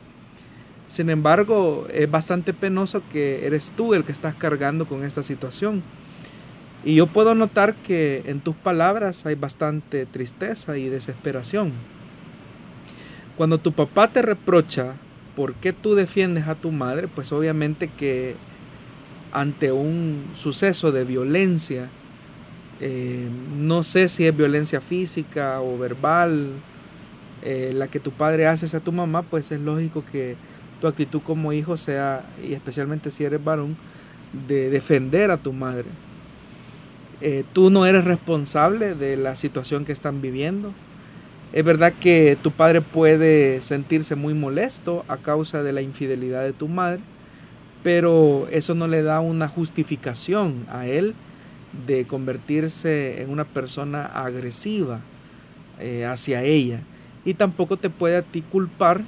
Sin 0.86 1.08
embargo, 1.08 1.86
es 1.90 2.10
bastante 2.10 2.52
penoso 2.52 3.02
que 3.10 3.46
eres 3.46 3.72
tú 3.74 3.94
el 3.94 4.04
que 4.04 4.12
estás 4.12 4.34
cargando 4.34 4.86
con 4.86 5.04
esta 5.04 5.22
situación. 5.22 5.82
Y 6.84 6.96
yo 6.96 7.06
puedo 7.06 7.34
notar 7.34 7.74
que 7.76 8.24
en 8.26 8.40
tus 8.40 8.54
palabras 8.54 9.24
hay 9.24 9.36
bastante 9.36 10.04
tristeza 10.04 10.76
y 10.76 10.88
desesperación. 10.90 11.72
Cuando 13.38 13.58
tu 13.58 13.72
papá 13.72 14.12
te 14.12 14.20
reprocha 14.20 14.96
por 15.34 15.54
qué 15.54 15.72
tú 15.72 15.94
defiendes 15.94 16.46
a 16.46 16.56
tu 16.56 16.70
madre, 16.72 17.08
pues 17.08 17.32
obviamente 17.32 17.88
que 17.88 18.36
ante 19.32 19.72
un 19.72 20.30
suceso 20.34 20.92
de 20.92 21.04
violencia, 21.04 21.88
eh, 22.80 23.28
no 23.58 23.82
sé 23.82 24.08
si 24.08 24.26
es 24.26 24.36
violencia 24.36 24.80
física 24.80 25.60
o 25.60 25.78
verbal, 25.78 26.52
eh, 27.42 27.72
la 27.74 27.88
que 27.88 28.00
tu 28.00 28.10
padre 28.10 28.46
hace 28.46 28.74
a 28.76 28.80
tu 28.80 28.92
mamá, 28.92 29.22
pues 29.22 29.52
es 29.52 29.60
lógico 29.60 30.04
que 30.10 30.36
tu 30.80 30.86
actitud 30.86 31.20
como 31.22 31.52
hijo 31.52 31.76
sea, 31.76 32.24
y 32.42 32.54
especialmente 32.54 33.10
si 33.10 33.24
eres 33.24 33.42
varón, 33.42 33.76
de 34.48 34.70
defender 34.70 35.30
a 35.30 35.36
tu 35.36 35.52
madre. 35.52 35.86
Eh, 37.20 37.44
tú 37.52 37.70
no 37.70 37.86
eres 37.86 38.04
responsable 38.04 38.94
de 38.94 39.16
la 39.16 39.36
situación 39.36 39.84
que 39.84 39.92
están 39.92 40.20
viviendo. 40.20 40.72
Es 41.52 41.64
verdad 41.64 41.92
que 42.00 42.36
tu 42.42 42.50
padre 42.50 42.80
puede 42.80 43.62
sentirse 43.62 44.16
muy 44.16 44.34
molesto 44.34 45.04
a 45.06 45.18
causa 45.18 45.62
de 45.62 45.72
la 45.72 45.82
infidelidad 45.82 46.42
de 46.42 46.52
tu 46.52 46.66
madre, 46.66 47.00
pero 47.84 48.48
eso 48.50 48.74
no 48.74 48.88
le 48.88 49.02
da 49.02 49.20
una 49.20 49.46
justificación 49.46 50.66
a 50.68 50.86
él 50.86 51.14
de 51.86 52.04
convertirse 52.06 53.22
en 53.22 53.30
una 53.30 53.44
persona 53.44 54.06
agresiva 54.06 55.00
eh, 55.78 56.04
hacia 56.04 56.42
ella. 56.42 56.80
Y 57.24 57.34
tampoco 57.34 57.76
te 57.76 57.90
puede 57.90 58.16
a 58.16 58.22
ti 58.22 58.42
culpar 58.42 59.02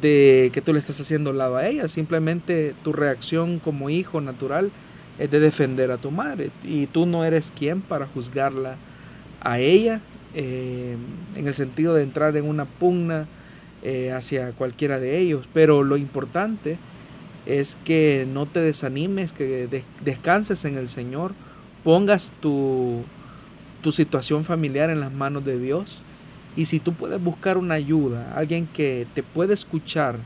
de 0.00 0.50
que 0.52 0.60
tú 0.60 0.72
le 0.72 0.78
estás 0.78 1.00
haciendo 1.00 1.32
lado 1.32 1.56
a 1.56 1.66
ella. 1.66 1.88
Simplemente 1.88 2.74
tu 2.82 2.92
reacción 2.92 3.58
como 3.58 3.90
hijo 3.90 4.20
natural 4.20 4.70
es 5.18 5.30
de 5.30 5.40
defender 5.40 5.90
a 5.90 5.98
tu 5.98 6.10
madre. 6.10 6.50
Y 6.62 6.86
tú 6.86 7.06
no 7.06 7.24
eres 7.24 7.52
quien 7.56 7.80
para 7.80 8.06
juzgarla 8.06 8.76
a 9.40 9.58
ella 9.58 10.00
eh, 10.34 10.96
en 11.34 11.46
el 11.46 11.54
sentido 11.54 11.94
de 11.94 12.02
entrar 12.02 12.36
en 12.36 12.46
una 12.46 12.64
pugna 12.64 13.26
eh, 13.82 14.12
hacia 14.12 14.52
cualquiera 14.52 14.98
de 14.98 15.18
ellos. 15.18 15.48
Pero 15.52 15.82
lo 15.82 15.96
importante 15.96 16.78
es 17.46 17.76
que 17.76 18.26
no 18.30 18.46
te 18.46 18.60
desanimes, 18.60 19.32
que 19.32 19.68
descanses 20.04 20.64
en 20.64 20.76
el 20.76 20.88
Señor, 20.88 21.32
pongas 21.86 22.32
tu, 22.40 23.04
tu 23.80 23.92
situación 23.92 24.42
familiar 24.42 24.90
en 24.90 24.98
las 24.98 25.12
manos 25.12 25.44
de 25.44 25.56
Dios. 25.56 26.02
Y 26.56 26.64
si 26.64 26.80
tú 26.80 26.94
puedes 26.94 27.22
buscar 27.22 27.58
una 27.58 27.74
ayuda, 27.74 28.32
alguien 28.34 28.66
que 28.66 29.06
te 29.14 29.22
puede 29.22 29.54
escuchar, 29.54 30.18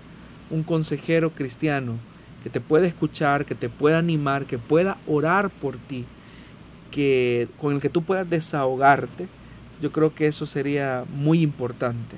un 0.48 0.62
consejero 0.62 1.34
cristiano, 1.34 1.98
que 2.42 2.48
te 2.48 2.62
pueda 2.62 2.86
escuchar, 2.86 3.44
que 3.44 3.54
te 3.54 3.68
pueda 3.68 3.98
animar, 3.98 4.46
que 4.46 4.56
pueda 4.56 4.96
orar 5.06 5.50
por 5.50 5.76
ti, 5.76 6.06
que 6.90 7.46
con 7.60 7.74
el 7.74 7.82
que 7.82 7.90
tú 7.90 8.04
puedas 8.04 8.30
desahogarte, 8.30 9.28
yo 9.82 9.92
creo 9.92 10.14
que 10.14 10.28
eso 10.28 10.46
sería 10.46 11.04
muy 11.14 11.42
importante. 11.42 12.16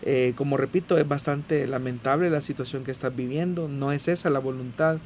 Eh, 0.00 0.32
como 0.36 0.56
repito, 0.56 0.96
es 0.96 1.06
bastante 1.06 1.66
lamentable 1.66 2.30
la 2.30 2.40
situación 2.40 2.84
que 2.84 2.92
estás 2.92 3.14
viviendo. 3.14 3.68
No 3.68 3.92
es 3.92 4.08
esa 4.08 4.30
la 4.30 4.38
voluntad 4.38 4.96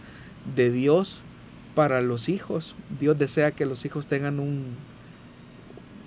de 0.54 0.70
Dios 0.70 1.22
para 1.74 2.00
los 2.00 2.28
hijos. 2.28 2.74
Dios 3.00 3.18
desea 3.18 3.50
que 3.52 3.66
los 3.66 3.84
hijos 3.84 4.06
tengan 4.06 4.40
un, 4.40 4.76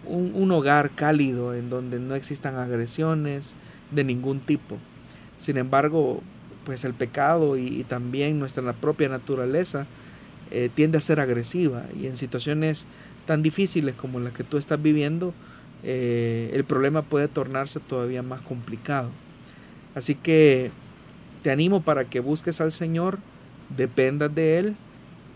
un, 0.06 0.52
hogar 0.52 0.92
cálido 0.92 1.54
en 1.54 1.70
donde 1.70 2.00
no 2.00 2.16
existan 2.16 2.56
agresiones 2.56 3.56
de 3.92 4.04
ningún 4.04 4.40
tipo. 4.40 4.78
Sin 5.38 5.58
embargo, 5.58 6.22
pues 6.66 6.86
el 6.86 6.94
pecado 6.94 7.58
y, 7.58 7.84
también 7.84 8.40
nuestra 8.40 8.74
propia 8.74 9.10
naturaleza 9.10 9.88
eh, 10.52 10.70
tiende 10.74 10.98
a 10.98 11.02
ser 11.02 11.20
agresiva 11.20 11.86
y 12.00 12.08
en 12.08 12.16
situaciones 12.16 12.88
tan 13.26 13.44
difíciles 13.44 13.96
como 13.96 14.20
las 14.20 14.32
que 14.32 14.44
tú 14.44 14.58
estás 14.58 14.82
viviendo, 14.82 15.34
eh, 15.84 16.50
el 16.54 16.64
problema 16.64 17.02
puede 17.02 17.28
tornarse 17.28 17.80
todavía 17.80 18.24
más 18.24 18.42
complicado. 18.42 19.12
Así 19.96 20.16
que 20.16 20.72
te 21.44 21.52
animo 21.52 21.82
para 21.82 22.06
que 22.06 22.20
busques 22.20 22.62
al 22.62 22.72
Señor, 22.72 23.20
dependas 23.76 24.34
de 24.34 24.60
Él 24.60 24.76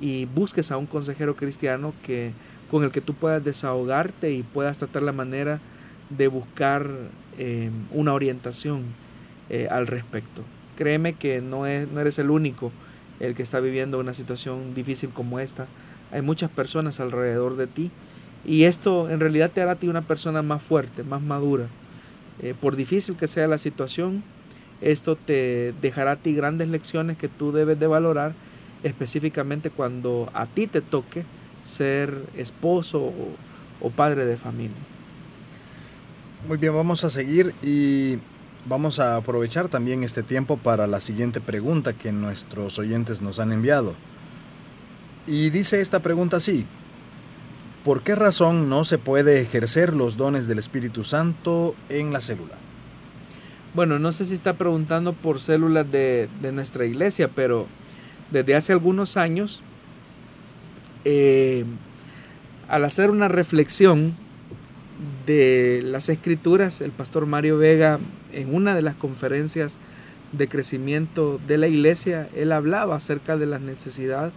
y 0.02 0.26
busques 0.26 0.72
a 0.72 0.78
un 0.78 0.88
consejero 0.88 1.36
cristiano 1.36 1.94
que, 2.04 2.34
con 2.70 2.84
el 2.84 2.92
que 2.92 3.00
tú 3.00 3.14
puedas 3.14 3.44
desahogarte 3.44 4.34
y 4.34 4.44
puedas 4.44 4.80
tratar 4.80 5.04
la 5.04 5.14
manera 5.14 5.62
de 6.10 6.28
buscar 6.28 6.90
eh, 7.38 7.70
una 7.92 8.14
orientación 8.14 8.84
eh, 9.50 9.68
al 9.70 9.88
respecto. 9.88 10.44
Créeme 10.76 11.14
que 11.14 11.42
no, 11.42 11.68
es, 11.68 11.88
no 11.90 12.02
eres 12.02 12.20
el 12.20 12.32
único 12.32 12.72
el 13.20 13.36
que 13.36 13.44
está 13.44 13.60
viviendo 13.60 14.00
una 14.00 14.14
situación 14.14 14.74
difícil 14.74 15.12
como 15.12 15.40
esta. 15.40 15.68
Hay 16.12 16.22
muchas 16.22 16.50
personas 16.50 17.00
alrededor 17.00 17.56
de 17.56 17.68
ti 17.68 17.92
y 18.44 18.64
esto 18.64 19.10
en 19.10 19.20
realidad 19.20 19.52
te 19.52 19.62
hará 19.62 19.74
a 19.74 19.76
ti 19.76 19.88
una 19.88 20.02
persona 20.02 20.42
más 20.42 20.64
fuerte, 20.64 21.04
más 21.04 21.22
madura. 21.22 21.68
Eh, 22.42 22.56
por 22.60 22.76
difícil 22.76 23.16
que 23.16 23.28
sea 23.28 23.48
la 23.48 23.60
situación, 23.60 24.24
esto 24.82 25.16
te 25.16 25.74
dejará 25.82 26.14
a 26.14 26.16
ti 26.16 26.34
grandes 26.34 26.68
lecciones 26.68 27.18
que 27.18 27.28
tú 27.28 27.52
debes 27.52 27.80
de 27.80 27.86
valorar, 27.86 28.34
específicamente 28.84 29.70
cuando 29.70 30.30
a 30.34 30.46
ti 30.48 30.68
te 30.68 30.82
toque 30.82 31.26
ser 31.64 32.26
esposo 32.36 33.14
o, 33.82 33.90
padre 33.90 34.26
de 34.26 34.38
familia. 34.38 34.78
Muy 36.48 36.58
bien, 36.58 36.74
vamos 36.74 37.04
a 37.04 37.10
seguir 37.10 37.54
y 37.62 38.20
vamos 38.66 39.00
a 39.00 39.16
aprovechar 39.16 39.70
también 39.70 40.04
este 40.04 40.24
tiempo 40.24 40.58
para 40.58 40.88
la 40.88 41.02
siguiente 41.02 41.42
pregunta 41.42 41.94
que 41.94 42.12
nuestros 42.12 42.80
oyentes 42.80 43.22
nos 43.22 43.40
han 43.40 43.52
enviado. 43.52 43.96
Y 45.28 45.50
dice 45.50 45.82
esta 45.82 46.00
pregunta 46.00 46.38
así, 46.38 46.66
¿Por 47.84 48.04
qué 48.04 48.14
razón 48.14 48.70
no 48.70 48.84
se 48.84 49.00
puede 49.00 49.42
ejercer 49.42 49.96
los 49.96 50.16
dones 50.16 50.48
del 50.48 50.60
Espíritu 50.60 51.04
Santo 51.04 51.76
en 51.90 52.14
la 52.14 52.22
célula? 52.22 52.54
Bueno, 53.74 53.98
no 53.98 54.12
sé 54.12 54.28
si 54.28 54.36
está 54.36 54.56
preguntando 54.56 55.14
por 55.14 55.40
células 55.40 55.90
de, 55.92 56.30
nuestra 56.54 56.86
iglesia, 56.86 57.32
pero 57.34 57.66
desde 58.32 58.56
hace 58.56 58.74
algunos 58.74 59.18
años, 59.18 59.62
eh, 61.06 61.66
al 62.68 62.86
hacer 62.86 63.12
una 63.12 63.28
reflexión 63.28 64.14
de 65.26 65.82
las 65.84 66.10
escrituras, 66.10 66.82
el 66.82 66.92
pastor 66.92 67.26
Mario 67.26 67.58
Vega, 67.58 68.00
en 68.32 68.54
una 68.54 68.76
de 68.76 68.82
las 68.82 68.96
conferencias 68.96 69.78
de 70.32 70.48
crecimiento 70.48 71.40
de 71.48 71.58
la 71.58 71.68
iglesia, 71.68 72.30
él 72.36 72.52
hablaba 72.52 72.96
acerca 72.96 73.36
de 73.36 73.46
la 73.46 73.60
necesidad 73.60 74.32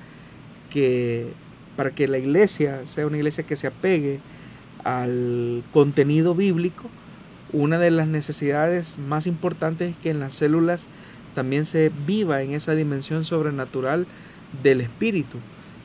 que 0.70 1.32
para 1.76 1.90
que 1.90 2.09
la 2.09 2.18
iglesia 2.18 2.86
sea 2.86 3.07
una 3.07 3.16
iglesia 3.16 3.45
que 3.45 3.57
se 3.57 3.66
apegue 3.66 4.20
al 4.82 5.62
contenido 5.72 6.34
bíblico, 6.34 6.84
una 7.53 7.78
de 7.78 7.90
las 7.90 8.09
necesidades 8.09 8.99
más 8.99 9.26
importantes 9.26 9.92
es 9.92 9.97
que 9.97 10.11
en 10.11 10.18
las 10.18 10.34
células 10.34 10.88
también 11.35 11.64
se 11.64 11.91
viva 12.07 12.43
en 12.43 12.53
esa 12.53 12.74
dimensión 12.74 13.24
sobrenatural 13.24 14.07
del 14.62 14.80
espíritu. 14.80 15.39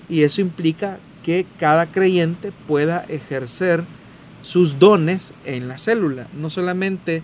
Y 0.09 0.23
eso 0.23 0.41
implica 0.41 0.99
que 1.23 1.45
cada 1.59 1.91
creyente 1.91 2.51
pueda 2.67 3.05
ejercer 3.09 3.83
sus 4.41 4.79
dones 4.79 5.33
en 5.45 5.67
la 5.67 5.77
célula. 5.77 6.27
No 6.33 6.49
solamente 6.49 7.23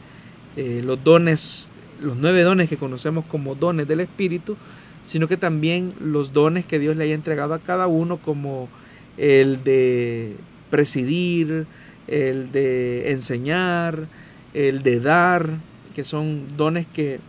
eh, 0.58 0.82
los 0.84 1.04
dones, 1.04 1.72
los 2.02 2.18
nueve 2.18 2.44
dones 2.44 2.70
que 2.70 2.78
conocemos 2.78 3.26
como 3.26 3.56
dones 3.56 3.88
del 3.88 4.02
espíritu, 4.02 4.58
sino 5.04 5.28
que 5.28 5.38
también 5.38 5.94
los 6.00 6.34
dones 6.34 6.66
que 6.66 6.80
Dios 6.80 6.98
le 6.98 7.06
haya 7.06 7.14
entregado 7.14 7.54
a 7.54 7.60
cada 7.60 7.88
uno, 7.88 8.18
como 8.18 8.70
el 9.18 9.64
de 9.64 10.36
presidir, 10.70 11.68
el 12.08 12.52
de 12.52 13.12
enseñar, 13.12 14.08
el 14.54 14.84
de 14.84 15.00
dar, 15.00 15.50
que 15.96 16.04
son 16.04 16.46
dones 16.58 16.86
que, 16.88 17.20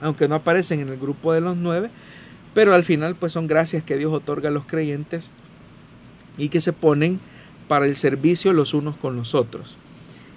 aunque 0.00 0.28
no 0.28 0.36
aparecen 0.36 0.80
en 0.80 0.88
el 0.88 0.98
grupo 0.98 1.32
de 1.32 1.40
los 1.40 1.56
nueve, 1.56 1.90
pero 2.52 2.74
al 2.74 2.84
final 2.84 3.16
pues 3.16 3.32
son 3.32 3.46
gracias 3.46 3.82
que 3.82 3.96
Dios 3.96 4.12
otorga 4.12 4.48
a 4.48 4.52
los 4.52 4.66
creyentes 4.66 5.32
y 6.38 6.48
que 6.48 6.60
se 6.60 6.72
ponen 6.72 7.20
para 7.68 7.86
el 7.86 7.96
servicio 7.96 8.52
los 8.52 8.74
unos 8.74 8.96
con 8.96 9.16
los 9.16 9.34
otros. 9.34 9.76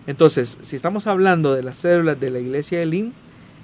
Entonces, 0.07 0.57
si 0.61 0.75
estamos 0.75 1.05
hablando 1.07 1.53
de 1.53 1.63
las 1.63 1.77
células 1.77 2.19
de 2.19 2.31
la 2.31 2.39
iglesia 2.39 2.77
de 2.77 2.83
Elim, 2.85 3.11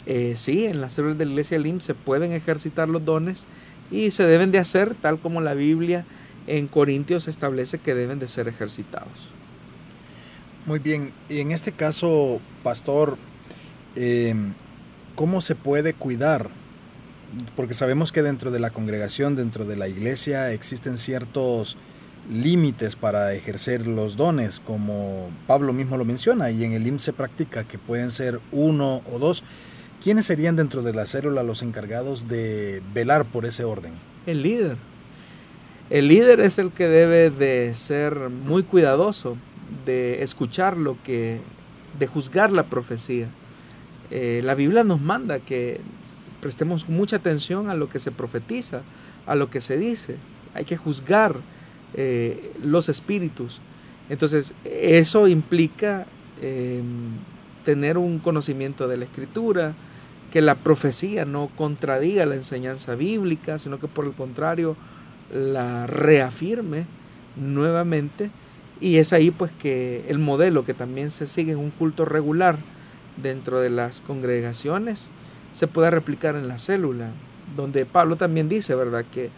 eh, 0.06 0.34
sí, 0.36 0.66
en 0.66 0.82
las 0.82 0.94
células 0.94 1.18
de 1.18 1.26
la 1.26 1.32
iglesia 1.32 1.58
LIM 1.58 1.80
se 1.80 1.94
pueden 1.94 2.34
ejercitar 2.34 2.90
los 2.90 3.06
dones 3.06 3.48
y 3.90 4.12
se 4.12 4.26
deben 4.26 4.52
de 4.52 4.60
hacer 4.60 4.96
tal 4.96 5.20
como 5.20 5.40
la 5.40 5.54
Biblia 5.54 6.06
en 6.48 6.68
Corintios 6.68 7.28
establece 7.28 7.78
que 7.78 7.96
deben 7.96 8.20
de 8.20 8.28
ser 8.28 8.48
ejercitados. 8.50 9.30
Muy 10.66 10.80
bien, 10.80 11.14
y 11.30 11.40
en 11.40 11.52
este 11.52 11.72
caso, 11.72 12.42
pastor, 12.64 13.18
em, 13.96 14.54
¿cómo 15.16 15.42
se 15.42 15.56
puede 15.56 15.94
cuidar? 15.94 16.50
Porque 17.56 17.74
sabemos 17.74 18.12
que 18.12 18.22
dentro 18.22 18.52
de 18.52 18.60
la 18.60 18.70
congregación, 18.70 19.36
dentro 19.36 19.66
de 19.66 19.76
la 19.76 19.88
iglesia, 19.88 20.52
existen 20.52 20.98
ciertos 20.98 21.78
límites 22.32 22.96
para 22.96 23.34
ejercer 23.34 23.88
los 23.88 24.16
dones, 24.16 24.60
como 24.60 25.30
Pablo 25.48 25.74
mismo 25.74 25.98
lo 25.98 26.06
menciona, 26.06 26.52
y 26.52 26.64
en 26.64 26.74
el 26.74 26.88
IMSS 26.88 27.04
se 27.04 27.14
practica 27.14 27.64
que 27.66 27.78
pueden 27.78 28.12
ser 28.12 28.40
uno 28.52 29.02
o 29.12 29.20
dos. 29.20 29.44
¿Quiénes 30.02 30.26
serían 30.26 30.56
dentro 30.56 30.82
de 30.82 30.94
la 30.94 31.06
célula 31.06 31.44
los 31.44 31.64
encargados 31.64 32.28
de 32.28 32.82
velar 32.94 33.26
por 33.26 33.46
ese 33.46 33.64
orden? 33.64 33.94
El 34.26 34.44
líder. 34.44 34.78
El 35.90 36.08
líder 36.08 36.40
es 36.40 36.60
el 36.60 36.72
que 36.72 36.88
debe 36.88 37.30
de 37.30 37.74
ser 37.74 38.30
muy 38.30 38.64
cuidadoso, 38.64 39.38
de 39.86 40.24
escuchar 40.24 40.78
lo 40.78 41.02
que, 41.04 41.40
de 42.00 42.08
juzgar 42.08 42.52
la 42.52 42.64
profecía. 42.64 43.28
Eh, 44.16 44.42
la 44.44 44.54
Biblia 44.54 44.84
nos 44.84 45.02
manda 45.02 45.40
que 45.40 45.82
prestemos 46.40 46.88
mucha 46.88 47.16
atención 47.16 47.68
a 47.72 47.74
lo 47.74 47.90
que 47.90 48.00
se 48.00 48.12
profetiza, 48.12 48.84
a 49.26 49.34
lo 49.34 49.50
que 49.50 49.60
se 49.60 49.76
dice. 49.76 50.18
Hay 50.54 50.66
que 50.66 50.78
juzgar 50.78 51.38
eh, 51.96 52.54
los 52.64 52.90
espíritus. 52.90 53.60
Entonces, 54.10 54.54
eso 54.66 55.28
implica 55.28 56.06
em, 56.44 56.86
tener 57.66 57.98
un 57.98 58.20
conocimiento 58.20 58.88
de 58.88 58.98
la 58.98 59.06
escritura, 59.06 59.74
que 60.32 60.42
la 60.42 60.54
profecía 60.54 61.26
no 61.26 61.50
contradiga 61.56 62.28
la 62.28 62.36
enseñanza 62.36 62.94
bíblica, 62.94 63.58
sino 63.58 63.80
que 63.80 63.88
por 63.88 64.06
el 64.06 64.14
contrario 64.14 64.78
la 65.34 65.88
reafirme 65.88 66.86
nuevamente. 67.36 68.30
Y 68.80 68.98
es 68.98 69.12
ahí 69.12 69.32
pues 69.32 69.52
que 69.52 70.06
el 70.08 70.20
modelo 70.20 70.66
que 70.66 70.76
también 70.76 71.10
se 71.10 71.26
sigue 71.26 71.54
en 71.54 71.58
un 71.58 71.72
culto 71.72 72.06
regular 72.06 72.60
dentro 73.22 73.60
de 73.60 73.70
las 73.70 74.02
congregaciones 74.02 75.12
se 75.52 75.68
pueda 75.68 75.92
replicar 75.92 76.36
en 76.36 76.48
la 76.48 76.58
célula, 76.58 77.12
donde 77.56 77.86
Pablo 77.86 78.16
también 78.16 78.50
dice, 78.50 78.76
¿verdad?, 78.76 79.06
que 79.12 79.30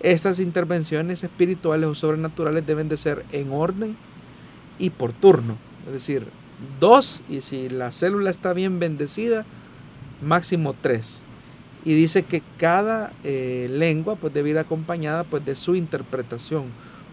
estas 0.00 0.40
intervenciones 0.40 1.22
espirituales 1.22 1.88
o 1.88 1.94
sobrenaturales 1.94 2.66
deben 2.66 2.88
de 2.88 2.96
ser 2.96 3.24
en 3.32 3.52
orden 3.52 3.96
y 4.78 4.90
por 4.90 5.12
turno. 5.12 5.56
Es 5.86 5.92
decir, 5.92 6.26
dos 6.80 7.22
y 7.28 7.40
si 7.40 7.68
la 7.68 7.92
célula 7.92 8.30
está 8.30 8.52
bien 8.52 8.78
bendecida, 8.78 9.44
máximo 10.20 10.74
tres. 10.80 11.22
Y 11.84 11.94
dice 11.94 12.24
que 12.24 12.42
cada 12.58 13.12
eh, 13.24 13.68
lengua 13.70 14.16
pues 14.16 14.32
debe 14.32 14.50
ir 14.50 14.58
acompañada 14.58 15.24
pues 15.24 15.44
de 15.44 15.56
su 15.56 15.74
interpretación 15.74 16.64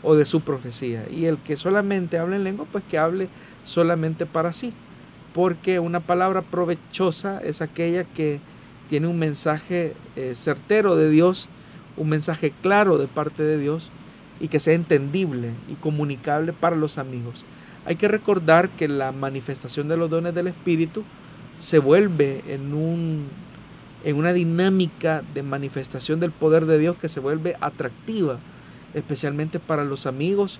o 0.03 0.15
de 0.15 0.25
su 0.25 0.41
profecía. 0.41 1.07
Y 1.09 1.25
el 1.25 1.37
que 1.37 1.57
solamente 1.57 2.17
hable 2.17 2.35
en 2.35 2.43
lengua 2.43 2.65
pues 2.71 2.83
que 2.83 2.97
hable 2.97 3.29
solamente 3.63 4.25
para 4.25 4.53
sí. 4.53 4.73
Porque 5.33 5.79
una 5.79 5.99
palabra 5.99 6.41
provechosa 6.41 7.39
es 7.43 7.61
aquella 7.61 8.03
que 8.03 8.39
tiene 8.89 9.07
un 9.07 9.19
mensaje 9.19 9.93
eh, 10.15 10.33
certero 10.35 10.95
de 10.95 11.09
Dios 11.09 11.49
un 11.99 12.09
mensaje 12.09 12.51
claro 12.61 12.97
de 12.97 13.07
parte 13.07 13.43
de 13.43 13.59
Dios 13.59 13.91
y 14.39 14.47
que 14.47 14.59
sea 14.59 14.73
entendible 14.73 15.51
y 15.67 15.75
comunicable 15.75 16.53
para 16.53 16.75
los 16.75 16.97
amigos. 16.97 17.45
Hay 17.85 17.97
que 17.97 18.07
recordar 18.07 18.69
que 18.69 18.87
la 18.87 19.11
manifestación 19.11 19.87
de 19.89 19.97
los 19.97 20.09
dones 20.09 20.33
del 20.33 20.47
Espíritu 20.47 21.03
se 21.57 21.79
vuelve 21.79 22.41
en, 22.47 22.73
un, 22.73 23.27
en 24.05 24.15
una 24.15 24.31
dinámica 24.33 25.23
de 25.33 25.43
manifestación 25.43 26.19
del 26.19 26.31
poder 26.31 26.65
de 26.65 26.79
Dios 26.79 26.97
que 26.97 27.09
se 27.09 27.19
vuelve 27.19 27.57
atractiva, 27.59 28.39
especialmente 28.93 29.59
para 29.59 29.83
los 29.83 30.05
amigos, 30.05 30.59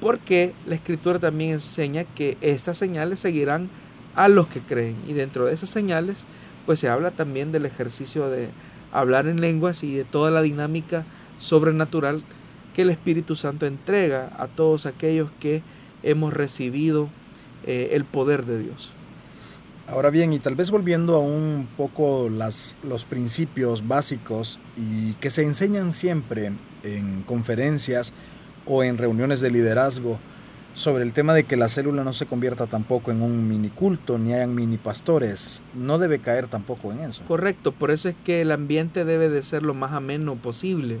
porque 0.00 0.54
la 0.66 0.74
Escritura 0.74 1.18
también 1.18 1.52
enseña 1.52 2.04
que 2.04 2.38
estas 2.40 2.78
señales 2.78 3.20
seguirán 3.20 3.68
a 4.14 4.28
los 4.28 4.48
que 4.48 4.60
creen. 4.60 4.96
Y 5.06 5.12
dentro 5.12 5.46
de 5.46 5.54
esas 5.54 5.70
señales, 5.70 6.26
pues 6.66 6.80
se 6.80 6.88
habla 6.88 7.10
también 7.12 7.52
del 7.52 7.66
ejercicio 7.66 8.28
de 8.28 8.50
hablar 8.92 9.26
en 9.26 9.40
lenguas 9.40 9.82
y 9.82 9.94
de 9.94 10.04
toda 10.04 10.30
la 10.30 10.42
dinámica 10.42 11.04
sobrenatural 11.38 12.22
que 12.74 12.82
el 12.82 12.90
Espíritu 12.90 13.36
Santo 13.36 13.66
entrega 13.66 14.30
a 14.38 14.48
todos 14.48 14.86
aquellos 14.86 15.30
que 15.40 15.62
hemos 16.02 16.32
recibido 16.32 17.08
eh, 17.66 17.90
el 17.92 18.04
poder 18.04 18.46
de 18.46 18.58
Dios. 18.58 18.92
Ahora 19.88 20.10
bien, 20.10 20.32
y 20.34 20.38
tal 20.38 20.54
vez 20.54 20.70
volviendo 20.70 21.16
a 21.16 21.18
un 21.18 21.66
poco 21.76 22.28
las, 22.28 22.76
los 22.82 23.06
principios 23.06 23.88
básicos 23.88 24.60
y 24.76 25.14
que 25.14 25.30
se 25.30 25.42
enseñan 25.42 25.92
siempre 25.92 26.52
en 26.82 27.22
conferencias 27.22 28.12
o 28.66 28.82
en 28.82 28.98
reuniones 28.98 29.40
de 29.40 29.50
liderazgo, 29.50 30.20
sobre 30.78 31.02
el 31.02 31.12
tema 31.12 31.34
de 31.34 31.42
que 31.42 31.56
la 31.56 31.68
célula 31.68 32.04
no 32.04 32.12
se 32.12 32.26
convierta 32.26 32.68
tampoco 32.68 33.10
en 33.10 33.20
un 33.20 33.48
mini 33.48 33.68
culto, 33.68 34.16
ni 34.16 34.32
hayan 34.32 34.54
mini 34.54 34.78
pastores. 34.78 35.60
No 35.74 35.98
debe 35.98 36.20
caer 36.20 36.46
tampoco 36.46 36.92
en 36.92 37.00
eso. 37.00 37.24
Correcto, 37.26 37.72
por 37.72 37.90
eso 37.90 38.08
es 38.08 38.14
que 38.24 38.42
el 38.42 38.52
ambiente 38.52 39.04
debe 39.04 39.28
de 39.28 39.42
ser 39.42 39.64
lo 39.64 39.74
más 39.74 39.90
ameno 39.90 40.36
posible, 40.36 41.00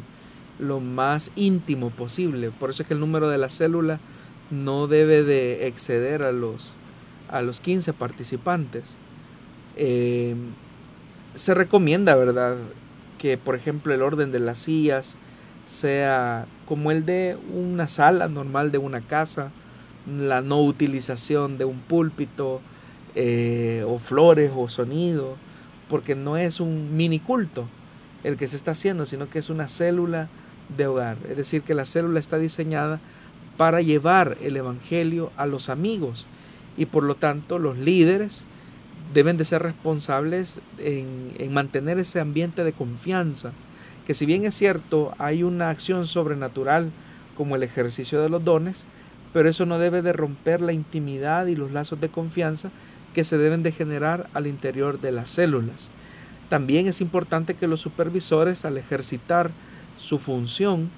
lo 0.58 0.80
más 0.80 1.30
íntimo 1.36 1.90
posible. 1.90 2.50
Por 2.50 2.70
eso 2.70 2.82
es 2.82 2.88
que 2.88 2.94
el 2.94 2.98
número 2.98 3.28
de 3.28 3.38
la 3.38 3.50
célula 3.50 4.00
no 4.50 4.88
debe 4.88 5.22
de 5.22 5.68
exceder 5.68 6.24
a 6.24 6.32
los, 6.32 6.72
a 7.28 7.40
los 7.40 7.60
15 7.60 7.92
participantes. 7.92 8.98
Eh, 9.76 10.34
se 11.34 11.54
recomienda, 11.54 12.16
¿verdad? 12.16 12.56
Que 13.16 13.38
por 13.38 13.54
ejemplo 13.54 13.94
el 13.94 14.02
orden 14.02 14.32
de 14.32 14.40
las 14.40 14.58
sillas 14.58 15.18
sea 15.66 16.46
como 16.66 16.90
el 16.90 17.06
de 17.06 17.38
una 17.54 17.86
sala 17.86 18.26
normal 18.26 18.72
de 18.72 18.78
una 18.78 19.02
casa 19.02 19.52
la 20.16 20.40
no 20.40 20.60
utilización 20.62 21.58
de 21.58 21.64
un 21.64 21.78
púlpito 21.80 22.60
eh, 23.14 23.84
o 23.86 23.98
flores 23.98 24.50
o 24.54 24.68
sonido, 24.68 25.36
porque 25.88 26.14
no 26.14 26.36
es 26.36 26.60
un 26.60 26.96
mini 26.96 27.18
culto 27.18 27.66
el 28.24 28.36
que 28.36 28.48
se 28.48 28.56
está 28.56 28.72
haciendo, 28.72 29.06
sino 29.06 29.28
que 29.30 29.38
es 29.38 29.50
una 29.50 29.68
célula 29.68 30.28
de 30.76 30.86
hogar. 30.86 31.16
Es 31.28 31.36
decir, 31.36 31.62
que 31.62 31.74
la 31.74 31.86
célula 31.86 32.20
está 32.20 32.38
diseñada 32.38 33.00
para 33.56 33.80
llevar 33.80 34.36
el 34.42 34.56
Evangelio 34.56 35.30
a 35.36 35.46
los 35.46 35.68
amigos 35.68 36.26
y 36.76 36.86
por 36.86 37.02
lo 37.02 37.16
tanto 37.16 37.58
los 37.58 37.76
líderes 37.76 38.46
deben 39.12 39.36
de 39.36 39.44
ser 39.44 39.62
responsables 39.62 40.60
en, 40.78 41.32
en 41.38 41.52
mantener 41.52 41.98
ese 41.98 42.20
ambiente 42.20 42.62
de 42.62 42.72
confianza, 42.72 43.52
que 44.06 44.14
si 44.14 44.26
bien 44.26 44.44
es 44.44 44.54
cierto 44.54 45.14
hay 45.18 45.42
una 45.42 45.70
acción 45.70 46.06
sobrenatural 46.06 46.90
como 47.36 47.56
el 47.56 47.62
ejercicio 47.62 48.20
de 48.20 48.28
los 48.28 48.44
dones, 48.44 48.86
pero 49.32 49.48
eso 49.48 49.66
no 49.66 49.78
debe 49.78 50.02
de 50.02 50.12
romper 50.12 50.60
la 50.60 50.72
intimidad 50.72 51.46
y 51.46 51.56
los 51.56 51.72
lazos 51.72 52.00
de 52.00 52.08
confianza 52.08 52.70
que 53.14 53.24
se 53.24 53.38
deben 53.38 53.62
de 53.62 53.72
generar 53.72 54.28
al 54.34 54.46
interior 54.46 55.00
de 55.00 55.12
las 55.12 55.30
células. 55.30 55.90
También 56.48 56.86
es 56.86 57.00
importante 57.00 57.54
que 57.54 57.66
los 57.66 57.80
supervisores 57.80 58.64
al 58.64 58.78
ejercitar 58.78 59.50
su 59.98 60.18
función 60.18 60.90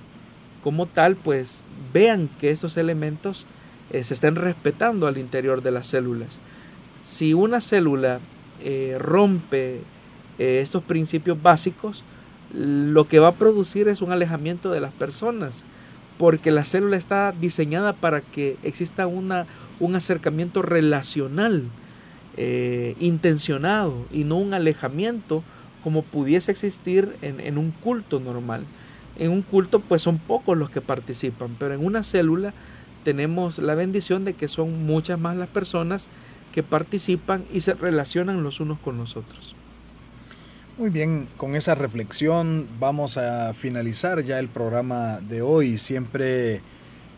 como 0.62 0.86
tal, 0.86 1.16
pues 1.16 1.64
vean 1.92 2.28
que 2.38 2.50
estos 2.50 2.76
elementos 2.76 3.46
eh, 3.90 4.04
se 4.04 4.14
estén 4.14 4.36
respetando 4.36 5.06
al 5.06 5.18
interior 5.18 5.62
de 5.62 5.70
las 5.70 5.86
células. 5.86 6.40
Si 7.02 7.34
una 7.34 7.60
célula 7.60 8.20
eh, 8.62 8.96
rompe 8.98 9.80
eh, 10.38 10.60
estos 10.60 10.82
principios 10.82 11.40
básicos, 11.42 12.04
lo 12.52 13.08
que 13.08 13.20
va 13.20 13.28
a 13.28 13.34
producir 13.34 13.88
es 13.88 14.02
un 14.02 14.12
alejamiento 14.12 14.70
de 14.70 14.80
las 14.80 14.92
personas 14.92 15.64
porque 16.20 16.50
la 16.50 16.64
célula 16.64 16.98
está 16.98 17.32
diseñada 17.32 17.94
para 17.94 18.20
que 18.20 18.58
exista 18.62 19.06
una, 19.06 19.46
un 19.80 19.96
acercamiento 19.96 20.60
relacional, 20.60 21.64
eh, 22.36 22.94
intencionado 23.00 24.04
y 24.12 24.24
no 24.24 24.36
un 24.36 24.52
alejamiento 24.52 25.42
como 25.82 26.02
pudiese 26.02 26.52
existir 26.52 27.16
en, 27.22 27.40
en, 27.40 27.56
un 27.56 27.70
culto 27.70 28.20
normal. 28.20 28.66
En 29.18 29.30
un 29.30 29.40
culto 29.40 29.80
pues 29.80 30.02
son 30.02 30.18
pocos 30.18 30.58
los 30.58 30.68
que 30.68 30.82
participan, 30.82 31.56
pero 31.58 31.72
en 31.72 31.82
una 31.82 32.02
célula 32.02 32.52
tenemos 33.02 33.58
la 33.58 33.74
bendición 33.74 34.26
de 34.26 34.34
que 34.34 34.46
son 34.46 34.84
muchas 34.84 35.18
más 35.18 35.38
las 35.38 35.48
personas 35.48 36.10
que 36.52 36.62
participan 36.62 37.46
y 37.50 37.60
se 37.60 37.72
relacionan 37.72 38.42
los 38.42 38.60
unos 38.60 38.78
con 38.80 38.98
los 38.98 39.16
otros. 39.16 39.56
Muy 40.80 40.88
bien, 40.88 41.28
con 41.36 41.56
esa 41.56 41.74
reflexión 41.74 42.66
vamos 42.80 43.18
a 43.18 43.52
finalizar 43.52 44.24
ya 44.24 44.38
el 44.38 44.48
programa 44.48 45.20
de 45.20 45.42
hoy. 45.42 45.76
Siempre 45.76 46.62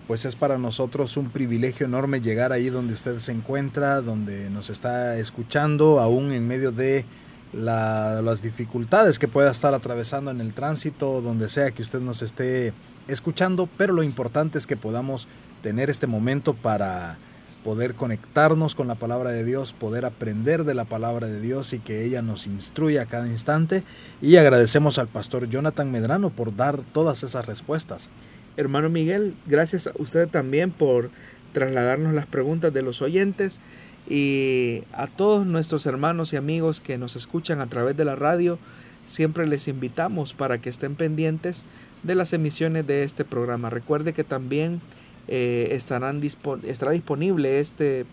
pues 0.08 0.24
es 0.24 0.34
para 0.34 0.58
nosotros 0.58 1.16
un 1.16 1.30
privilegio 1.30 1.86
enorme 1.86 2.20
llegar 2.20 2.50
ahí 2.50 2.70
donde 2.70 2.94
usted 2.94 3.20
se 3.20 3.30
encuentra, 3.30 4.00
donde 4.00 4.50
nos 4.50 4.68
está 4.68 5.16
escuchando, 5.16 6.00
aún 6.00 6.32
en 6.32 6.48
medio 6.48 6.72
de 6.72 7.04
las 7.52 8.42
dificultades 8.42 9.20
que 9.20 9.28
pueda 9.28 9.52
estar 9.52 9.74
atravesando 9.74 10.32
en 10.32 10.40
el 10.40 10.54
tránsito, 10.54 11.20
donde 11.22 11.48
sea 11.48 11.70
que 11.70 11.82
usted 11.82 12.00
nos 12.00 12.20
esté 12.22 12.72
escuchando, 13.06 13.68
pero 13.76 13.92
lo 13.92 14.02
importante 14.02 14.58
es 14.58 14.66
que 14.66 14.76
podamos 14.76 15.28
tener 15.62 15.88
este 15.88 16.08
momento 16.08 16.52
para 16.54 17.16
poder 17.64 17.94
conectarnos 17.94 18.74
con 18.74 18.88
la 18.88 18.94
palabra 18.94 19.30
de 19.30 19.44
Dios, 19.44 19.72
poder 19.72 20.04
aprender 20.04 20.64
de 20.64 20.74
la 20.74 20.84
palabra 20.84 21.28
de 21.28 21.40
Dios 21.40 21.72
y 21.72 21.78
que 21.78 22.04
ella 22.04 22.22
nos 22.22 22.46
instruya 22.46 23.02
a 23.02 23.06
cada 23.06 23.28
instante. 23.28 23.82
Y 24.20 24.36
agradecemos 24.36 24.98
al 24.98 25.08
pastor 25.08 25.48
Jonathan 25.48 25.90
Medrano 25.90 26.30
por 26.30 26.54
dar 26.54 26.80
todas 26.92 27.22
esas 27.22 27.46
respuestas. 27.46 28.10
Hermano 28.56 28.90
Miguel, 28.90 29.34
gracias 29.46 29.86
a 29.86 29.92
usted 29.98 30.28
también 30.28 30.70
por 30.70 31.10
trasladarnos 31.52 32.14
las 32.14 32.26
preguntas 32.26 32.72
de 32.72 32.82
los 32.82 33.00
oyentes 33.02 33.60
y 34.08 34.82
a 34.92 35.06
todos 35.06 35.46
nuestros 35.46 35.86
hermanos 35.86 36.32
y 36.32 36.36
amigos 36.36 36.80
que 36.80 36.98
nos 36.98 37.16
escuchan 37.16 37.60
a 37.60 37.68
través 37.68 37.96
de 37.96 38.04
la 38.04 38.16
radio, 38.16 38.58
siempre 39.06 39.46
les 39.46 39.68
invitamos 39.68 40.34
para 40.34 40.58
que 40.58 40.70
estén 40.70 40.96
pendientes 40.96 41.64
de 42.02 42.14
las 42.14 42.32
emisiones 42.32 42.86
de 42.86 43.04
este 43.04 43.24
programa. 43.24 43.70
Recuerde 43.70 44.12
que 44.12 44.24
también 44.24 44.80
eh, 45.28 45.68
estarán 45.72 46.22
estará 46.22 46.92
disponible 46.92 47.60
este, 47.60 48.06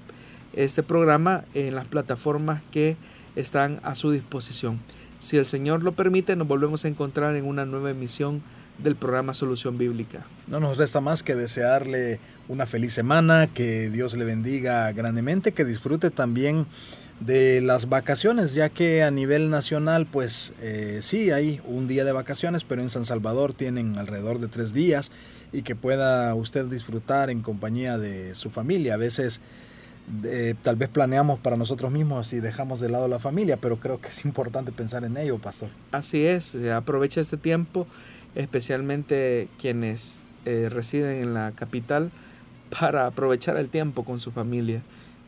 este 0.53 0.83
programa 0.83 1.45
en 1.53 1.75
las 1.75 1.85
plataformas 1.85 2.61
que 2.71 2.97
están 3.35 3.79
a 3.83 3.95
su 3.95 4.11
disposición. 4.11 4.79
Si 5.19 5.37
el 5.37 5.45
Señor 5.45 5.83
lo 5.83 5.93
permite, 5.93 6.35
nos 6.35 6.47
volvemos 6.47 6.85
a 6.85 6.87
encontrar 6.87 7.35
en 7.35 7.45
una 7.45 7.65
nueva 7.65 7.91
emisión 7.91 8.41
del 8.83 8.95
programa 8.95 9.33
Solución 9.33 9.77
Bíblica. 9.77 10.25
No 10.47 10.59
nos 10.59 10.77
resta 10.77 11.01
más 11.01 11.23
que 11.23 11.35
desearle 11.35 12.19
una 12.47 12.65
feliz 12.65 12.93
semana, 12.93 13.47
que 13.47 13.89
Dios 13.89 14.15
le 14.15 14.25
bendiga 14.25 14.91
grandemente, 14.91 15.51
que 15.51 15.65
disfrute 15.65 16.09
también 16.11 16.65
de 17.19 17.59
las 17.61 17.89
vacaciones, 17.89 18.53
ya 18.53 18.69
que 18.69 19.03
a 19.03 19.11
nivel 19.11 19.49
nacional, 19.49 20.05
pues 20.05 20.53
eh, 20.61 20.99
sí 21.01 21.31
hay 21.31 21.61
un 21.65 21.87
día 21.87 22.05
de 22.05 22.11
vacaciones, 22.11 22.63
pero 22.63 22.81
en 22.81 22.89
San 22.89 23.05
Salvador 23.05 23.53
tienen 23.53 23.97
alrededor 23.97 24.39
de 24.39 24.47
tres 24.47 24.73
días 24.73 25.11
y 25.51 25.63
que 25.63 25.75
pueda 25.75 26.33
usted 26.35 26.65
disfrutar 26.65 27.29
en 27.29 27.41
compañía 27.41 27.97
de 27.97 28.35
su 28.35 28.49
familia. 28.49 28.93
A 28.93 28.97
veces 28.97 29.41
eh, 30.23 30.55
tal 30.61 30.75
vez 30.75 30.89
planeamos 30.89 31.39
para 31.39 31.57
nosotros 31.57 31.91
mismos 31.91 32.31
y 32.33 32.39
dejamos 32.39 32.79
de 32.79 32.89
lado 32.89 33.07
la 33.07 33.19
familia, 33.19 33.57
pero 33.57 33.79
creo 33.79 33.99
que 33.99 34.07
es 34.07 34.23
importante 34.23 34.71
pensar 34.71 35.03
en 35.03 35.17
ello, 35.17 35.37
pastor. 35.39 35.69
Así 35.91 36.25
es, 36.25 36.55
aprovecha 36.55 37.19
este 37.19 37.37
tiempo, 37.37 37.85
especialmente 38.35 39.47
quienes 39.59 40.27
eh, 40.45 40.69
residen 40.69 41.21
en 41.21 41.33
la 41.33 41.51
capital, 41.51 42.11
para 42.79 43.07
aprovechar 43.07 43.57
el 43.57 43.69
tiempo 43.69 44.03
con 44.03 44.19
su 44.19 44.31
familia. 44.31 44.81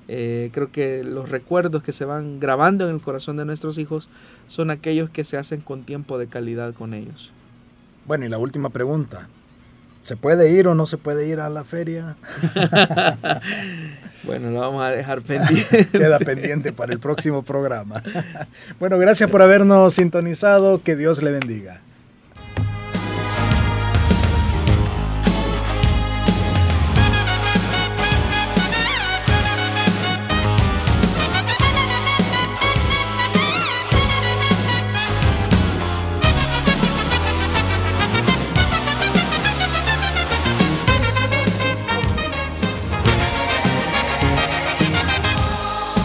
Eh, 0.07 0.49
creo 0.51 0.71
que 0.71 1.03
los 1.03 1.29
recuerdos 1.29 1.83
que 1.83 1.93
se 1.93 2.05
van 2.05 2.39
grabando 2.39 2.87
en 2.87 2.95
el 2.95 3.01
corazón 3.01 3.37
de 3.37 3.45
nuestros 3.45 3.77
hijos 3.77 4.09
son 4.47 4.69
aquellos 4.69 5.09
que 5.09 5.23
se 5.23 5.37
hacen 5.37 5.61
con 5.61 5.83
tiempo 5.83 6.17
de 6.17 6.27
calidad 6.27 6.73
con 6.73 6.93
ellos. 6.93 7.31
Bueno, 8.05 8.25
y 8.25 8.29
la 8.29 8.37
última 8.37 8.69
pregunta. 8.69 9.29
¿Se 10.01 10.17
puede 10.17 10.51
ir 10.51 10.67
o 10.67 10.73
no 10.73 10.87
se 10.87 10.97
puede 10.97 11.27
ir 11.27 11.39
a 11.39 11.49
la 11.49 11.63
feria? 11.63 12.17
bueno, 14.23 14.49
lo 14.49 14.59
vamos 14.59 14.83
a 14.83 14.89
dejar 14.89 15.21
pendiente. 15.23 15.87
Queda 15.91 16.17
pendiente 16.17 16.73
para 16.73 16.91
el 16.91 16.99
próximo 16.99 17.43
programa. 17.43 18.01
bueno, 18.79 18.97
gracias 18.97 19.29
por 19.29 19.43
habernos 19.43 19.93
sintonizado. 19.93 20.81
Que 20.81 20.95
Dios 20.95 21.21
le 21.21 21.31
bendiga. 21.31 21.81